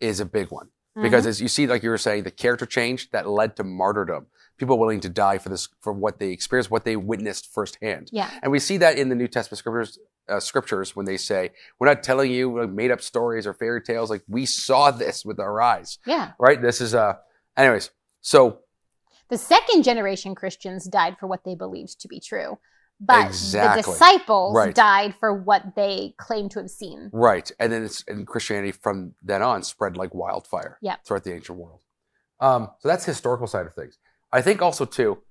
is 0.00 0.20
a 0.20 0.26
big 0.26 0.50
one 0.50 0.68
because 1.00 1.24
Mhm. 1.24 1.28
as 1.28 1.40
you 1.40 1.48
see, 1.48 1.66
like 1.66 1.82
you 1.82 1.90
were 1.90 1.98
saying, 1.98 2.24
the 2.24 2.30
character 2.30 2.66
change 2.66 3.10
that 3.12 3.28
led 3.28 3.56
to 3.56 3.64
martyrdom. 3.64 4.26
People 4.58 4.78
willing 4.78 5.00
to 5.00 5.08
die 5.08 5.38
for 5.38 5.48
this, 5.50 5.68
for 5.80 5.92
what 5.92 6.18
they 6.18 6.30
experienced, 6.30 6.70
what 6.70 6.84
they 6.84 6.96
witnessed 6.96 7.46
firsthand. 7.52 8.08
yeah, 8.10 8.30
And 8.42 8.50
we 8.50 8.58
see 8.58 8.78
that 8.78 8.98
in 8.98 9.10
the 9.10 9.14
New 9.14 9.28
Testament 9.28 9.58
scriptures, 9.58 9.98
uh, 10.28 10.40
scriptures 10.40 10.94
when 10.96 11.06
they 11.06 11.16
say, 11.16 11.50
"We're 11.78 11.86
not 11.88 12.02
telling 12.02 12.30
you 12.30 12.60
like, 12.60 12.70
made 12.70 12.90
up 12.90 13.00
stories 13.02 13.46
or 13.46 13.54
fairy 13.54 13.82
tales. 13.82 14.10
Like 14.10 14.22
we 14.28 14.46
saw 14.46 14.90
this 14.90 15.24
with 15.24 15.38
our 15.40 15.60
eyes." 15.60 15.98
yeah. 16.06 16.32
Right. 16.38 16.60
This 16.60 16.80
is 16.80 16.94
uh. 16.94 17.14
Anyways, 17.56 17.90
so 18.20 18.60
The 19.28 19.38
second 19.38 19.82
generation 19.82 20.34
Christians 20.34 20.84
died 20.86 21.16
for 21.18 21.26
what 21.26 21.44
they 21.44 21.54
believed 21.54 22.00
to 22.00 22.08
be 22.08 22.20
true, 22.20 22.58
but 23.00 23.26
Exactly. 23.26 23.82
the 23.82 23.88
disciples 23.90 24.54
Right. 24.54 24.74
died 24.74 25.14
for 25.18 25.32
what 25.34 25.74
they 25.74 26.14
claimed 26.18 26.50
to 26.52 26.60
have 26.60 26.70
seen. 26.70 27.10
right, 27.12 27.50
and 27.58 27.72
then 27.72 27.82
it's 27.84 28.04
and 28.06 28.26
Christianity 28.26 28.72
from 28.72 29.14
then 29.22 29.42
on 29.42 29.62
spread 29.62 29.96
like 29.96 30.14
wildfire. 30.14 30.78
Yep. 30.82 31.04
Throughout 31.04 31.24
the 31.24 31.34
ancient 31.34 31.58
world. 31.58 31.80
Um. 32.40 32.70
So 32.80 32.88
that's 32.88 33.04
the 33.06 33.12
historical 33.12 33.46
side 33.46 33.66
of 33.66 33.74
things. 33.74 33.98
I 34.32 34.42
think 34.42 34.60
also 34.60 34.84
too, 34.84 35.22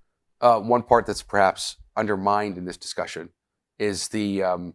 uh, 0.42 0.60
one 0.60 0.82
part 0.84 1.06
that's 1.06 1.22
perhaps 1.22 1.78
undermined 1.96 2.58
in 2.58 2.66
this 2.66 2.78
discussion 2.78 3.30
is 3.78 4.08
the 4.10 4.42
um, 4.42 4.74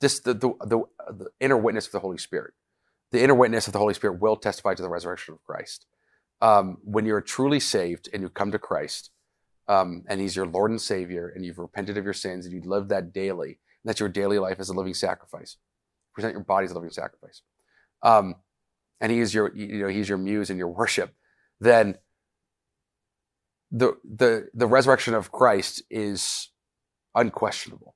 this 0.00 0.20
the, 0.20 0.34
the 0.34 0.52
the 0.60 0.82
the 1.12 1.30
inner 1.40 1.56
witness 1.56 1.86
of 1.86 1.92
the 1.92 2.00
Holy 2.00 2.18
Spirit. 2.18 2.54
The 3.12 3.22
inner 3.22 3.34
witness 3.34 3.66
of 3.66 3.72
the 3.72 3.78
Holy 3.78 3.94
Spirit 3.94 4.20
will 4.20 4.36
testify 4.36 4.74
to 4.74 4.82
the 4.82 4.88
resurrection 4.88 5.34
of 5.34 5.42
Christ. 5.44 5.86
Um, 6.40 6.78
when 6.84 7.04
you're 7.06 7.20
truly 7.20 7.60
saved 7.60 8.08
and 8.12 8.22
you 8.22 8.28
come 8.28 8.52
to 8.52 8.58
Christ, 8.58 9.10
um, 9.68 10.04
and 10.08 10.20
He's 10.20 10.36
your 10.36 10.46
Lord 10.46 10.70
and 10.70 10.80
Savior, 10.80 11.32
and 11.34 11.44
you've 11.44 11.58
repented 11.58 11.98
of 11.98 12.04
your 12.04 12.14
sins 12.14 12.46
and 12.46 12.54
you 12.54 12.62
live 12.68 12.88
that 12.88 13.12
daily, 13.12 13.48
and 13.48 13.88
that's 13.88 14.00
your 14.00 14.08
daily 14.08 14.38
life 14.38 14.58
as 14.58 14.68
a 14.68 14.74
living 14.74 14.94
sacrifice. 14.94 15.56
Present 16.14 16.32
your 16.32 16.44
body 16.44 16.64
as 16.64 16.70
a 16.70 16.74
living 16.74 16.90
sacrifice. 16.90 17.42
Um, 18.02 18.36
and 19.00 19.12
He 19.12 19.20
is 19.20 19.34
your 19.34 19.54
you 19.54 19.82
know 19.82 19.88
He's 19.88 20.08
your 20.08 20.18
muse 20.18 20.50
and 20.50 20.58
your 20.58 20.68
worship. 20.68 21.14
Then 21.60 21.96
the 23.70 23.96
the 24.04 24.48
the 24.54 24.66
resurrection 24.66 25.14
of 25.14 25.30
Christ 25.30 25.82
is 25.90 26.50
unquestionable. 27.14 27.94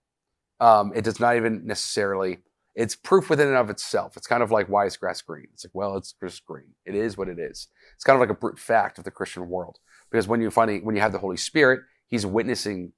Um, 0.61 0.93
it 0.95 1.05
does 1.05 1.21
not 1.21 1.37
even 1.37 1.67
necessarily. 1.67 2.39
It's 2.75 2.97
proof 2.97 3.31
within 3.31 3.49
and 3.49 3.57
of 3.57 3.71
itself. 3.71 4.17
It's 4.17 4.27
kind 4.27 4.43
of 4.43 4.51
like 4.51 4.69
why 4.69 4.87
is 4.87 4.97
grass 4.97 5.23
green? 5.23 5.47
It's 5.53 5.65
like 5.65 5.75
well, 5.75 5.97
it's 5.97 6.15
just 6.21 6.45
green. 6.45 6.75
It 6.85 6.95
is 6.95 7.17
what 7.17 7.29
it 7.29 7.39
is. 7.39 7.69
It's 7.95 8.05
kind 8.05 8.17
of 8.17 8.21
like 8.21 8.37
a 8.37 8.39
brute 8.39 8.59
fact 8.59 8.99
of 8.99 9.05
the 9.05 9.11
Christian 9.11 9.49
world 9.49 9.79
because 10.11 10.27
when 10.27 10.41
you 10.41 10.51
finally 10.51 10.81
when 10.81 10.95
you 10.95 11.03
have 11.03 11.13
the 11.13 11.19
Holy 11.19 11.37
Spirit, 11.37 11.81
He's 12.09 12.27
witnessing. 12.27 12.93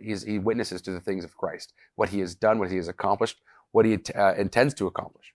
He's, 0.00 0.22
he 0.22 0.38
witnesses 0.38 0.80
to 0.82 0.92
the 0.92 1.00
things 1.00 1.24
of 1.24 1.36
Christ, 1.36 1.72
what 1.96 2.10
He 2.10 2.20
has 2.20 2.36
done, 2.36 2.60
what 2.60 2.70
He 2.70 2.76
has 2.76 2.86
accomplished, 2.86 3.40
what 3.72 3.84
He 3.84 3.98
uh, 4.14 4.34
intends 4.34 4.74
to 4.74 4.86
accomplish, 4.86 5.32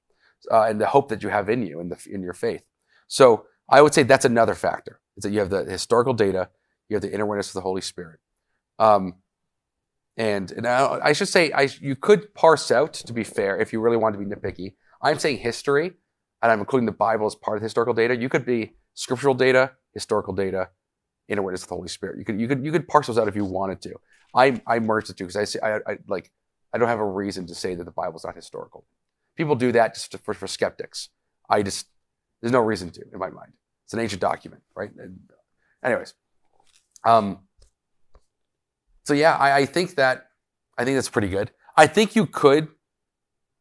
uh, 0.49 0.63
and 0.63 0.79
the 0.79 0.87
hope 0.87 1.09
that 1.09 1.21
you 1.21 1.29
have 1.29 1.49
in 1.49 1.65
you 1.65 1.81
in 1.81 1.91
in 2.09 2.21
your 2.21 2.33
faith. 2.33 2.63
So 3.07 3.45
I 3.69 3.81
would 3.81 3.93
say 3.93 4.03
that's 4.03 4.25
another 4.25 4.55
factor. 4.55 5.01
Is 5.17 5.23
that 5.23 5.31
you 5.31 5.39
have 5.39 5.49
the 5.49 5.65
historical 5.65 6.13
data 6.13 6.49
you 6.89 6.95
have 6.95 7.01
the 7.01 7.13
inner 7.13 7.25
witness 7.25 7.49
of 7.49 7.53
the 7.53 7.61
Holy 7.61 7.81
Spirit. 7.81 8.19
Um, 8.79 9.15
and, 10.17 10.51
and 10.51 10.67
I, 10.67 11.13
should 11.13 11.27
say, 11.27 11.51
I, 11.51 11.69
you 11.79 11.95
could 11.95 12.33
parse 12.33 12.71
out, 12.71 12.93
to 12.93 13.13
be 13.13 13.23
fair, 13.23 13.57
if 13.59 13.71
you 13.71 13.79
really 13.79 13.97
want 13.97 14.17
to 14.17 14.19
be 14.19 14.25
nitpicky. 14.25 14.73
I'm 15.01 15.19
saying 15.19 15.37
history, 15.37 15.93
and 16.41 16.51
I'm 16.51 16.59
including 16.59 16.87
the 16.87 16.91
Bible 16.91 17.27
as 17.27 17.35
part 17.35 17.57
of 17.57 17.63
historical 17.63 17.93
data. 17.93 18.15
You 18.15 18.27
could 18.27 18.43
be 18.45 18.73
scriptural 18.95 19.35
data, 19.35 19.73
historical 19.93 20.33
data, 20.33 20.69
inner 21.27 21.43
witness 21.43 21.63
of 21.63 21.69
the 21.69 21.75
Holy 21.75 21.87
Spirit. 21.87 22.17
You 22.17 22.25
could 22.25 22.39
you 22.41 22.47
could 22.47 22.65
you 22.65 22.71
could 22.71 22.87
parse 22.87 23.07
those 23.07 23.17
out 23.17 23.27
if 23.27 23.35
you 23.35 23.45
wanted 23.45 23.81
to. 23.83 23.95
I 24.33 24.59
I 24.65 24.79
merged 24.79 25.09
the 25.09 25.13
two 25.13 25.25
because 25.25 25.35
I 25.35 25.43
say 25.43 25.59
I, 25.61 25.77
I 25.87 25.97
like 26.07 26.31
I 26.73 26.77
don't 26.77 26.87
have 26.87 26.99
a 26.99 27.05
reason 27.05 27.45
to 27.47 27.55
say 27.55 27.75
that 27.75 27.83
the 27.83 27.91
Bible's 27.91 28.25
not 28.25 28.35
historical. 28.35 28.85
People 29.35 29.55
do 29.55 29.71
that 29.73 29.93
just 29.93 30.17
for, 30.23 30.33
for 30.33 30.47
skeptics. 30.47 31.09
I 31.49 31.61
just 31.61 31.87
there's 32.41 32.51
no 32.51 32.61
reason 32.61 32.89
to 32.91 33.01
in 33.13 33.19
my 33.19 33.29
mind. 33.29 33.53
It's 33.85 33.93
an 33.93 33.99
ancient 33.99 34.21
document, 34.21 34.63
right? 34.75 34.91
And, 34.97 35.19
anyways, 35.83 36.13
um, 37.05 37.39
so 39.07 39.13
yeah, 39.13 39.37
I, 39.37 39.59
I 39.59 39.65
think 39.65 39.95
that 39.95 40.27
I 40.77 40.83
think 40.83 40.97
that's 40.97 41.07
pretty 41.07 41.29
good. 41.29 41.51
I 41.77 41.87
think 41.87 42.13
you 42.13 42.25
could, 42.25 42.67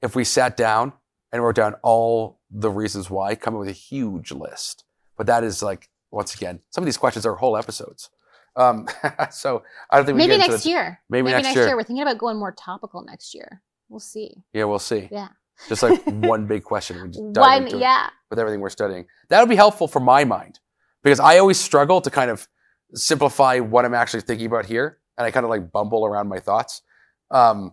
if 0.02 0.16
we 0.16 0.24
sat 0.24 0.56
down 0.56 0.92
and 1.30 1.40
wrote 1.40 1.54
down 1.54 1.76
all 1.84 2.40
the 2.50 2.68
reasons 2.68 3.08
why, 3.08 3.36
come 3.36 3.54
up 3.54 3.60
with 3.60 3.68
a 3.68 3.72
huge 3.72 4.32
list. 4.32 4.82
But 5.16 5.28
that 5.28 5.44
is 5.44 5.62
like 5.62 5.88
once 6.10 6.34
again, 6.34 6.58
some 6.70 6.82
of 6.82 6.86
these 6.86 6.96
questions 6.96 7.24
are 7.24 7.36
whole 7.36 7.56
episodes. 7.56 8.10
Um, 8.56 8.88
so 9.30 9.62
I 9.88 9.98
don't 9.98 10.06
think 10.06 10.16
we 10.16 10.26
maybe 10.26 10.36
next 10.36 10.64
the, 10.64 10.70
year. 10.70 11.00
Maybe, 11.08 11.22
maybe 11.22 11.34
next, 11.34 11.44
next 11.44 11.56
year. 11.56 11.66
year. 11.68 11.76
We're 11.76 11.84
thinking 11.84 12.02
about 12.02 12.18
going 12.18 12.38
more 12.38 12.52
topical 12.52 13.04
next 13.04 13.32
year. 13.32 13.62
We'll 13.88 14.00
see. 14.00 14.42
Yeah, 14.52 14.64
we'll 14.64 14.80
see. 14.80 15.08
Yeah. 15.12 15.28
Just 15.68 15.84
like 15.84 16.02
one 16.06 16.48
big 16.48 16.64
question. 16.64 17.00
We 17.00 17.08
just 17.10 17.32
dive 17.32 17.70
One, 17.70 17.80
yeah. 17.80 18.08
with 18.30 18.40
everything 18.40 18.58
we're 18.58 18.70
studying. 18.70 19.06
That 19.28 19.38
would 19.38 19.48
be 19.48 19.54
helpful 19.54 19.86
for 19.86 20.00
my 20.00 20.24
mind 20.24 20.58
because 21.04 21.20
I 21.20 21.38
always 21.38 21.60
struggle 21.60 22.00
to 22.00 22.10
kind 22.10 22.32
of 22.32 22.48
simplify 22.94 23.60
what 23.60 23.84
I'm 23.84 23.94
actually 23.94 24.22
thinking 24.22 24.46
about 24.46 24.66
here, 24.66 24.98
and 25.18 25.26
I 25.26 25.30
kind 25.30 25.44
of 25.44 25.50
like 25.50 25.70
bumble 25.72 26.04
around 26.06 26.28
my 26.28 26.38
thoughts. 26.40 26.82
Um, 27.30 27.72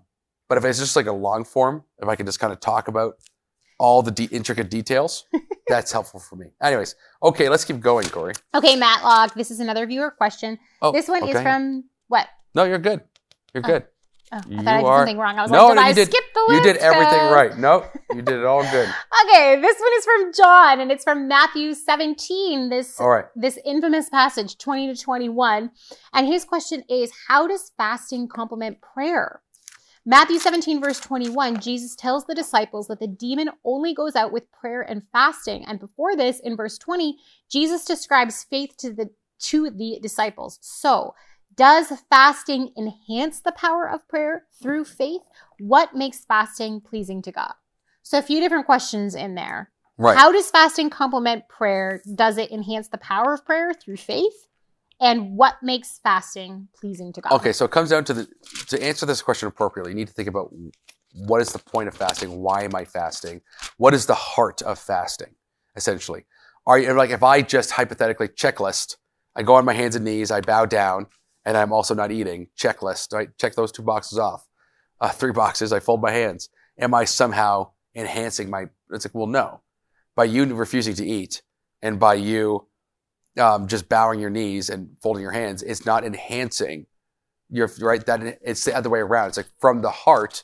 but 0.49 0.57
if 0.57 0.65
it's 0.65 0.79
just 0.79 0.95
like 0.95 1.07
a 1.07 1.11
long 1.13 1.43
form, 1.45 1.83
if 1.99 2.07
I 2.07 2.15
can 2.15 2.25
just 2.25 2.39
kind 2.39 2.53
of 2.53 2.59
talk 2.59 2.87
about 2.87 3.15
all 3.79 4.01
the 4.01 4.11
de- 4.11 4.25
intricate 4.25 4.69
details, 4.69 5.25
that's 5.67 5.91
helpful 5.91 6.19
for 6.19 6.35
me. 6.35 6.47
Anyways, 6.61 6.95
okay, 7.21 7.49
let's 7.49 7.65
keep 7.65 7.79
going, 7.79 8.07
Corey. 8.09 8.33
Okay, 8.53 8.75
Matlock. 8.75 9.33
This 9.33 9.51
is 9.51 9.59
another 9.59 9.85
viewer 9.85 10.11
question. 10.11 10.59
Oh, 10.81 10.91
this 10.91 11.07
one 11.07 11.27
is 11.27 11.39
from 11.41 11.85
what? 12.07 12.27
No, 12.55 12.63
you're 12.65 12.77
good. 12.79 13.01
You're 13.53 13.63
Oh, 13.63 13.67
good. 13.67 13.85
Oh, 14.34 14.38
I 14.38 14.49
You 14.49 14.57
thought 14.57 14.67
I 14.67 14.77
did 14.77 14.86
are- 14.86 14.99
something 14.99 15.17
wrong. 15.17 15.38
I 15.38 15.41
was 15.43 15.51
No, 15.51 15.67
like, 15.67 15.69
did 15.69 15.75
no, 15.75 15.81
I 15.88 15.93
did- 15.93 16.07
skip 16.09 16.23
the 16.34 16.53
You 16.53 16.61
did 16.63 16.77
everything 16.77 17.19
Uh, 17.19 17.31
right. 17.34 17.57
Nope, 17.57 17.86
you 18.13 18.21
did 18.21 18.39
it 18.39 18.45
all 18.45 18.63
good. 18.63 18.89
Okay, 19.25 19.61
this 19.61 19.79
one 19.79 19.91
is 19.97 20.05
from 20.05 20.34
John, 20.34 20.79
and 20.79 20.91
it's 20.91 21.03
from 21.03 21.27
Matthew 21.27 21.73
17. 21.73 22.69
This 22.69 22.99
All 22.99 23.09
right. 23.09 23.25
this 23.36 23.57
infamous 23.65 24.09
passage 24.09 24.57
20 24.57 24.93
to 24.95 25.01
21 25.01 25.71
and 26.13 26.27
his 26.27 26.43
question 26.45 26.84
is 26.89 27.11
how 27.27 27.47
does 27.47 27.71
fasting 27.77 28.27
complement 28.27 28.79
prayer 28.81 29.41
matthew 30.05 30.38
17 30.39 30.81
verse 30.81 30.99
21 30.99 31.59
jesus 31.61 31.95
tells 31.95 32.25
the 32.25 32.36
disciples 32.36 32.88
that 32.88 32.99
the 32.99 33.07
demon 33.07 33.49
only 33.63 33.93
goes 33.93 34.15
out 34.15 34.34
with 34.34 34.51
prayer 34.51 34.81
and 34.81 35.01
fasting 35.13 35.63
and 35.65 35.79
before 35.79 36.15
this 36.15 36.39
in 36.41 36.57
verse 36.57 36.77
20 36.77 37.17
jesus 37.49 37.86
describes 37.86 38.43
faith 38.43 38.75
to 38.77 38.91
the 38.93 39.09
to 39.39 39.69
the 39.69 39.99
disciples 40.01 40.59
so 40.61 41.13
does 41.55 41.91
fasting 42.09 42.71
enhance 42.77 43.39
the 43.39 43.51
power 43.51 43.89
of 43.89 44.07
prayer 44.07 44.45
through 44.61 44.85
faith 44.85 45.21
what 45.59 45.95
makes 45.95 46.25
fasting 46.25 46.81
pleasing 46.81 47.21
to 47.21 47.31
god 47.31 47.53
so 48.01 48.17
a 48.17 48.21
few 48.21 48.39
different 48.39 48.65
questions 48.65 49.15
in 49.15 49.35
there 49.35 49.69
Right. 49.97 50.17
how 50.17 50.31
does 50.31 50.49
fasting 50.49 50.89
complement 50.89 51.47
prayer? 51.47 52.01
Does 52.15 52.37
it 52.37 52.51
enhance 52.51 52.87
the 52.87 52.97
power 52.97 53.33
of 53.33 53.45
prayer 53.45 53.73
through 53.73 53.97
faith? 53.97 54.47
And 54.99 55.37
what 55.37 55.55
makes 55.61 55.99
fasting 56.01 56.69
pleasing 56.73 57.13
to 57.13 57.21
God? 57.21 57.33
Okay, 57.33 57.51
so 57.51 57.65
it 57.65 57.71
comes 57.71 57.89
down 57.89 58.03
to 58.05 58.13
the 58.13 58.27
to 58.67 58.81
answer 58.81 59.05
this 59.05 59.21
question 59.21 59.47
appropriately. 59.47 59.91
You 59.91 59.95
need 59.95 60.07
to 60.07 60.13
think 60.13 60.29
about 60.29 60.51
what 61.13 61.41
is 61.41 61.51
the 61.51 61.59
point 61.59 61.87
of 61.87 61.95
fasting? 61.95 62.39
Why 62.39 62.63
am 62.63 62.73
I 62.73 62.85
fasting? 62.85 63.41
What 63.77 63.93
is 63.93 64.05
the 64.05 64.15
heart 64.15 64.61
of 64.61 64.79
fasting? 64.79 65.35
Essentially, 65.75 66.25
are 66.65 66.79
you 66.79 66.93
like 66.93 67.09
if 67.09 67.21
I 67.21 67.41
just 67.41 67.71
hypothetically 67.71 68.29
checklist, 68.29 68.95
I 69.35 69.43
go 69.43 69.55
on 69.55 69.65
my 69.65 69.73
hands 69.73 69.95
and 69.95 70.05
knees, 70.05 70.31
I 70.31 70.41
bow 70.41 70.65
down, 70.65 71.07
and 71.45 71.57
I'm 71.57 71.71
also 71.71 71.93
not 71.93 72.11
eating. 72.11 72.47
Checklist, 72.57 73.13
right? 73.13 73.29
Check 73.37 73.55
those 73.55 73.71
two 73.71 73.83
boxes 73.83 74.17
off. 74.17 74.47
Uh, 74.99 75.09
three 75.09 75.31
boxes. 75.31 75.73
I 75.73 75.79
fold 75.79 76.01
my 76.01 76.11
hands. 76.11 76.49
Am 76.77 76.93
I 76.93 77.05
somehow 77.05 77.71
enhancing 77.95 78.49
my? 78.49 78.65
It's 78.91 79.05
like, 79.05 79.15
well, 79.15 79.27
no. 79.27 79.61
By 80.15 80.25
you 80.25 80.45
refusing 80.45 80.93
to 80.95 81.05
eat, 81.05 81.41
and 81.81 81.99
by 81.99 82.13
you 82.13 82.67
um, 83.37 83.67
just 83.67 83.89
bowing 83.89 84.19
your 84.19 84.29
knees 84.29 84.69
and 84.69 84.95
folding 85.01 85.23
your 85.23 85.31
hands, 85.31 85.63
it's 85.63 85.85
not 85.85 86.03
enhancing 86.03 86.85
your 87.49 87.69
right. 87.81 88.05
That 88.05 88.39
it's 88.41 88.65
the 88.65 88.75
other 88.75 88.89
way 88.89 88.99
around. 88.99 89.29
It's 89.29 89.37
like 89.37 89.49
from 89.59 89.81
the 89.81 89.89
heart, 89.89 90.43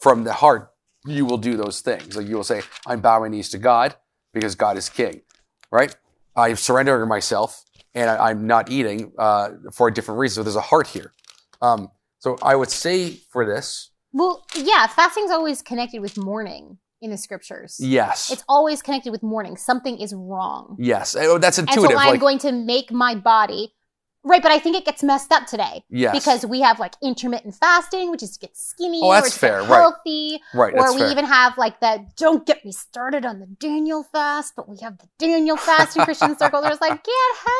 from 0.00 0.24
the 0.24 0.32
heart, 0.32 0.70
you 1.04 1.24
will 1.24 1.38
do 1.38 1.56
those 1.56 1.80
things. 1.80 2.16
Like 2.16 2.26
you 2.26 2.36
will 2.36 2.44
say, 2.44 2.62
"I'm 2.86 3.00
bowing 3.00 3.32
knees 3.32 3.48
to 3.50 3.58
God 3.58 3.96
because 4.32 4.54
God 4.54 4.76
is 4.76 4.88
King," 4.88 5.22
right? 5.70 5.94
I'm 6.36 6.56
surrendering 6.56 7.08
myself, 7.08 7.64
and 7.98 8.08
I, 8.10 8.30
I'm 8.30 8.46
not 8.46 8.70
eating 8.70 9.12
uh, 9.18 9.50
for 9.72 9.88
a 9.88 9.92
different 9.92 10.18
reason. 10.20 10.36
So 10.40 10.44
there's 10.44 10.56
a 10.56 10.60
heart 10.72 10.86
here. 10.86 11.12
Um, 11.60 11.90
so 12.18 12.36
I 12.42 12.54
would 12.54 12.70
say 12.70 13.10
for 13.32 13.44
this, 13.44 13.90
Well, 14.12 14.44
yeah, 14.56 14.86
fasting's 14.86 15.30
always 15.30 15.62
connected 15.62 16.00
with 16.00 16.16
mourning 16.16 16.78
in 17.00 17.10
the 17.10 17.16
scriptures. 17.16 17.76
yes, 17.80 18.30
It's 18.30 18.44
always 18.48 18.82
connected 18.82 19.10
with 19.12 19.22
mourning. 19.22 19.56
Something 19.56 19.98
is 20.00 20.12
wrong. 20.14 20.76
yes. 20.80 21.14
Oh, 21.18 21.38
that's 21.38 21.58
And 21.58 21.68
so. 21.70 21.84
I'm 21.88 21.94
like 21.94 22.20
going 22.20 22.38
to 22.40 22.52
make 22.52 22.90
my 22.90 23.14
body 23.14 23.72
right, 24.24 24.42
but 24.42 24.50
I 24.52 24.58
think 24.58 24.76
it 24.76 24.84
gets 24.84 25.02
messed 25.02 25.32
up 25.32 25.46
today. 25.46 25.82
yes, 25.88 26.14
Because 26.14 26.44
we 26.46 26.60
have 26.60 26.78
like 26.78 26.94
intermittent 27.02 27.54
fasting, 27.54 28.10
which 28.10 28.22
is 28.22 28.32
to 28.32 28.40
get 28.40 28.56
skinny 28.56 29.00
Oh, 29.02 29.08
or 29.08 29.14
that's 29.14 29.36
fair, 29.36 29.60
get 29.62 29.70
right. 29.70 29.78
healthy. 29.80 30.40
right. 30.54 30.74
Or 30.76 30.92
we 30.92 31.00
fair. 31.00 31.10
even 31.10 31.24
have 31.24 31.56
like 31.58 31.80
the 31.80 32.04
don't 32.16 32.46
get 32.46 32.64
me 32.64 32.72
started 32.72 33.24
on 33.24 33.40
the 33.40 33.46
Daniel 33.46 34.02
fast, 34.02 34.54
but 34.56 34.68
we 34.68 34.78
have 34.78 34.98
the 34.98 35.08
Daniel 35.18 35.56
fast 35.56 35.96
in 35.96 36.04
Christian 36.04 36.36
circle. 36.38 36.60
There's 36.62 36.80
like 36.80 37.02
get 37.04 37.12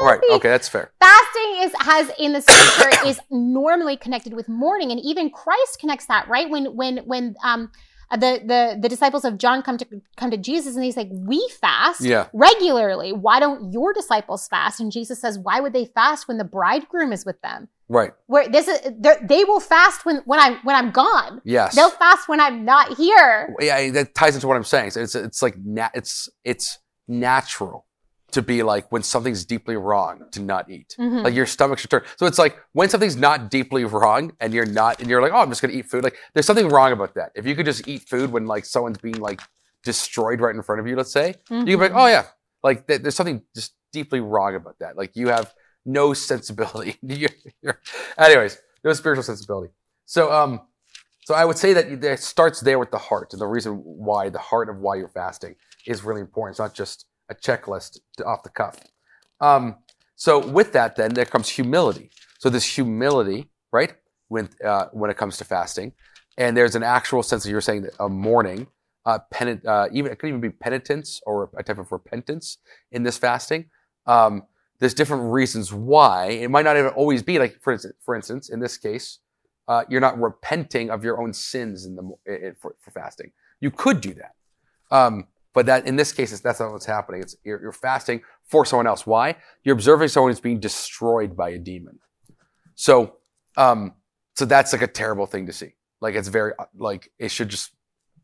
right. 0.02 0.20
healthy. 0.20 0.26
Okay, 0.36 0.48
that's 0.48 0.68
fair. 0.68 0.90
Fasting 1.00 1.56
is 1.62 1.72
has 1.80 2.10
in 2.18 2.32
the 2.32 2.40
scripture 2.42 3.06
is 3.06 3.20
normally 3.30 3.96
connected 3.96 4.34
with 4.34 4.48
mourning, 4.48 4.90
and 4.90 5.00
even 5.00 5.30
Christ 5.30 5.78
connects 5.80 6.06
that 6.06 6.28
right 6.28 6.48
when 6.50 6.76
when 6.76 6.98
when 6.98 7.34
um 7.42 7.70
Uh, 8.10 8.16
the 8.16 8.40
the 8.44 8.78
the 8.80 8.88
disciples 8.88 9.24
of 9.24 9.36
John 9.38 9.62
come 9.62 9.76
to 9.78 9.86
come 10.16 10.30
to 10.30 10.36
Jesus 10.38 10.74
and 10.76 10.84
he's 10.84 10.96
like 10.96 11.08
we 11.12 11.46
fast 11.60 12.00
Yeah. 12.00 12.28
regularly. 12.32 13.12
Why 13.12 13.38
don't 13.40 13.72
your 13.72 13.92
disciples 13.92 14.48
fast? 14.48 14.80
And 14.80 14.90
Jesus 14.90 15.20
says, 15.20 15.38
why 15.38 15.60
would 15.60 15.72
they 15.74 15.84
fast 15.84 16.26
when 16.26 16.38
the 16.38 16.44
bridegroom 16.44 17.12
is 17.12 17.26
with 17.26 17.40
them? 17.42 17.68
Right. 17.90 18.12
Where 18.26 18.48
this 18.48 18.68
is 18.68 18.80
they're- 18.98 19.20
will 19.46 19.60
fast 19.60 20.06
when 20.06 20.18
when 20.24 20.40
I 20.40 20.58
when 20.62 20.74
I'm 20.76 20.90
gone. 20.90 21.40
Yes. 21.44 21.74
They'll 21.74 21.90
fast 21.90 22.28
when 22.28 22.40
I'm 22.40 22.64
not 22.64 22.96
here. 22.96 23.54
yeah, 23.60 23.90
that 23.90 24.14
ties 24.14 24.34
into 24.34 24.46
what 24.46 24.56
I'm 24.56 24.64
saying. 24.64 24.92
It's 24.96 25.14
it's 25.14 25.42
like 25.42 25.56
na- 25.62 25.90
it's 25.94 26.28
it's 26.44 26.78
natural 27.06 27.86
to 28.32 28.42
be 28.42 28.62
like 28.62 28.90
when 28.92 29.02
something's 29.02 29.44
deeply 29.44 29.76
wrong 29.76 30.26
to 30.32 30.40
not 30.42 30.68
eat. 30.70 30.94
Mhm. 30.98 31.24
Like 31.24 31.34
your 31.34 31.46
stomach 31.46 31.78
should 31.78 31.90
turn. 31.90 32.02
So 32.16 32.26
it's 32.26 32.38
like 32.38 32.58
when 32.72 32.88
something's 32.88 33.16
not 33.16 33.50
deeply 33.50 33.84
wrong 33.84 34.32
and 34.40 34.52
you're 34.52 34.66
not 34.66 35.00
and 35.00 35.08
you're 35.08 35.22
like, 35.22 35.32
oh, 35.32 35.38
I'm 35.38 35.48
just 35.48 35.62
gonna 35.62 35.74
eat 35.74 35.86
food. 35.86 36.04
Like 36.04 36.16
there's 36.34 36.46
something 36.46 36.68
wrong 36.68 36.92
about 36.92 37.14
that. 37.14 37.32
If 37.34 37.46
you 37.46 37.54
could 37.56 37.64
just 37.66 37.88
eat 37.88 38.02
food 38.02 38.30
when 38.30 38.46
like 38.46 38.64
someone's 38.66 38.98
being 38.98 39.18
like 39.18 39.40
destroyed 39.82 40.40
right 40.40 40.54
in 40.54 40.62
front 40.62 40.80
of 40.80 40.86
you, 40.86 40.94
let's 40.96 41.12
say, 41.12 41.28
you 41.50 41.58
could 41.60 41.66
be 41.66 41.76
like, 41.76 41.92
Mhm. 41.92 42.02
oh 42.02 42.06
yeah, 42.06 42.26
like 42.62 42.86
th- 42.86 43.00
there's 43.02 43.14
something 43.14 43.42
just 43.54 43.74
deeply 43.92 44.20
wrong 44.20 44.54
about 44.54 44.78
that. 44.80 44.96
Like 44.96 45.16
you 45.16 45.28
have 45.28 45.52
no 45.86 46.12
sensibility. 46.30 46.98
anyways, 48.18 48.58
no 48.84 48.92
spiritual 48.92 49.22
sensibility. 49.22 49.72
So, 50.04 50.32
um, 50.32 50.60
so 51.24 51.34
I 51.34 51.44
would 51.44 51.58
say 51.58 51.72
that 51.74 51.86
it 52.04 52.20
starts 52.20 52.60
there 52.60 52.78
with 52.78 52.90
the 52.90 52.98
heart, 52.98 53.32
and 53.32 53.40
the 53.40 53.46
reason 53.46 53.74
why 53.84 54.30
the 54.30 54.38
heart 54.38 54.68
of 54.70 54.78
why 54.78 54.96
you're 54.96 55.08
fasting 55.08 55.56
is 55.86 56.02
really 56.02 56.20
important. 56.22 56.54
It's 56.54 56.58
not 56.58 56.72
just 56.74 57.04
a 57.28 57.34
checklist 57.34 57.98
off 58.24 58.42
the 58.42 58.50
cuff. 58.50 58.78
Um, 59.40 59.76
so 60.16 60.44
with 60.46 60.72
that, 60.72 60.96
then 60.96 61.14
there 61.14 61.24
comes 61.24 61.48
humility. 61.48 62.10
So 62.38 62.50
this 62.50 62.64
humility, 62.64 63.50
right, 63.72 63.94
when 64.28 64.48
uh, 64.64 64.86
when 64.92 65.10
it 65.10 65.16
comes 65.16 65.36
to 65.38 65.44
fasting, 65.44 65.92
and 66.36 66.56
there's 66.56 66.74
an 66.74 66.82
actual 66.82 67.22
sense 67.22 67.44
that 67.44 67.50
you're 67.50 67.60
saying 67.60 67.82
that 67.82 67.92
a 68.00 68.08
mourning, 68.08 68.66
uh, 69.06 69.18
penit, 69.32 69.64
uh, 69.66 69.88
even 69.92 70.12
it 70.12 70.18
could 70.18 70.28
even 70.28 70.40
be 70.40 70.50
penitence 70.50 71.20
or 71.26 71.50
a 71.56 71.62
type 71.62 71.78
of 71.78 71.92
repentance 71.92 72.58
in 72.92 73.02
this 73.02 73.18
fasting. 73.18 73.66
Um, 74.06 74.44
there's 74.80 74.94
different 74.94 75.32
reasons 75.32 75.72
why 75.72 76.26
it 76.26 76.50
might 76.50 76.64
not 76.64 76.76
even 76.76 76.90
always 76.90 77.22
be 77.22 77.38
like 77.38 77.60
for 77.60 77.72
instance, 77.72 77.94
for 78.04 78.14
instance 78.14 78.48
in 78.48 78.60
this 78.60 78.76
case, 78.76 79.18
uh, 79.66 79.84
you're 79.88 80.00
not 80.00 80.20
repenting 80.20 80.90
of 80.90 81.04
your 81.04 81.20
own 81.20 81.32
sins 81.32 81.84
in 81.84 81.96
the 81.96 82.54
for, 82.60 82.76
for 82.80 82.90
fasting. 82.90 83.32
You 83.60 83.70
could 83.70 84.00
do 84.00 84.14
that. 84.14 84.34
Um, 84.90 85.26
but 85.54 85.66
that 85.66 85.86
in 85.86 85.96
this 85.96 86.12
case, 86.12 86.38
that's 86.40 86.60
not 86.60 86.72
what's 86.72 86.86
happening. 86.86 87.22
It's 87.22 87.36
you're, 87.44 87.60
you're 87.60 87.72
fasting 87.72 88.22
for 88.44 88.64
someone 88.64 88.86
else. 88.86 89.06
Why? 89.06 89.36
You're 89.64 89.74
observing 89.74 90.08
someone 90.08 90.30
who's 90.30 90.40
being 90.40 90.60
destroyed 90.60 91.36
by 91.36 91.50
a 91.50 91.58
demon. 91.58 91.98
So, 92.74 93.16
um, 93.56 93.94
so 94.36 94.44
that's 94.44 94.72
like 94.72 94.82
a 94.82 94.86
terrible 94.86 95.26
thing 95.26 95.46
to 95.46 95.52
see. 95.52 95.74
Like 96.00 96.14
it's 96.14 96.28
very 96.28 96.52
like 96.76 97.10
it 97.18 97.30
should 97.30 97.48
just 97.48 97.72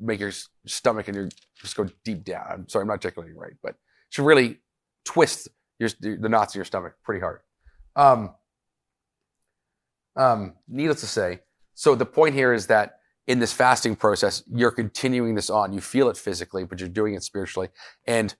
make 0.01 0.21
your 0.21 0.33
stomach 0.67 1.09
and 1.09 1.17
your 1.17 1.29
just 1.61 1.77
go 1.77 1.89
deep 2.05 2.25
down. 2.25 2.47
I'm 2.51 2.69
sorry, 2.69 2.83
I'm 2.83 2.89
not 2.89 2.95
articulating 2.95 3.37
right, 3.37 3.55
but 3.63 3.71
it 3.71 3.77
should 4.11 4.25
really 4.25 4.61
twist 5.05 5.49
your 5.79 5.91
the 6.01 6.29
knots 6.29 6.55
in 6.55 6.59
your 6.59 6.65
stomach 6.65 6.95
pretty 7.03 7.21
hard. 7.21 7.41
Um, 7.97 8.35
um, 10.17 10.55
needless 10.69 11.01
to 11.01 11.07
say, 11.07 11.41
so 11.75 11.95
the 11.95 12.07
point 12.07 12.35
here 12.35 12.53
is 12.53 12.69
that 12.69 12.99
in 13.27 13.39
this 13.39 13.53
fasting 13.53 13.97
process, 13.97 14.43
you're 14.51 14.71
continuing 14.71 15.35
this 15.35 15.51
on. 15.51 15.73
You 15.73 15.81
feel 15.81 16.09
it 16.09 16.17
physically, 16.17 16.65
but 16.65 16.81
you're 16.81 16.89
doing 16.89 17.15
it 17.15 17.23
spiritually, 17.23 17.69
and 18.07 18.35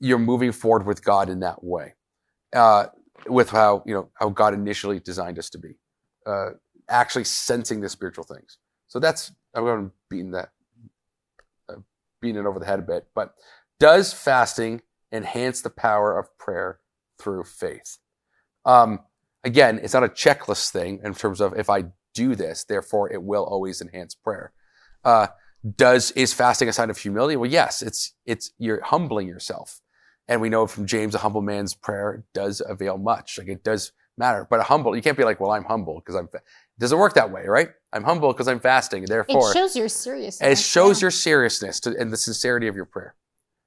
you're 0.00 0.18
moving 0.18 0.52
forward 0.52 0.86
with 0.86 1.04
God 1.04 1.28
in 1.28 1.40
that 1.40 1.62
way, 1.62 1.94
uh, 2.52 2.86
with 3.26 3.50
how 3.50 3.82
you 3.86 3.94
know 3.94 4.10
how 4.14 4.28
God 4.28 4.54
initially 4.54 4.98
designed 4.98 5.38
us 5.38 5.50
to 5.50 5.58
be, 5.58 5.76
uh, 6.26 6.50
actually 6.88 7.24
sensing 7.24 7.80
the 7.80 7.88
spiritual 7.88 8.24
things. 8.24 8.58
So 8.88 8.98
that's 8.98 9.32
I'm 9.54 9.64
going 9.64 9.86
to 9.86 9.92
beating 10.10 10.32
that, 10.32 10.50
uh, 11.68 11.76
beating 12.20 12.40
it 12.40 12.46
over 12.46 12.58
the 12.58 12.66
head 12.66 12.80
a 12.80 12.82
bit. 12.82 13.06
But 13.14 13.34
does 13.78 14.12
fasting 14.12 14.82
enhance 15.12 15.60
the 15.60 15.70
power 15.70 16.18
of 16.18 16.36
prayer 16.38 16.80
through 17.20 17.44
faith? 17.44 17.98
Um, 18.64 19.00
again, 19.44 19.80
it's 19.82 19.94
not 19.94 20.04
a 20.04 20.08
checklist 20.08 20.70
thing 20.70 21.00
in 21.04 21.14
terms 21.14 21.40
of 21.40 21.56
if 21.58 21.70
I 21.70 21.84
do 22.14 22.34
this, 22.34 22.64
therefore 22.64 23.12
it 23.12 23.22
will 23.22 23.44
always 23.44 23.80
enhance 23.80 24.14
prayer. 24.14 24.52
Uh, 25.04 25.28
does 25.76 26.10
is 26.12 26.32
fasting 26.32 26.68
a 26.68 26.72
sign 26.72 26.90
of 26.90 26.98
humility? 26.98 27.36
Well, 27.36 27.50
yes, 27.50 27.82
it's 27.82 28.14
it's 28.26 28.52
you're 28.58 28.82
humbling 28.82 29.28
yourself, 29.28 29.80
and 30.26 30.40
we 30.40 30.48
know 30.48 30.66
from 30.66 30.86
James, 30.86 31.14
a 31.14 31.18
humble 31.18 31.42
man's 31.42 31.74
prayer 31.74 32.24
does 32.34 32.60
avail 32.66 32.98
much. 32.98 33.38
Like 33.38 33.48
it 33.48 33.62
does 33.62 33.92
matter, 34.18 34.46
but 34.48 34.60
a 34.60 34.64
humble 34.64 34.96
you 34.96 35.02
can't 35.02 35.16
be 35.16 35.24
like, 35.24 35.40
well, 35.40 35.52
I'm 35.52 35.64
humble 35.64 35.96
because 36.00 36.16
I'm. 36.16 36.28
Fa-. 36.28 36.38
It 36.38 36.80
doesn't 36.80 36.98
work 36.98 37.14
that 37.14 37.30
way, 37.30 37.46
right? 37.46 37.68
I'm 37.92 38.02
humble 38.02 38.32
because 38.32 38.48
I'm 38.48 38.58
fasting, 38.58 39.04
therefore 39.04 39.50
it 39.50 39.54
shows 39.54 39.76
your 39.76 39.88
seriousness. 39.88 40.60
It 40.60 40.62
shows 40.62 41.00
yeah. 41.00 41.04
your 41.04 41.10
seriousness 41.10 41.80
to, 41.80 41.96
and 41.96 42.12
the 42.12 42.16
sincerity 42.16 42.66
of 42.66 42.74
your 42.74 42.86
prayer. 42.86 43.14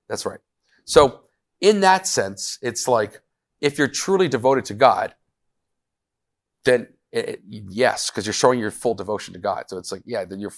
That's 0.10 0.26
right. 0.26 0.40
So 0.84 1.22
in 1.62 1.80
that 1.82 2.08
sense, 2.08 2.60
it's 2.62 2.88
like 2.88 3.22
if 3.62 3.78
you're 3.78 3.88
truly 3.88 4.28
devoted 4.28 4.66
to 4.66 4.74
God, 4.74 5.16
then 6.66 6.88
it, 7.16 7.42
yes, 7.48 8.10
because 8.10 8.26
you're 8.26 8.34
showing 8.34 8.60
your 8.60 8.72
full 8.72 8.94
devotion 8.94 9.34
to 9.34 9.40
God. 9.40 9.66
So 9.68 9.78
it's 9.78 9.92
like, 9.92 10.04
yeah, 10.06 10.26
then 10.26 10.40
your 10.40 10.52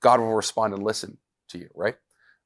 God 0.00 0.20
will 0.20 0.34
respond 0.34 0.74
and 0.74 0.82
listen 0.82 1.18
to 1.48 1.58
you, 1.58 1.68
right? 1.74 1.96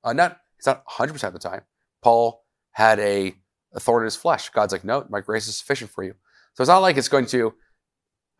Uh, 0.04 0.12
not 0.12 0.38
it's 0.56 0.66
not 0.66 0.84
100 0.86 1.12
percent 1.12 1.34
of 1.34 1.40
the 1.40 1.48
time. 1.48 1.62
Paul 2.02 2.44
had 2.72 3.00
a, 3.00 3.34
a 3.74 3.80
thorn 3.80 4.02
in 4.02 4.04
his 4.04 4.16
flesh. 4.16 4.50
God's 4.50 4.72
like, 4.72 4.84
no, 4.84 5.04
my 5.08 5.20
grace 5.20 5.48
is 5.48 5.56
sufficient 5.56 5.90
for 5.90 6.04
you. 6.04 6.14
So 6.54 6.62
it's 6.62 6.68
not 6.68 6.78
like 6.78 6.96
it's 6.96 7.08
going 7.08 7.26
to 7.26 7.54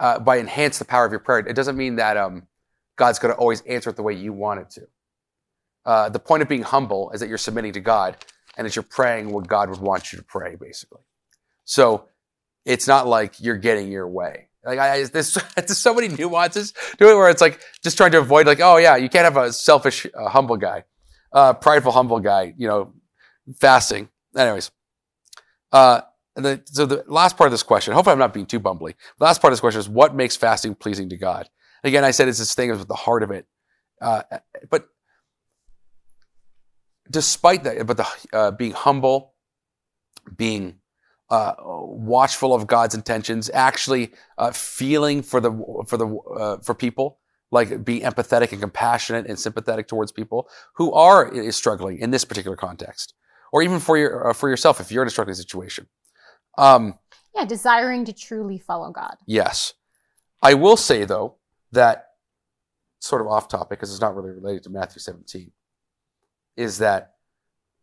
uh, 0.01 0.19
by 0.21 0.39
enhance 0.39 0.79
the 0.79 0.85
power 0.85 1.05
of 1.05 1.13
your 1.13 1.21
prayer. 1.21 1.41
It 1.41 1.55
doesn't 1.55 1.77
mean 1.77 1.97
that 1.97 2.17
um, 2.17 2.47
God's 2.97 3.19
going 3.19 3.35
to 3.35 3.41
always 3.41 3.63
answer 3.63 3.91
it 3.91 3.97
the 3.97 4.03
way 4.03 4.15
you 4.15 4.33
want 4.33 4.61
it 4.61 4.71
to. 4.71 4.89
Uh, 5.85 6.09
the 6.09 6.19
point 6.19 6.43
of 6.43 6.49
being 6.49 6.63
humble 6.63 7.11
is 7.11 7.21
that 7.21 7.29
you're 7.29 7.39
submitting 7.39 7.73
to 7.73 7.81
God 7.81 8.17
and 8.57 8.67
that 8.67 8.77
you're 8.77 8.83
praying 8.83 9.31
what 9.31 9.47
God 9.47 9.71
would 9.71 9.81
want 9.81 10.13
you 10.13 10.19
to 10.19 10.25
pray, 10.25 10.57
basically. 10.57 11.01
So 11.65 12.09
it's 12.65 12.87
not 12.87 13.07
like 13.07 13.41
you're 13.41 13.57
getting 13.57 13.91
your 13.91 14.07
way. 14.09 14.48
Like 14.69 14.79
I, 14.79 15.05
there's, 15.05 15.39
there's 15.57 15.79
so 15.79 15.95
many 15.95 16.09
nuances 16.09 16.73
to 16.99 17.11
it 17.11 17.15
where 17.15 17.31
it's 17.31 17.41
like 17.41 17.61
just 17.83 17.97
trying 17.97 18.13
to 18.13 18.19
avoid 18.19 18.47
like, 18.47 18.61
oh 18.61 18.77
yeah, 18.77 18.97
you 18.97 19.09
can't 19.09 19.25
have 19.25 19.37
a 19.37 19.53
selfish, 19.53 20.07
uh, 20.15 20.29
humble 20.29 20.57
guy, 20.57 20.85
uh, 21.33 21.55
prideful, 21.55 21.93
humble 21.93 22.21
guy, 22.21 22.55
you 22.57 22.69
know, 22.69 22.93
fasting. 23.57 24.09
Anyways, 24.37 24.71
uh, 25.73 26.03
and 26.37 26.45
the, 26.45 26.63
so 26.67 26.87
the 26.87 27.05
last 27.09 27.37
part 27.37 27.49
of 27.49 27.53
this 27.53 27.63
question, 27.63 27.95
hopefully 27.95 28.13
I'm 28.13 28.19
not 28.19 28.35
being 28.35 28.47
too 28.47 28.61
bumbly. 28.61 28.95
The 29.19 29.25
last 29.25 29.41
part 29.41 29.53
of 29.53 29.57
this 29.57 29.61
question 29.61 29.81
is 29.81 29.89
what 29.89 30.15
makes 30.15 30.37
fasting 30.37 30.75
pleasing 30.75 31.09
to 31.09 31.17
God? 31.17 31.49
Again, 31.83 32.05
I 32.05 32.11
said 32.11 32.29
it's 32.29 32.39
this 32.39 32.55
thing 32.55 32.71
with 32.71 32.87
the 32.87 32.95
heart 32.95 33.23
of 33.23 33.31
it. 33.31 33.47
Uh, 34.01 34.23
but 34.71 34.89
despite 37.11 37.65
that, 37.65 37.87
but 37.87 37.97
the 37.97 38.07
uh, 38.33 38.51
being 38.53 38.73
humble, 38.73 39.35
being 40.37 40.77
uh, 41.31 41.55
watchful 41.59 42.55
of 42.55 42.67
God's 42.67 42.95
intentions, 42.95 43.51
actually 43.53 44.13
uh, 44.39 44.51
feeling 44.51 45.23
for 45.23 45.41
the 45.41 45.51
for 45.87 45.97
the 45.97 46.07
uh, 46.07 46.59
for 46.59 46.75
people, 46.75 47.19
like 47.51 47.85
be 47.85 48.01
empathetic 48.01 48.53
and 48.53 48.61
compassionate 48.61 49.27
and 49.27 49.39
sympathetic 49.39 49.89
towards 49.89 50.13
people 50.13 50.49
who 50.75 50.93
are 50.93 51.51
struggling 51.53 51.99
in 51.99 52.11
this 52.11 52.25
particular 52.25 52.57
context, 52.57 53.15
or 53.53 53.63
even 53.63 53.79
for 53.79 53.97
your 53.97 54.31
uh, 54.31 54.33
for 54.33 54.49
yourself 54.49 54.81
if 54.81 54.91
you're 54.91 55.03
in 55.03 55.09
a 55.09 55.11
struggling 55.11 55.35
situation. 55.35 55.87
Um, 56.57 56.99
yeah, 57.35 57.45
desiring 57.45 58.05
to 58.07 58.13
truly 58.13 58.59
follow 58.59 58.91
God. 58.91 59.17
Yes, 59.27 59.75
I 60.43 60.55
will 60.55 60.77
say 60.77 61.05
though 61.05 61.37
that 61.73 62.07
sort 63.01 63.21
of 63.21 63.29
off 63.29 63.49
topic 63.49 63.79
because 63.79 63.91
it's 63.93 64.01
not 64.01 64.17
really 64.17 64.31
related 64.31 64.65
to 64.65 64.71
Matthew 64.71 65.01
17 65.01 65.53
is 66.57 66.79
that 66.79 67.15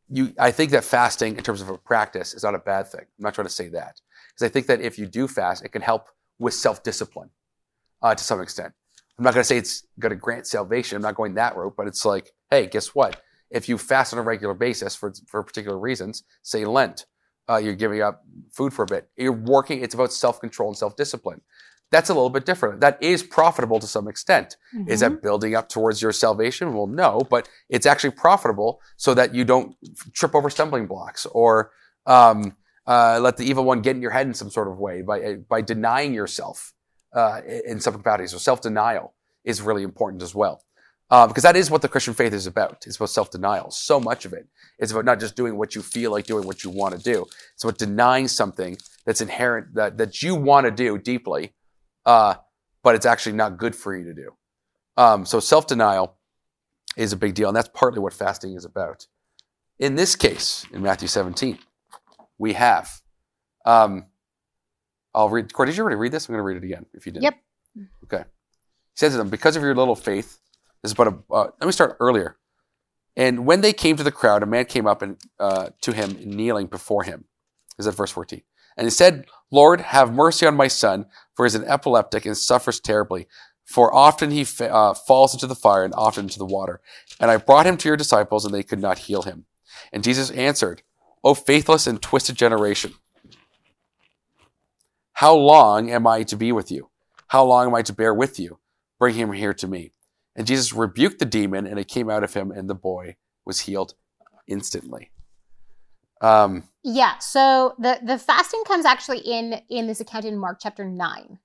you, 0.09 0.33
I 0.39 0.51
think 0.51 0.71
that 0.71 0.83
fasting 0.83 1.37
in 1.37 1.43
terms 1.43 1.61
of 1.61 1.69
a 1.69 1.77
practice 1.77 2.33
is 2.33 2.43
not 2.43 2.55
a 2.55 2.59
bad 2.59 2.87
thing. 2.87 3.01
I'm 3.01 3.23
not 3.23 3.33
trying 3.33 3.47
to 3.47 3.53
say 3.53 3.69
that 3.69 3.99
because 4.29 4.45
I 4.45 4.49
think 4.49 4.67
that 4.67 4.81
if 4.81 4.99
you 4.99 5.05
do 5.05 5.27
fast, 5.27 5.63
it 5.63 5.69
can 5.69 5.81
help 5.81 6.07
with 6.39 6.53
self-discipline 6.53 7.29
uh, 8.01 8.13
to 8.13 8.23
some 8.23 8.41
extent. 8.41 8.73
I'm 9.17 9.23
not 9.23 9.33
going 9.33 9.41
to 9.41 9.47
say 9.47 9.57
it's 9.57 9.87
going 9.99 10.11
to 10.11 10.17
grant 10.17 10.45
salvation. 10.45 10.97
I'm 10.97 11.01
not 11.01 11.15
going 11.15 11.35
that 11.35 11.55
route, 11.55 11.75
but 11.77 11.87
it's 11.87 12.05
like, 12.05 12.31
hey, 12.51 12.67
guess 12.67 12.93
what? 12.93 13.21
If 13.49 13.69
you 13.69 13.77
fast 13.77 14.13
on 14.13 14.19
a 14.19 14.23
regular 14.23 14.53
basis 14.53 14.95
for 14.95 15.13
for 15.27 15.41
particular 15.43 15.79
reasons, 15.79 16.23
say 16.41 16.65
Lent, 16.65 17.05
uh, 17.49 17.57
you're 17.57 17.75
giving 17.75 18.01
up 18.01 18.23
food 18.51 18.73
for 18.73 18.83
a 18.83 18.87
bit. 18.87 19.07
You're 19.15 19.31
working. 19.31 19.81
It's 19.81 19.93
about 19.93 20.11
self-control 20.11 20.69
and 20.69 20.77
self-discipline 20.77 21.41
that's 21.91 22.09
a 22.09 22.13
little 22.13 22.29
bit 22.29 22.45
different. 22.45 22.81
That 22.81 23.01
is 23.01 23.23
profitable 23.23 23.79
to 23.79 23.87
some 23.87 24.07
extent. 24.07 24.57
Mm-hmm. 24.75 24.89
Is 24.89 24.99
that 25.01 25.11
mm-hmm. 25.11 25.21
building 25.21 25.55
up 25.55 25.69
towards 25.69 26.01
your 26.01 26.11
salvation? 26.11 26.73
Well, 26.73 26.87
no, 26.87 27.21
but 27.29 27.47
it's 27.69 27.85
actually 27.85 28.11
profitable 28.11 28.81
so 28.97 29.13
that 29.13 29.33
you 29.33 29.45
don't 29.45 29.75
trip 30.13 30.35
over 30.35 30.49
stumbling 30.49 30.87
blocks 30.87 31.25
or 31.27 31.71
um, 32.05 32.55
uh, 32.87 33.19
let 33.21 33.37
the 33.37 33.43
evil 33.43 33.63
one 33.63 33.81
get 33.81 33.95
in 33.95 34.01
your 34.01 34.11
head 34.11 34.27
in 34.27 34.33
some 34.33 34.49
sort 34.49 34.67
of 34.67 34.77
way 34.77 35.01
by 35.01 35.35
by 35.35 35.61
denying 35.61 36.13
yourself 36.13 36.73
uh, 37.13 37.41
in 37.65 37.79
some 37.79 37.93
capacity. 37.93 38.27
So 38.27 38.37
self 38.37 38.61
denial 38.61 39.13
is 39.43 39.61
really 39.61 39.83
important 39.83 40.23
as 40.23 40.35
well. 40.35 40.61
Uh, 41.11 41.27
because 41.27 41.43
that 41.43 41.55
is 41.55 41.69
what 41.69 41.83
the 41.83 41.87
Christian 41.87 42.15
faith 42.15 42.33
is 42.33 42.47
about. 42.47 42.83
It's 42.87 42.95
about 42.95 43.11
self-denial. 43.11 43.69
So 43.69 43.99
much 43.99 44.25
of 44.25 44.33
it 44.33 44.47
is 44.79 44.91
about 44.91 45.05
not 45.05 45.19
just 45.19 45.35
doing 45.35 45.55
what 45.55 45.75
you 45.75 45.83
feel 45.83 46.09
like 46.09 46.25
doing, 46.25 46.47
what 46.47 46.63
you 46.63 46.71
want 46.71 46.95
to 46.95 47.01
do. 47.01 47.27
It's 47.53 47.63
about 47.63 47.77
denying 47.77 48.27
something 48.27 48.75
that's 49.05 49.21
inherent 49.21 49.75
that 49.75 49.99
that 49.99 50.23
you 50.23 50.33
want 50.33 50.65
to 50.65 50.71
do 50.71 50.97
deeply, 50.97 51.53
uh, 52.05 52.35
but 52.83 52.95
it's 52.95 53.05
actually 53.05 53.35
not 53.35 53.57
good 53.57 53.75
for 53.75 53.95
you 53.95 54.05
to 54.05 54.13
do. 54.13 54.33
Um, 54.97 55.25
so 55.25 55.39
self 55.39 55.67
denial 55.67 56.15
is 56.97 57.13
a 57.13 57.17
big 57.17 57.35
deal, 57.35 57.49
and 57.49 57.55
that's 57.55 57.69
partly 57.73 57.99
what 57.99 58.13
fasting 58.13 58.53
is 58.55 58.65
about. 58.65 59.07
In 59.79 59.95
this 59.95 60.15
case, 60.15 60.65
in 60.71 60.81
Matthew 60.81 61.07
17, 61.07 61.59
we 62.37 62.53
have. 62.53 63.01
Um, 63.65 64.05
I'll 65.13 65.29
read. 65.29 65.51
Corey, 65.53 65.67
did 65.67 65.77
you 65.77 65.83
already 65.83 65.97
read 65.97 66.11
this? 66.11 66.27
I'm 66.27 66.33
going 66.33 66.39
to 66.39 66.43
read 66.43 66.57
it 66.57 66.63
again 66.63 66.85
if 66.93 67.05
you 67.05 67.11
didn't. 67.11 67.23
Yep. 67.23 67.35
Okay. 68.03 68.23
He 68.23 68.97
says 68.97 69.13
to 69.13 69.17
them, 69.17 69.29
Because 69.29 69.55
of 69.55 69.63
your 69.63 69.75
little 69.75 69.95
faith, 69.95 70.39
this 70.81 70.91
is 70.91 70.93
but 70.93 71.07
a. 71.07 71.17
Uh, 71.31 71.47
let 71.59 71.65
me 71.65 71.71
start 71.71 71.97
earlier. 71.99 72.37
And 73.17 73.45
when 73.45 73.61
they 73.61 73.73
came 73.73 73.95
to 73.95 74.03
the 74.03 74.11
crowd, 74.11 74.43
a 74.43 74.45
man 74.45 74.65
came 74.65 74.87
up 74.87 75.01
and 75.01 75.17
uh, 75.39 75.69
to 75.81 75.93
him, 75.93 76.17
kneeling 76.23 76.67
before 76.67 77.03
him. 77.03 77.25
Is 77.79 77.85
that 77.85 77.93
verse 77.93 78.11
14? 78.11 78.41
And 78.77 78.85
he 78.85 78.91
said, 78.91 79.25
Lord, 79.51 79.79
have 79.81 80.13
mercy 80.13 80.45
on 80.45 80.55
my 80.55 80.67
son, 80.67 81.05
for 81.35 81.45
he 81.45 81.47
is 81.47 81.55
an 81.55 81.65
epileptic 81.65 82.25
and 82.25 82.37
suffers 82.37 82.79
terribly. 82.79 83.27
For 83.65 83.93
often 83.93 84.31
he 84.31 84.43
fa- 84.43 84.73
uh, 84.73 84.93
falls 84.93 85.33
into 85.33 85.47
the 85.47 85.55
fire 85.55 85.83
and 85.83 85.93
often 85.95 86.25
into 86.25 86.39
the 86.39 86.45
water. 86.45 86.81
And 87.19 87.31
I 87.31 87.37
brought 87.37 87.65
him 87.65 87.77
to 87.77 87.87
your 87.87 87.97
disciples, 87.97 88.45
and 88.45 88.53
they 88.53 88.63
could 88.63 88.79
not 88.79 88.99
heal 88.99 89.23
him. 89.23 89.45
And 89.91 90.03
Jesus 90.03 90.29
answered, 90.31 90.83
O 91.23 91.33
faithless 91.33 91.87
and 91.87 92.01
twisted 92.01 92.35
generation, 92.35 92.93
How 95.13 95.33
long 95.35 95.89
am 95.89 96.05
I 96.05 96.23
to 96.23 96.37
be 96.37 96.51
with 96.51 96.71
you? 96.71 96.89
How 97.27 97.43
long 97.43 97.67
am 97.67 97.75
I 97.75 97.81
to 97.83 97.93
bear 97.93 98.13
with 98.13 98.39
you? 98.39 98.59
Bring 98.99 99.15
him 99.15 99.33
here 99.33 99.53
to 99.55 99.67
me. 99.67 99.91
And 100.35 100.45
Jesus 100.45 100.73
rebuked 100.73 101.19
the 101.19 101.25
demon, 101.25 101.65
and 101.65 101.79
it 101.79 101.87
came 101.87 102.09
out 102.09 102.23
of 102.23 102.33
him, 102.33 102.51
and 102.51 102.69
the 102.69 102.75
boy 102.75 103.15
was 103.45 103.61
healed 103.61 103.95
instantly. 104.47 105.11
Um, 106.21 106.63
Yeah. 106.85 107.17
So 107.17 107.73
the 107.79 107.99
the 108.03 108.19
fasting 108.19 108.63
comes 108.65 108.85
actually 108.85 109.19
in 109.19 109.59
in 109.69 109.87
this 109.87 109.99
account 109.99 110.23
in 110.23 110.37
Mark 110.37 110.59
chapter 110.61 110.85
nine, 110.85 111.39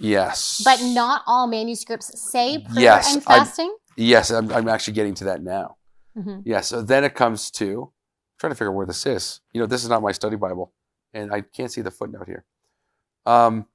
yes. 0.00 0.62
but 0.64 0.80
not 0.82 1.22
all 1.26 1.46
manuscripts 1.46 2.18
say 2.18 2.58
prayer 2.60 2.82
Yes, 2.82 3.14
and 3.14 3.22
I- 3.26 3.38
fasting. 3.38 3.76
Yes, 3.98 4.30
I'm, 4.30 4.50
I'm 4.52 4.68
actually 4.68 4.92
getting 4.94 5.14
to 5.14 5.24
that 5.24 5.42
now. 5.42 5.76
Mhm. 6.16 6.42
Yeah, 6.44 6.60
so 6.62 6.82
then 6.82 7.02
it 7.04 7.14
comes 7.14 7.50
to 7.52 7.82
I'm 7.82 8.38
trying 8.40 8.50
to 8.52 8.54
figure 8.56 8.70
out 8.70 8.74
where 8.76 8.86
this 8.86 9.04
is. 9.06 9.40
You 9.52 9.60
know, 9.60 9.66
this 9.66 9.82
is 9.84 9.88
not 9.90 10.02
my 10.02 10.12
study 10.12 10.36
Bible, 10.36 10.72
and 11.14 11.32
I 11.32 11.40
can't 11.42 11.70
see 11.70 11.80
the 11.82 11.90
footnote 11.90 12.26
here. 12.26 12.44
Um, 13.24 13.66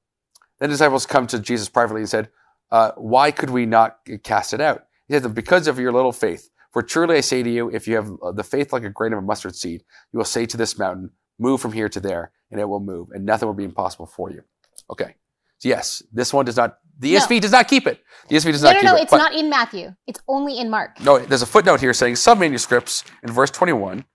then 0.59 0.69
disciples 0.69 1.05
come 1.07 1.25
to 1.27 1.39
Jesus 1.39 1.69
privately 1.69 2.01
and 2.01 2.09
said, 2.09 2.29
uh, 2.71 2.91
"Why 2.97 3.31
could 3.31 3.49
we 3.49 3.65
not 3.65 3.97
cast 4.23 4.53
it 4.53 4.61
out?" 4.61 4.85
He 5.07 5.13
said, 5.19 5.33
"Because 5.35 5.67
of 5.67 5.79
your 5.79 5.91
little 5.91 6.11
faith. 6.13 6.49
For 6.71 6.81
truly 6.81 7.17
I 7.17 7.21
say 7.21 7.43
to 7.43 7.49
you, 7.49 7.69
if 7.69 7.87
you 7.87 7.95
have 7.95 8.09
uh, 8.23 8.31
the 8.31 8.43
faith 8.43 8.71
like 8.71 8.83
a 8.83 8.89
grain 8.89 9.13
of 9.13 9.19
a 9.19 9.21
mustard 9.21 9.55
seed, 9.55 9.83
you 10.11 10.17
will 10.17 10.25
say 10.25 10.45
to 10.45 10.57
this 10.57 10.77
mountain, 10.79 11.11
move 11.37 11.59
from 11.61 11.73
here 11.73 11.89
to 11.89 11.99
there, 11.99 12.31
and 12.49 12.59
it 12.61 12.65
will 12.65 12.79
move, 12.79 13.09
and 13.11 13.25
nothing 13.25 13.47
will 13.47 13.53
be 13.55 13.63
impossible 13.65 14.05
for 14.05 14.31
you." 14.31 14.41
Okay. 14.89 15.15
So 15.59 15.69
yes, 15.69 16.01
this 16.11 16.33
one 16.33 16.45
does 16.45 16.57
not. 16.57 16.77
The 16.97 17.13
No. 17.13 17.19
ESV 17.19 17.41
does 17.41 17.51
not 17.51 17.67
keep 17.67 17.87
it. 17.87 17.99
The 18.29 18.35
ESV 18.35 18.51
does 18.51 18.63
No, 18.63 18.69
not 18.71 18.73
no, 18.73 18.79
keep 18.79 18.83
it. 18.83 18.91
no. 18.93 18.95
it. 18.97 19.01
It's 19.03 19.11
not 19.11 19.33
in 19.35 19.49
Matthew. 19.49 19.95
It's 20.07 20.19
only 20.27 20.57
in 20.59 20.69
Mark. 20.69 20.99
no, 21.01 21.19
there's 21.19 21.41
a 21.41 21.45
footnote 21.45 21.79
here 21.81 21.93
saying 21.93 22.15
some 22.15 22.39
manuscripts 22.39 23.03
in 23.23 23.31
verse 23.31 23.51
21, 23.51 24.05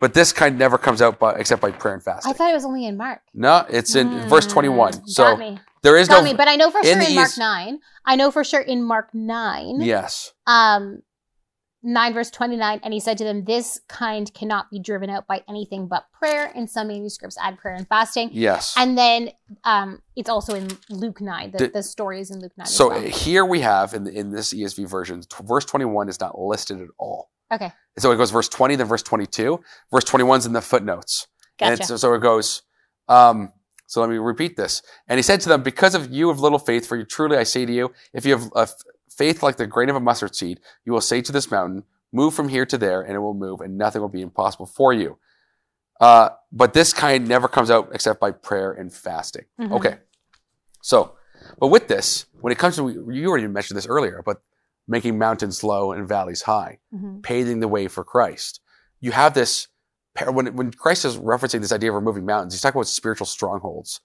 but 0.00 0.12
this 0.14 0.32
kind 0.32 0.58
never 0.58 0.76
comes 0.78 1.00
out 1.02 1.18
by, 1.18 1.34
except 1.34 1.62
by 1.62 1.70
prayer 1.70 1.94
and 1.94 2.02
fasting. 2.02 2.30
I 2.30 2.34
thought 2.34 2.50
it 2.50 2.54
was 2.54 2.64
only 2.64 2.84
in 2.86 2.96
Mark. 2.96 3.20
no, 3.34 3.64
it's 3.70 3.94
in 3.94 4.08
verse 4.28 4.46
21. 4.46 4.92
Mm, 4.92 5.08
So 5.08 5.56
there 5.82 5.96
is 5.96 6.08
Got 6.08 6.18
no. 6.18 6.24
me. 6.24 6.34
But 6.34 6.48
I 6.48 6.56
know 6.56 6.70
for 6.70 6.82
sure 6.82 6.92
in 7.00 7.14
Mark 7.14 7.28
ES 7.28 7.38
nine. 7.38 7.78
I 8.04 8.16
know 8.16 8.30
for 8.30 8.44
sure 8.44 8.60
in 8.60 8.82
Mark 8.82 9.08
nine. 9.14 9.80
yes. 9.80 10.32
um 10.46 11.02
9 11.84 12.14
verse 12.14 12.30
29 12.30 12.80
and 12.84 12.94
he 12.94 13.00
said 13.00 13.18
to 13.18 13.24
them 13.24 13.44
this 13.44 13.80
kind 13.88 14.32
cannot 14.34 14.70
be 14.70 14.78
driven 14.78 15.10
out 15.10 15.26
by 15.26 15.42
anything 15.48 15.88
but 15.88 16.04
prayer 16.12 16.52
and 16.54 16.70
some 16.70 16.88
manuscripts 16.88 17.36
add 17.40 17.58
prayer 17.58 17.74
and 17.74 17.88
fasting 17.88 18.30
Yes. 18.32 18.74
and 18.76 18.96
then 18.96 19.30
um 19.64 20.00
it's 20.14 20.28
also 20.30 20.54
in 20.54 20.68
luke 20.90 21.20
9 21.20 21.50
the, 21.52 21.58
Did- 21.58 21.72
the 21.72 21.82
story 21.82 22.20
is 22.20 22.30
in 22.30 22.40
luke 22.40 22.52
9 22.56 22.66
so 22.66 22.88
well. 22.90 23.00
here 23.02 23.44
we 23.44 23.60
have 23.60 23.94
in, 23.94 24.06
in 24.06 24.30
this 24.30 24.54
ESV 24.54 24.88
version, 24.88 25.20
t- 25.22 25.26
verse 25.42 25.64
21 25.64 26.08
is 26.08 26.20
not 26.20 26.38
listed 26.38 26.80
at 26.80 26.88
all. 26.98 27.30
okay 27.52 27.72
So 27.98 28.12
it 28.12 28.16
goes 28.16 28.30
verse 28.30 28.48
20, 28.48 28.76
then 28.76 28.86
verse 28.86 29.02
22. 29.02 29.60
Verse 29.92 30.04
21 30.04 30.38
is 30.38 30.46
in 30.46 30.52
the 30.52 30.62
footnotes. 30.62 31.26
And 31.60 31.72
gotcha 31.78 31.82
it's- 31.92 32.00
so 32.00 32.14
it 32.14 32.20
goes, 32.22 32.62
um, 33.08 33.52
so 33.86 34.00
let 34.00 34.08
me 34.08 34.16
repeat 34.16 34.56
this. 34.56 34.80
And 35.06 35.18
he 35.18 35.22
said 35.22 35.40
to 35.42 35.48
them, 35.50 35.62
Because 35.62 35.94
of 35.94 36.10
you 36.10 36.30
of 36.30 36.40
little 36.40 36.58
faith, 36.58 36.86
for 36.86 36.96
you 36.96 37.04
truly 37.04 37.36
I 37.36 37.42
say 37.42 37.66
to 37.66 37.72
you, 37.72 37.92
if 38.14 38.24
you 38.24 38.32
have 38.36 38.50
a 38.56 38.60
f- 38.60 38.74
faith 39.16 39.42
like 39.42 39.56
the 39.56 39.66
grain 39.66 39.88
of 39.88 39.96
a 39.96 40.00
mustard 40.00 40.34
seed, 40.34 40.60
you 40.84 40.92
will 40.92 41.00
say 41.00 41.20
to 41.22 41.32
this 41.32 41.50
mountain, 41.50 41.84
Move 42.14 42.34
from 42.34 42.48
here 42.50 42.66
to 42.66 42.76
there, 42.76 43.00
and 43.00 43.14
it 43.14 43.20
will 43.20 43.32
move, 43.32 43.62
and 43.62 43.78
nothing 43.78 44.02
will 44.02 44.08
be 44.10 44.20
impossible 44.20 44.66
for 44.66 44.92
you. 44.92 45.16
Uh, 45.98 46.28
but 46.52 46.74
this 46.74 46.92
kind 46.92 47.26
never 47.26 47.48
comes 47.48 47.70
out 47.70 47.88
except 47.94 48.20
by 48.20 48.30
prayer 48.30 48.72
and 48.72 48.92
fasting. 48.92 49.44
Mhm. 49.58 49.72
Okay. 49.72 49.98
So, 50.82 51.16
but 51.58 51.68
with 51.68 51.88
this, 51.88 52.26
when 52.40 52.52
it 52.52 52.58
comes 52.58 52.76
to, 52.76 52.88
you 53.10 53.28
already 53.28 53.46
mentioned 53.46 53.78
this 53.78 53.86
earlier, 53.86 54.22
but 54.26 54.42
making 54.88 55.16
mountains 55.18 55.62
low 55.64 55.92
and 55.92 56.06
valleys 56.08 56.42
high 56.42 56.80
Mhm. 56.94 57.22
paving 57.22 57.60
the 57.60 57.68
way 57.68 57.88
for 57.88 58.04
Christ. 58.04 58.60
You 59.00 59.12
have 59.12 59.32
this 59.34 59.68
when 60.30 60.54
when 60.54 60.70
Christ 60.72 61.06
is 61.06 61.16
referencing 61.16 61.60
this 61.62 61.72
idea 61.72 61.90
of 61.90 61.94
removing 61.94 62.26
mountains, 62.26 62.52
he's 62.52 62.60
talking 62.60 62.78
about 62.78 62.88
spiritual 62.88 63.26
strongholds, 63.26 64.00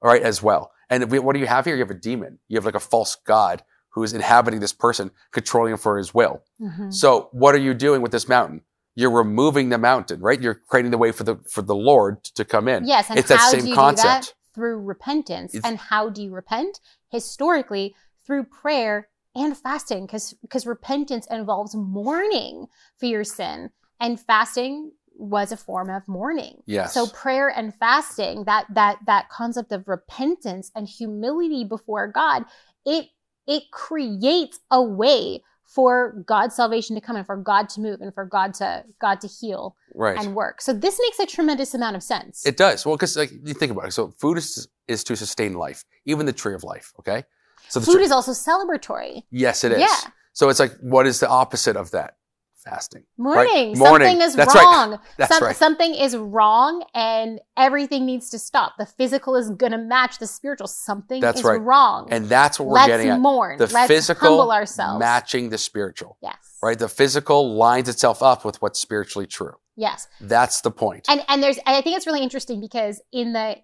all 0.00 0.10
right, 0.10 0.22
as 0.22 0.42
well. 0.42 0.72
And 0.90 1.08
we, 1.10 1.20
what 1.20 1.34
do 1.34 1.38
you 1.38 1.46
have 1.46 1.64
here? 1.66 1.76
You 1.76 1.82
have 1.82 1.90
a 1.90 1.94
demon. 1.94 2.40
You 2.48 2.56
have 2.56 2.64
like 2.64 2.74
a 2.74 2.80
false 2.80 3.14
god 3.24 3.62
who 3.92 4.02
is 4.02 4.12
inhabiting 4.12 4.60
this 4.60 4.72
person, 4.72 5.10
controlling 5.30 5.72
him 5.72 5.78
for 5.78 5.96
his 5.98 6.12
will. 6.12 6.42
Mhm. 6.60 6.92
So, 6.92 7.28
what 7.32 7.54
are 7.54 7.58
you 7.58 7.72
doing 7.74 8.02
with 8.02 8.12
this 8.12 8.28
mountain? 8.28 8.62
You're 8.94 9.10
removing 9.10 9.70
the 9.70 9.78
mountain, 9.78 10.20
right? 10.20 10.40
You're 10.40 10.54
creating 10.68 10.90
the 10.90 10.98
way 10.98 11.12
for 11.12 11.24
the 11.24 11.36
for 11.48 11.62
the 11.62 11.74
Lord 11.74 12.22
to 12.24 12.44
come 12.44 12.68
in. 12.68 12.86
yes 12.86 13.08
and 13.10 13.18
it's 13.18 13.28
that 13.28 13.38
how 13.40 13.50
same 13.50 13.60
do 13.64 13.68
you 13.70 13.74
do 13.74 13.96
that 13.96 14.34
through 14.54 14.78
repentance 14.80 15.54
It's- 15.54 15.66
and 15.68 15.78
how 15.78 16.10
do 16.10 16.22
you 16.22 16.30
repent 16.30 16.78
historically 17.08 17.94
through 18.26 18.44
prayer 18.44 19.08
and 19.34 19.56
fasting 19.56 20.04
because 20.06 20.34
because 20.42 20.66
repentance 20.66 21.26
involves 21.30 21.74
mourning 21.74 22.66
for 22.98 23.06
your 23.06 23.24
sin 23.24 23.70
and 24.00 24.20
fasting 24.20 24.92
was 25.14 25.52
a 25.52 25.56
form 25.56 25.88
of 25.88 26.06
mourning 26.08 26.62
Yes. 26.66 26.92
So 26.94 27.06
prayer 27.06 27.48
and 27.48 27.74
fasting, 27.74 28.44
that 28.44 28.66
that 28.74 28.98
that 29.06 29.28
concept 29.30 29.70
of 29.72 29.86
repentance 29.88 30.70
and 30.74 30.86
humility 30.88 31.64
before 31.64 32.08
God, 32.08 32.44
it 32.84 33.08
it 33.46 33.64
creates 33.70 34.60
a 34.70 34.82
way 34.82 35.42
for 35.64 36.22
God's 36.26 36.54
salvation 36.54 36.94
to 36.96 37.00
come 37.00 37.16
and 37.16 37.24
for 37.24 37.36
God 37.36 37.68
to 37.70 37.80
move 37.80 38.02
and 38.02 38.12
for 38.12 38.26
God 38.26 38.52
to 38.54 38.84
God 39.00 39.20
to 39.22 39.26
heal 39.26 39.74
right. 39.94 40.18
and 40.18 40.34
work. 40.34 40.60
So 40.60 40.74
this 40.74 41.00
makes 41.00 41.18
a 41.18 41.26
tremendous 41.26 41.72
amount 41.72 41.96
of 41.96 42.02
sense. 42.02 42.44
It 42.44 42.58
does. 42.58 42.84
Well, 42.84 42.96
because 42.96 43.16
like 43.16 43.30
you 43.30 43.54
think 43.54 43.72
about 43.72 43.86
it. 43.86 43.92
So, 43.92 44.12
food 44.18 44.38
is 44.38 44.68
is 44.88 45.02
to 45.04 45.16
sustain 45.16 45.54
life, 45.54 45.84
even 46.04 46.26
the 46.26 46.32
tree 46.32 46.54
of 46.54 46.62
life. 46.62 46.92
Okay. 46.98 47.24
So 47.68 47.80
the 47.80 47.86
Food 47.86 47.94
tree- 47.94 48.04
is 48.04 48.12
also 48.12 48.32
celebratory. 48.32 49.22
Yes, 49.30 49.64
it 49.64 49.72
is. 49.72 49.80
Yeah. 49.80 50.10
So 50.34 50.48
it's 50.48 50.60
like, 50.60 50.72
what 50.80 51.06
is 51.06 51.20
the 51.20 51.28
opposite 51.28 51.76
of 51.76 51.90
that? 51.92 52.16
Fasting. 52.64 53.02
Mourning. 53.18 53.76
Mourning. 53.78 54.08
Something 54.08 54.20
is 54.22 54.36
That's 54.36 54.54
right. 54.54 54.62
wrong. 54.62 54.98
That's 55.18 55.34
Some- 55.36 55.44
right. 55.46 55.56
Something 55.56 55.94
is 55.94 56.16
wrong 56.16 56.84
and 56.94 57.40
everything 57.56 58.06
needs 58.06 58.30
to 58.30 58.38
stop. 58.38 58.74
The 58.78 58.86
physical 58.86 59.34
is 59.36 59.50
going 59.50 59.72
to 59.72 59.78
match 59.78 60.18
the 60.18 60.26
spiritual. 60.28 60.68
Something 60.68 61.20
That's 61.20 61.38
is 61.40 61.44
right. 61.44 61.60
wrong. 61.60 62.08
And 62.10 62.28
that's 62.28 62.60
what 62.60 62.68
we're 62.68 62.74
Let's 62.74 62.86
getting 62.88 63.08
at. 63.08 63.20
mourn. 63.20 63.58
The 63.58 63.66
Let's 63.66 63.88
physical 63.88 64.28
humble 64.28 64.52
ourselves. 64.52 65.00
matching 65.00 65.50
the 65.50 65.58
spiritual, 65.58 66.18
Yes. 66.22 66.36
right? 66.62 66.78
The 66.78 66.88
physical 66.88 67.54
lines 67.54 67.88
itself 67.88 68.22
up 68.22 68.44
with 68.44 68.62
what's 68.62 68.78
spiritually 68.78 69.26
true. 69.26 69.54
Yes. 69.76 70.06
That's 70.20 70.60
the 70.60 70.70
point. 70.70 71.06
and 71.08 71.22
and 71.28 71.42
there's 71.42 71.58
i 71.66 71.80
think 71.80 71.96
it's 71.96 72.06
really 72.06 72.22
interesting 72.22 72.60
because 72.60 73.00
in 73.10 73.32
the 73.32 73.56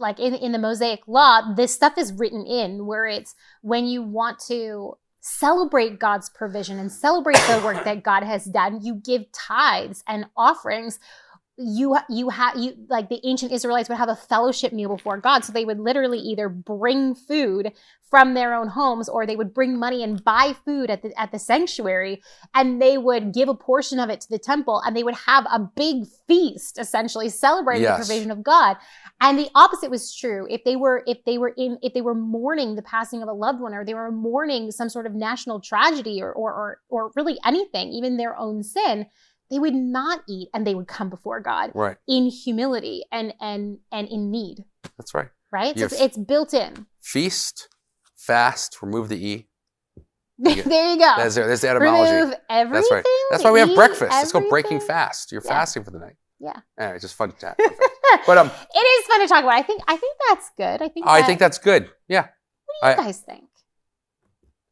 like 0.00 0.18
in, 0.18 0.34
in 0.34 0.50
the 0.50 0.58
mosaic 0.58 1.00
law 1.06 1.54
this 1.54 1.72
stuff 1.72 1.96
is 1.96 2.12
written 2.14 2.44
in 2.44 2.84
where 2.86 3.06
it's 3.06 3.34
when 3.60 3.86
you 3.86 4.02
want 4.02 4.40
to 4.48 4.94
celebrate 5.24 6.00
god's 6.00 6.28
provision 6.28 6.80
and 6.80 6.90
celebrate 6.90 7.36
the 7.48 7.62
work 7.64 7.84
that 7.84 8.02
god 8.02 8.24
has 8.24 8.44
done. 8.44 8.80
You 8.82 8.96
give 8.96 9.30
tithes 9.30 10.02
and 10.06 10.26
offerings 10.36 10.98
you 11.64 11.96
you 12.08 12.28
have 12.28 12.56
you 12.56 12.74
like 12.88 13.08
the 13.08 13.20
ancient 13.24 13.52
israelites 13.52 13.88
would 13.88 13.98
have 13.98 14.08
a 14.08 14.16
fellowship 14.16 14.72
meal 14.72 14.88
before 14.96 15.16
god 15.18 15.44
so 15.44 15.52
they 15.52 15.64
would 15.64 15.78
literally 15.78 16.18
either 16.18 16.48
bring 16.48 17.14
food 17.14 17.72
from 18.10 18.34
their 18.34 18.52
own 18.52 18.68
homes 18.68 19.08
or 19.08 19.24
they 19.24 19.36
would 19.36 19.54
bring 19.54 19.78
money 19.78 20.02
and 20.04 20.22
buy 20.22 20.54
food 20.66 20.90
at 20.90 21.00
the 21.02 21.18
at 21.18 21.32
the 21.32 21.38
sanctuary 21.38 22.22
and 22.54 22.80
they 22.82 22.98
would 22.98 23.32
give 23.32 23.48
a 23.48 23.54
portion 23.54 23.98
of 23.98 24.10
it 24.10 24.20
to 24.20 24.28
the 24.28 24.38
temple 24.38 24.82
and 24.84 24.94
they 24.94 25.02
would 25.02 25.14
have 25.14 25.46
a 25.50 25.58
big 25.58 26.04
feast 26.28 26.78
essentially 26.78 27.28
celebrating 27.30 27.82
Yes. 27.82 27.98
the 28.00 28.04
provision 28.06 28.30
of 28.30 28.42
God. 28.42 28.76
And 29.22 29.38
the 29.38 29.48
opposite 29.54 29.90
was 29.90 30.14
true. 30.14 30.46
If 30.50 30.62
they 30.64 30.76
were 30.76 31.02
if 31.06 31.24
they 31.24 31.38
were 31.38 31.54
in 31.56 31.78
if 31.82 31.94
they 31.94 32.02
were 32.02 32.14
mourning 32.14 32.74
the 32.76 32.82
passing 32.82 33.22
of 33.22 33.28
a 33.28 33.32
loved 33.32 33.60
one 33.60 33.72
or 33.72 33.82
they 33.84 33.94
were 33.94 34.12
mourning 34.12 34.70
some 34.72 34.90
sort 34.90 35.06
of 35.06 35.14
national 35.14 35.60
tragedy 35.60 36.20
or 36.22 36.32
or 36.32 36.52
or, 36.52 36.78
or 36.90 37.12
really 37.16 37.38
anything, 37.46 37.88
even 37.92 38.18
their 38.18 38.36
own 38.36 38.62
sin, 38.62 39.06
they 39.52 39.58
would 39.60 39.74
not 39.74 40.20
eat 40.28 40.48
and 40.54 40.66
they 40.66 40.74
would 40.74 40.88
come 40.88 41.10
before 41.10 41.38
God 41.40 41.70
right. 41.74 41.96
in 42.08 42.26
humility 42.26 43.04
and 43.12 43.34
and 43.40 43.78
and 43.92 44.08
in 44.08 44.30
need, 44.30 44.64
That's 44.96 45.14
right. 45.14 45.28
right? 45.52 45.78
So 45.78 45.84
it's, 45.84 46.00
it's 46.00 46.16
built 46.18 46.54
in. 46.54 46.86
Feast, 47.00 47.68
fast, 48.16 48.82
remove 48.82 49.08
the 49.08 49.24
E. 49.24 49.48
You- 50.38 50.62
there 50.62 50.92
you 50.94 50.98
go. 50.98 51.14
There's, 51.18 51.34
there's 51.36 51.60
the 51.60 51.68
etymology. 51.68 52.12
Remove 52.12 52.34
everything. 52.50 52.72
That's 52.72 52.90
right. 52.90 53.04
That's 53.30 53.44
why 53.44 53.52
we 53.52 53.60
have 53.60 53.74
breakfast. 53.76 54.10
Let's 54.10 54.32
go 54.32 54.48
breaking 54.48 54.80
fast. 54.80 55.30
You're 55.30 55.42
Yeah. 55.44 55.50
fasting 55.50 55.84
for 55.84 55.90
the 55.92 55.98
night. 56.00 56.16
Yeah. 56.40 56.56
Anyway, 56.80 56.98
just 56.98 57.14
fun 57.14 57.30
to 57.30 57.36
talk. 57.38 57.56
but 58.26 58.38
um, 58.38 58.48
it 58.74 58.78
is 58.80 59.06
fun 59.06 59.20
to 59.20 59.28
talk 59.28 59.44
about. 59.44 59.52
I 59.54 59.62
think 59.62 59.82
I 59.86 59.96
think 59.96 60.16
that's 60.28 60.50
good. 60.56 60.82
I 60.82 60.88
think 60.88 61.06
I 61.06 61.20
that- 61.20 61.26
think 61.26 61.38
that's 61.38 61.58
good. 61.58 61.90
Yeah. 62.08 62.22
What 62.80 62.80
do 62.82 62.86
I- 62.86 62.90
you 62.90 62.96
guys 63.06 63.18
think? 63.20 63.44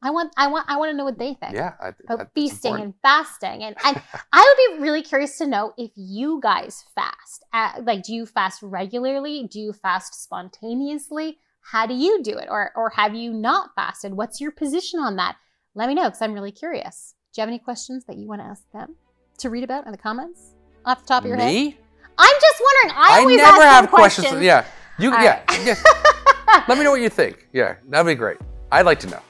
I 0.03 0.11
want 0.11 0.33
I 0.37 0.47
want 0.47 0.65
I 0.69 0.77
want 0.79 0.91
to 0.91 0.97
know 0.97 1.05
what 1.05 1.19
they 1.19 1.35
think. 1.35 1.55
Yeah. 1.55 1.75
I, 1.81 1.89
About 1.89 2.19
that's 2.19 2.31
feasting 2.35 2.73
important. 2.73 2.85
and 2.85 2.95
fasting, 3.03 3.63
and, 3.65 3.77
and 3.85 4.03
I 4.33 4.55
would 4.71 4.77
be 4.79 4.83
really 4.83 5.03
curious 5.03 5.37
to 5.39 5.47
know 5.47 5.75
if 5.77 5.91
you 5.95 6.41
guys 6.43 6.85
fast. 6.95 7.45
Uh, 7.53 7.83
like, 7.83 8.03
do 8.03 8.15
you 8.15 8.25
fast 8.27 8.63
regularly? 8.63 9.47
Do 9.51 9.61
you 9.61 9.73
fast 9.73 10.23
spontaneously? 10.23 11.39
How 11.63 11.87
do 11.87 11.95
you 11.95 12.23
do 12.23 12.39
it, 12.39 12.49
or 12.51 12.73
or 12.75 12.91
have 12.91 13.15
you 13.15 13.33
not 13.33 13.71
fasted? 13.75 14.15
What's 14.15 14.41
your 14.41 14.51
position 14.53 15.01
on 15.01 15.17
that? 15.17 15.37
Let 15.75 15.89
me 15.89 15.95
know 15.95 16.05
because 16.05 16.23
I'm 16.23 16.33
really 16.33 16.53
curious. 16.53 17.15
Do 17.33 17.41
you 17.41 17.43
have 17.43 17.49
any 17.49 17.59
questions 17.59 18.05
that 18.07 18.17
you 18.17 18.27
want 18.27 18.41
to 18.41 18.47
ask 18.47 18.63
them 18.73 18.97
to 19.39 19.51
read 19.51 19.65
about 19.65 19.87
in 19.87 19.93
the 19.93 19.99
comments 19.99 20.55
off 20.85 21.03
the 21.03 21.09
top 21.09 21.23
of 21.23 21.29
your 21.29 21.37
head? 21.37 21.47
Me? 21.47 21.79
I'm 22.19 22.35
just 22.41 22.61
wondering. 22.61 22.99
I, 22.99 23.09
I 23.11 23.21
always 23.21 23.37
never 23.37 23.63
have 23.63 23.91
questions. 23.91 24.29
questions. 24.29 24.45
Yeah. 24.45 24.65
You. 24.99 25.13
All 25.13 25.23
yeah. 25.23 25.43
right. 25.49 25.67
yeah. 25.67 26.63
Let 26.69 26.79
me 26.79 26.85
know 26.85 26.91
what 26.91 27.01
you 27.01 27.09
think. 27.09 27.47
Yeah, 27.53 27.77
that'd 27.89 28.07
be 28.07 28.15
great. 28.15 28.39
I'd 28.73 28.87
like 28.87 28.99
to 29.01 29.07
know. 29.07 29.21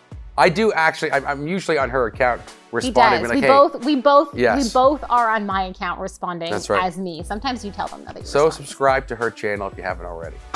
I 0.41 0.49
do 0.49 0.73
actually. 0.73 1.13
I'm, 1.13 1.27
I'm 1.27 1.47
usually 1.47 1.77
on 1.79 1.91
her 1.91 2.07
account 2.07 2.41
responding. 2.73 2.83
He 2.83 2.87
responding, 2.89 3.23
does. 3.23 3.31
being 3.31 3.43
we 3.43 3.49
like, 3.49 3.73
"Hey, 3.73 3.77
both 3.77 3.85
we 3.85 3.97
both 3.97 4.35
Yes. 4.35 4.65
we 4.65 4.71
both 4.73 5.05
are 5.11 5.29
on 5.31 5.45
my 5.45 5.65
account 5.65 6.01
responding 6.01 6.51
That's 6.51 6.71
right. 6.71 6.83
as 6.83 6.97
me. 6.97 7.23
Sometimes 7.23 7.65
you 7.65 7.71
tell 7.73 7.89
them 7.89 8.05
that 8.07 8.15
so 8.15 8.21
responding. 8.47 8.53
subscribe 8.53 9.07
to 9.09 9.17
her 9.17 9.31
channel 9.31 9.69
if 9.69 9.77
you 9.77 9.83
haven't 9.85 10.07
already." 10.07 10.37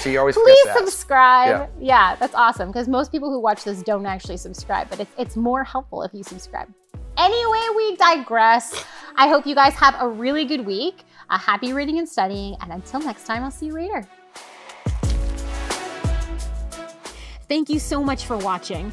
She 0.00 0.16
always 0.16 0.34
Please 0.36 0.60
forgets 0.60 0.62
to 0.64 0.70
ask. 0.70 0.78
subscribe. 0.92 1.70
Yeah. 1.80 2.16
that's 2.16 2.34
awesome 2.34 2.68
because 2.68 2.88
most 2.88 3.12
people 3.12 3.30
who 3.30 3.38
watch 3.40 3.62
this 3.64 3.82
don't 3.82 4.04
actually 4.04 4.36
subscribe, 4.36 4.90
but 4.90 5.00
it's, 5.00 5.10
it's 5.16 5.36
more 5.36 5.62
helpful 5.64 6.02
if 6.02 6.12
you 6.12 6.22
subscribe. 6.24 6.68
Anyway, 7.16 7.62
we 7.76 7.96
digress. 7.96 8.84
I 9.16 9.28
hope 9.28 9.46
you 9.46 9.54
guys 9.54 9.74
have 9.74 9.94
a 10.00 10.08
really 10.08 10.44
good 10.44 10.66
week. 10.66 11.04
A 11.30 11.38
happy 11.38 11.72
reading 11.72 11.98
and 11.98 12.08
studying. 12.08 12.56
And 12.60 12.72
until 12.72 13.00
next 13.00 13.24
time, 13.26 13.42
I'll 13.44 13.50
see 13.50 13.66
you 13.66 13.72
later. 13.74 14.06
Thank 17.48 17.68
you 17.68 17.78
so 17.78 18.02
much 18.02 18.24
for 18.26 18.36
watching. 18.36 18.92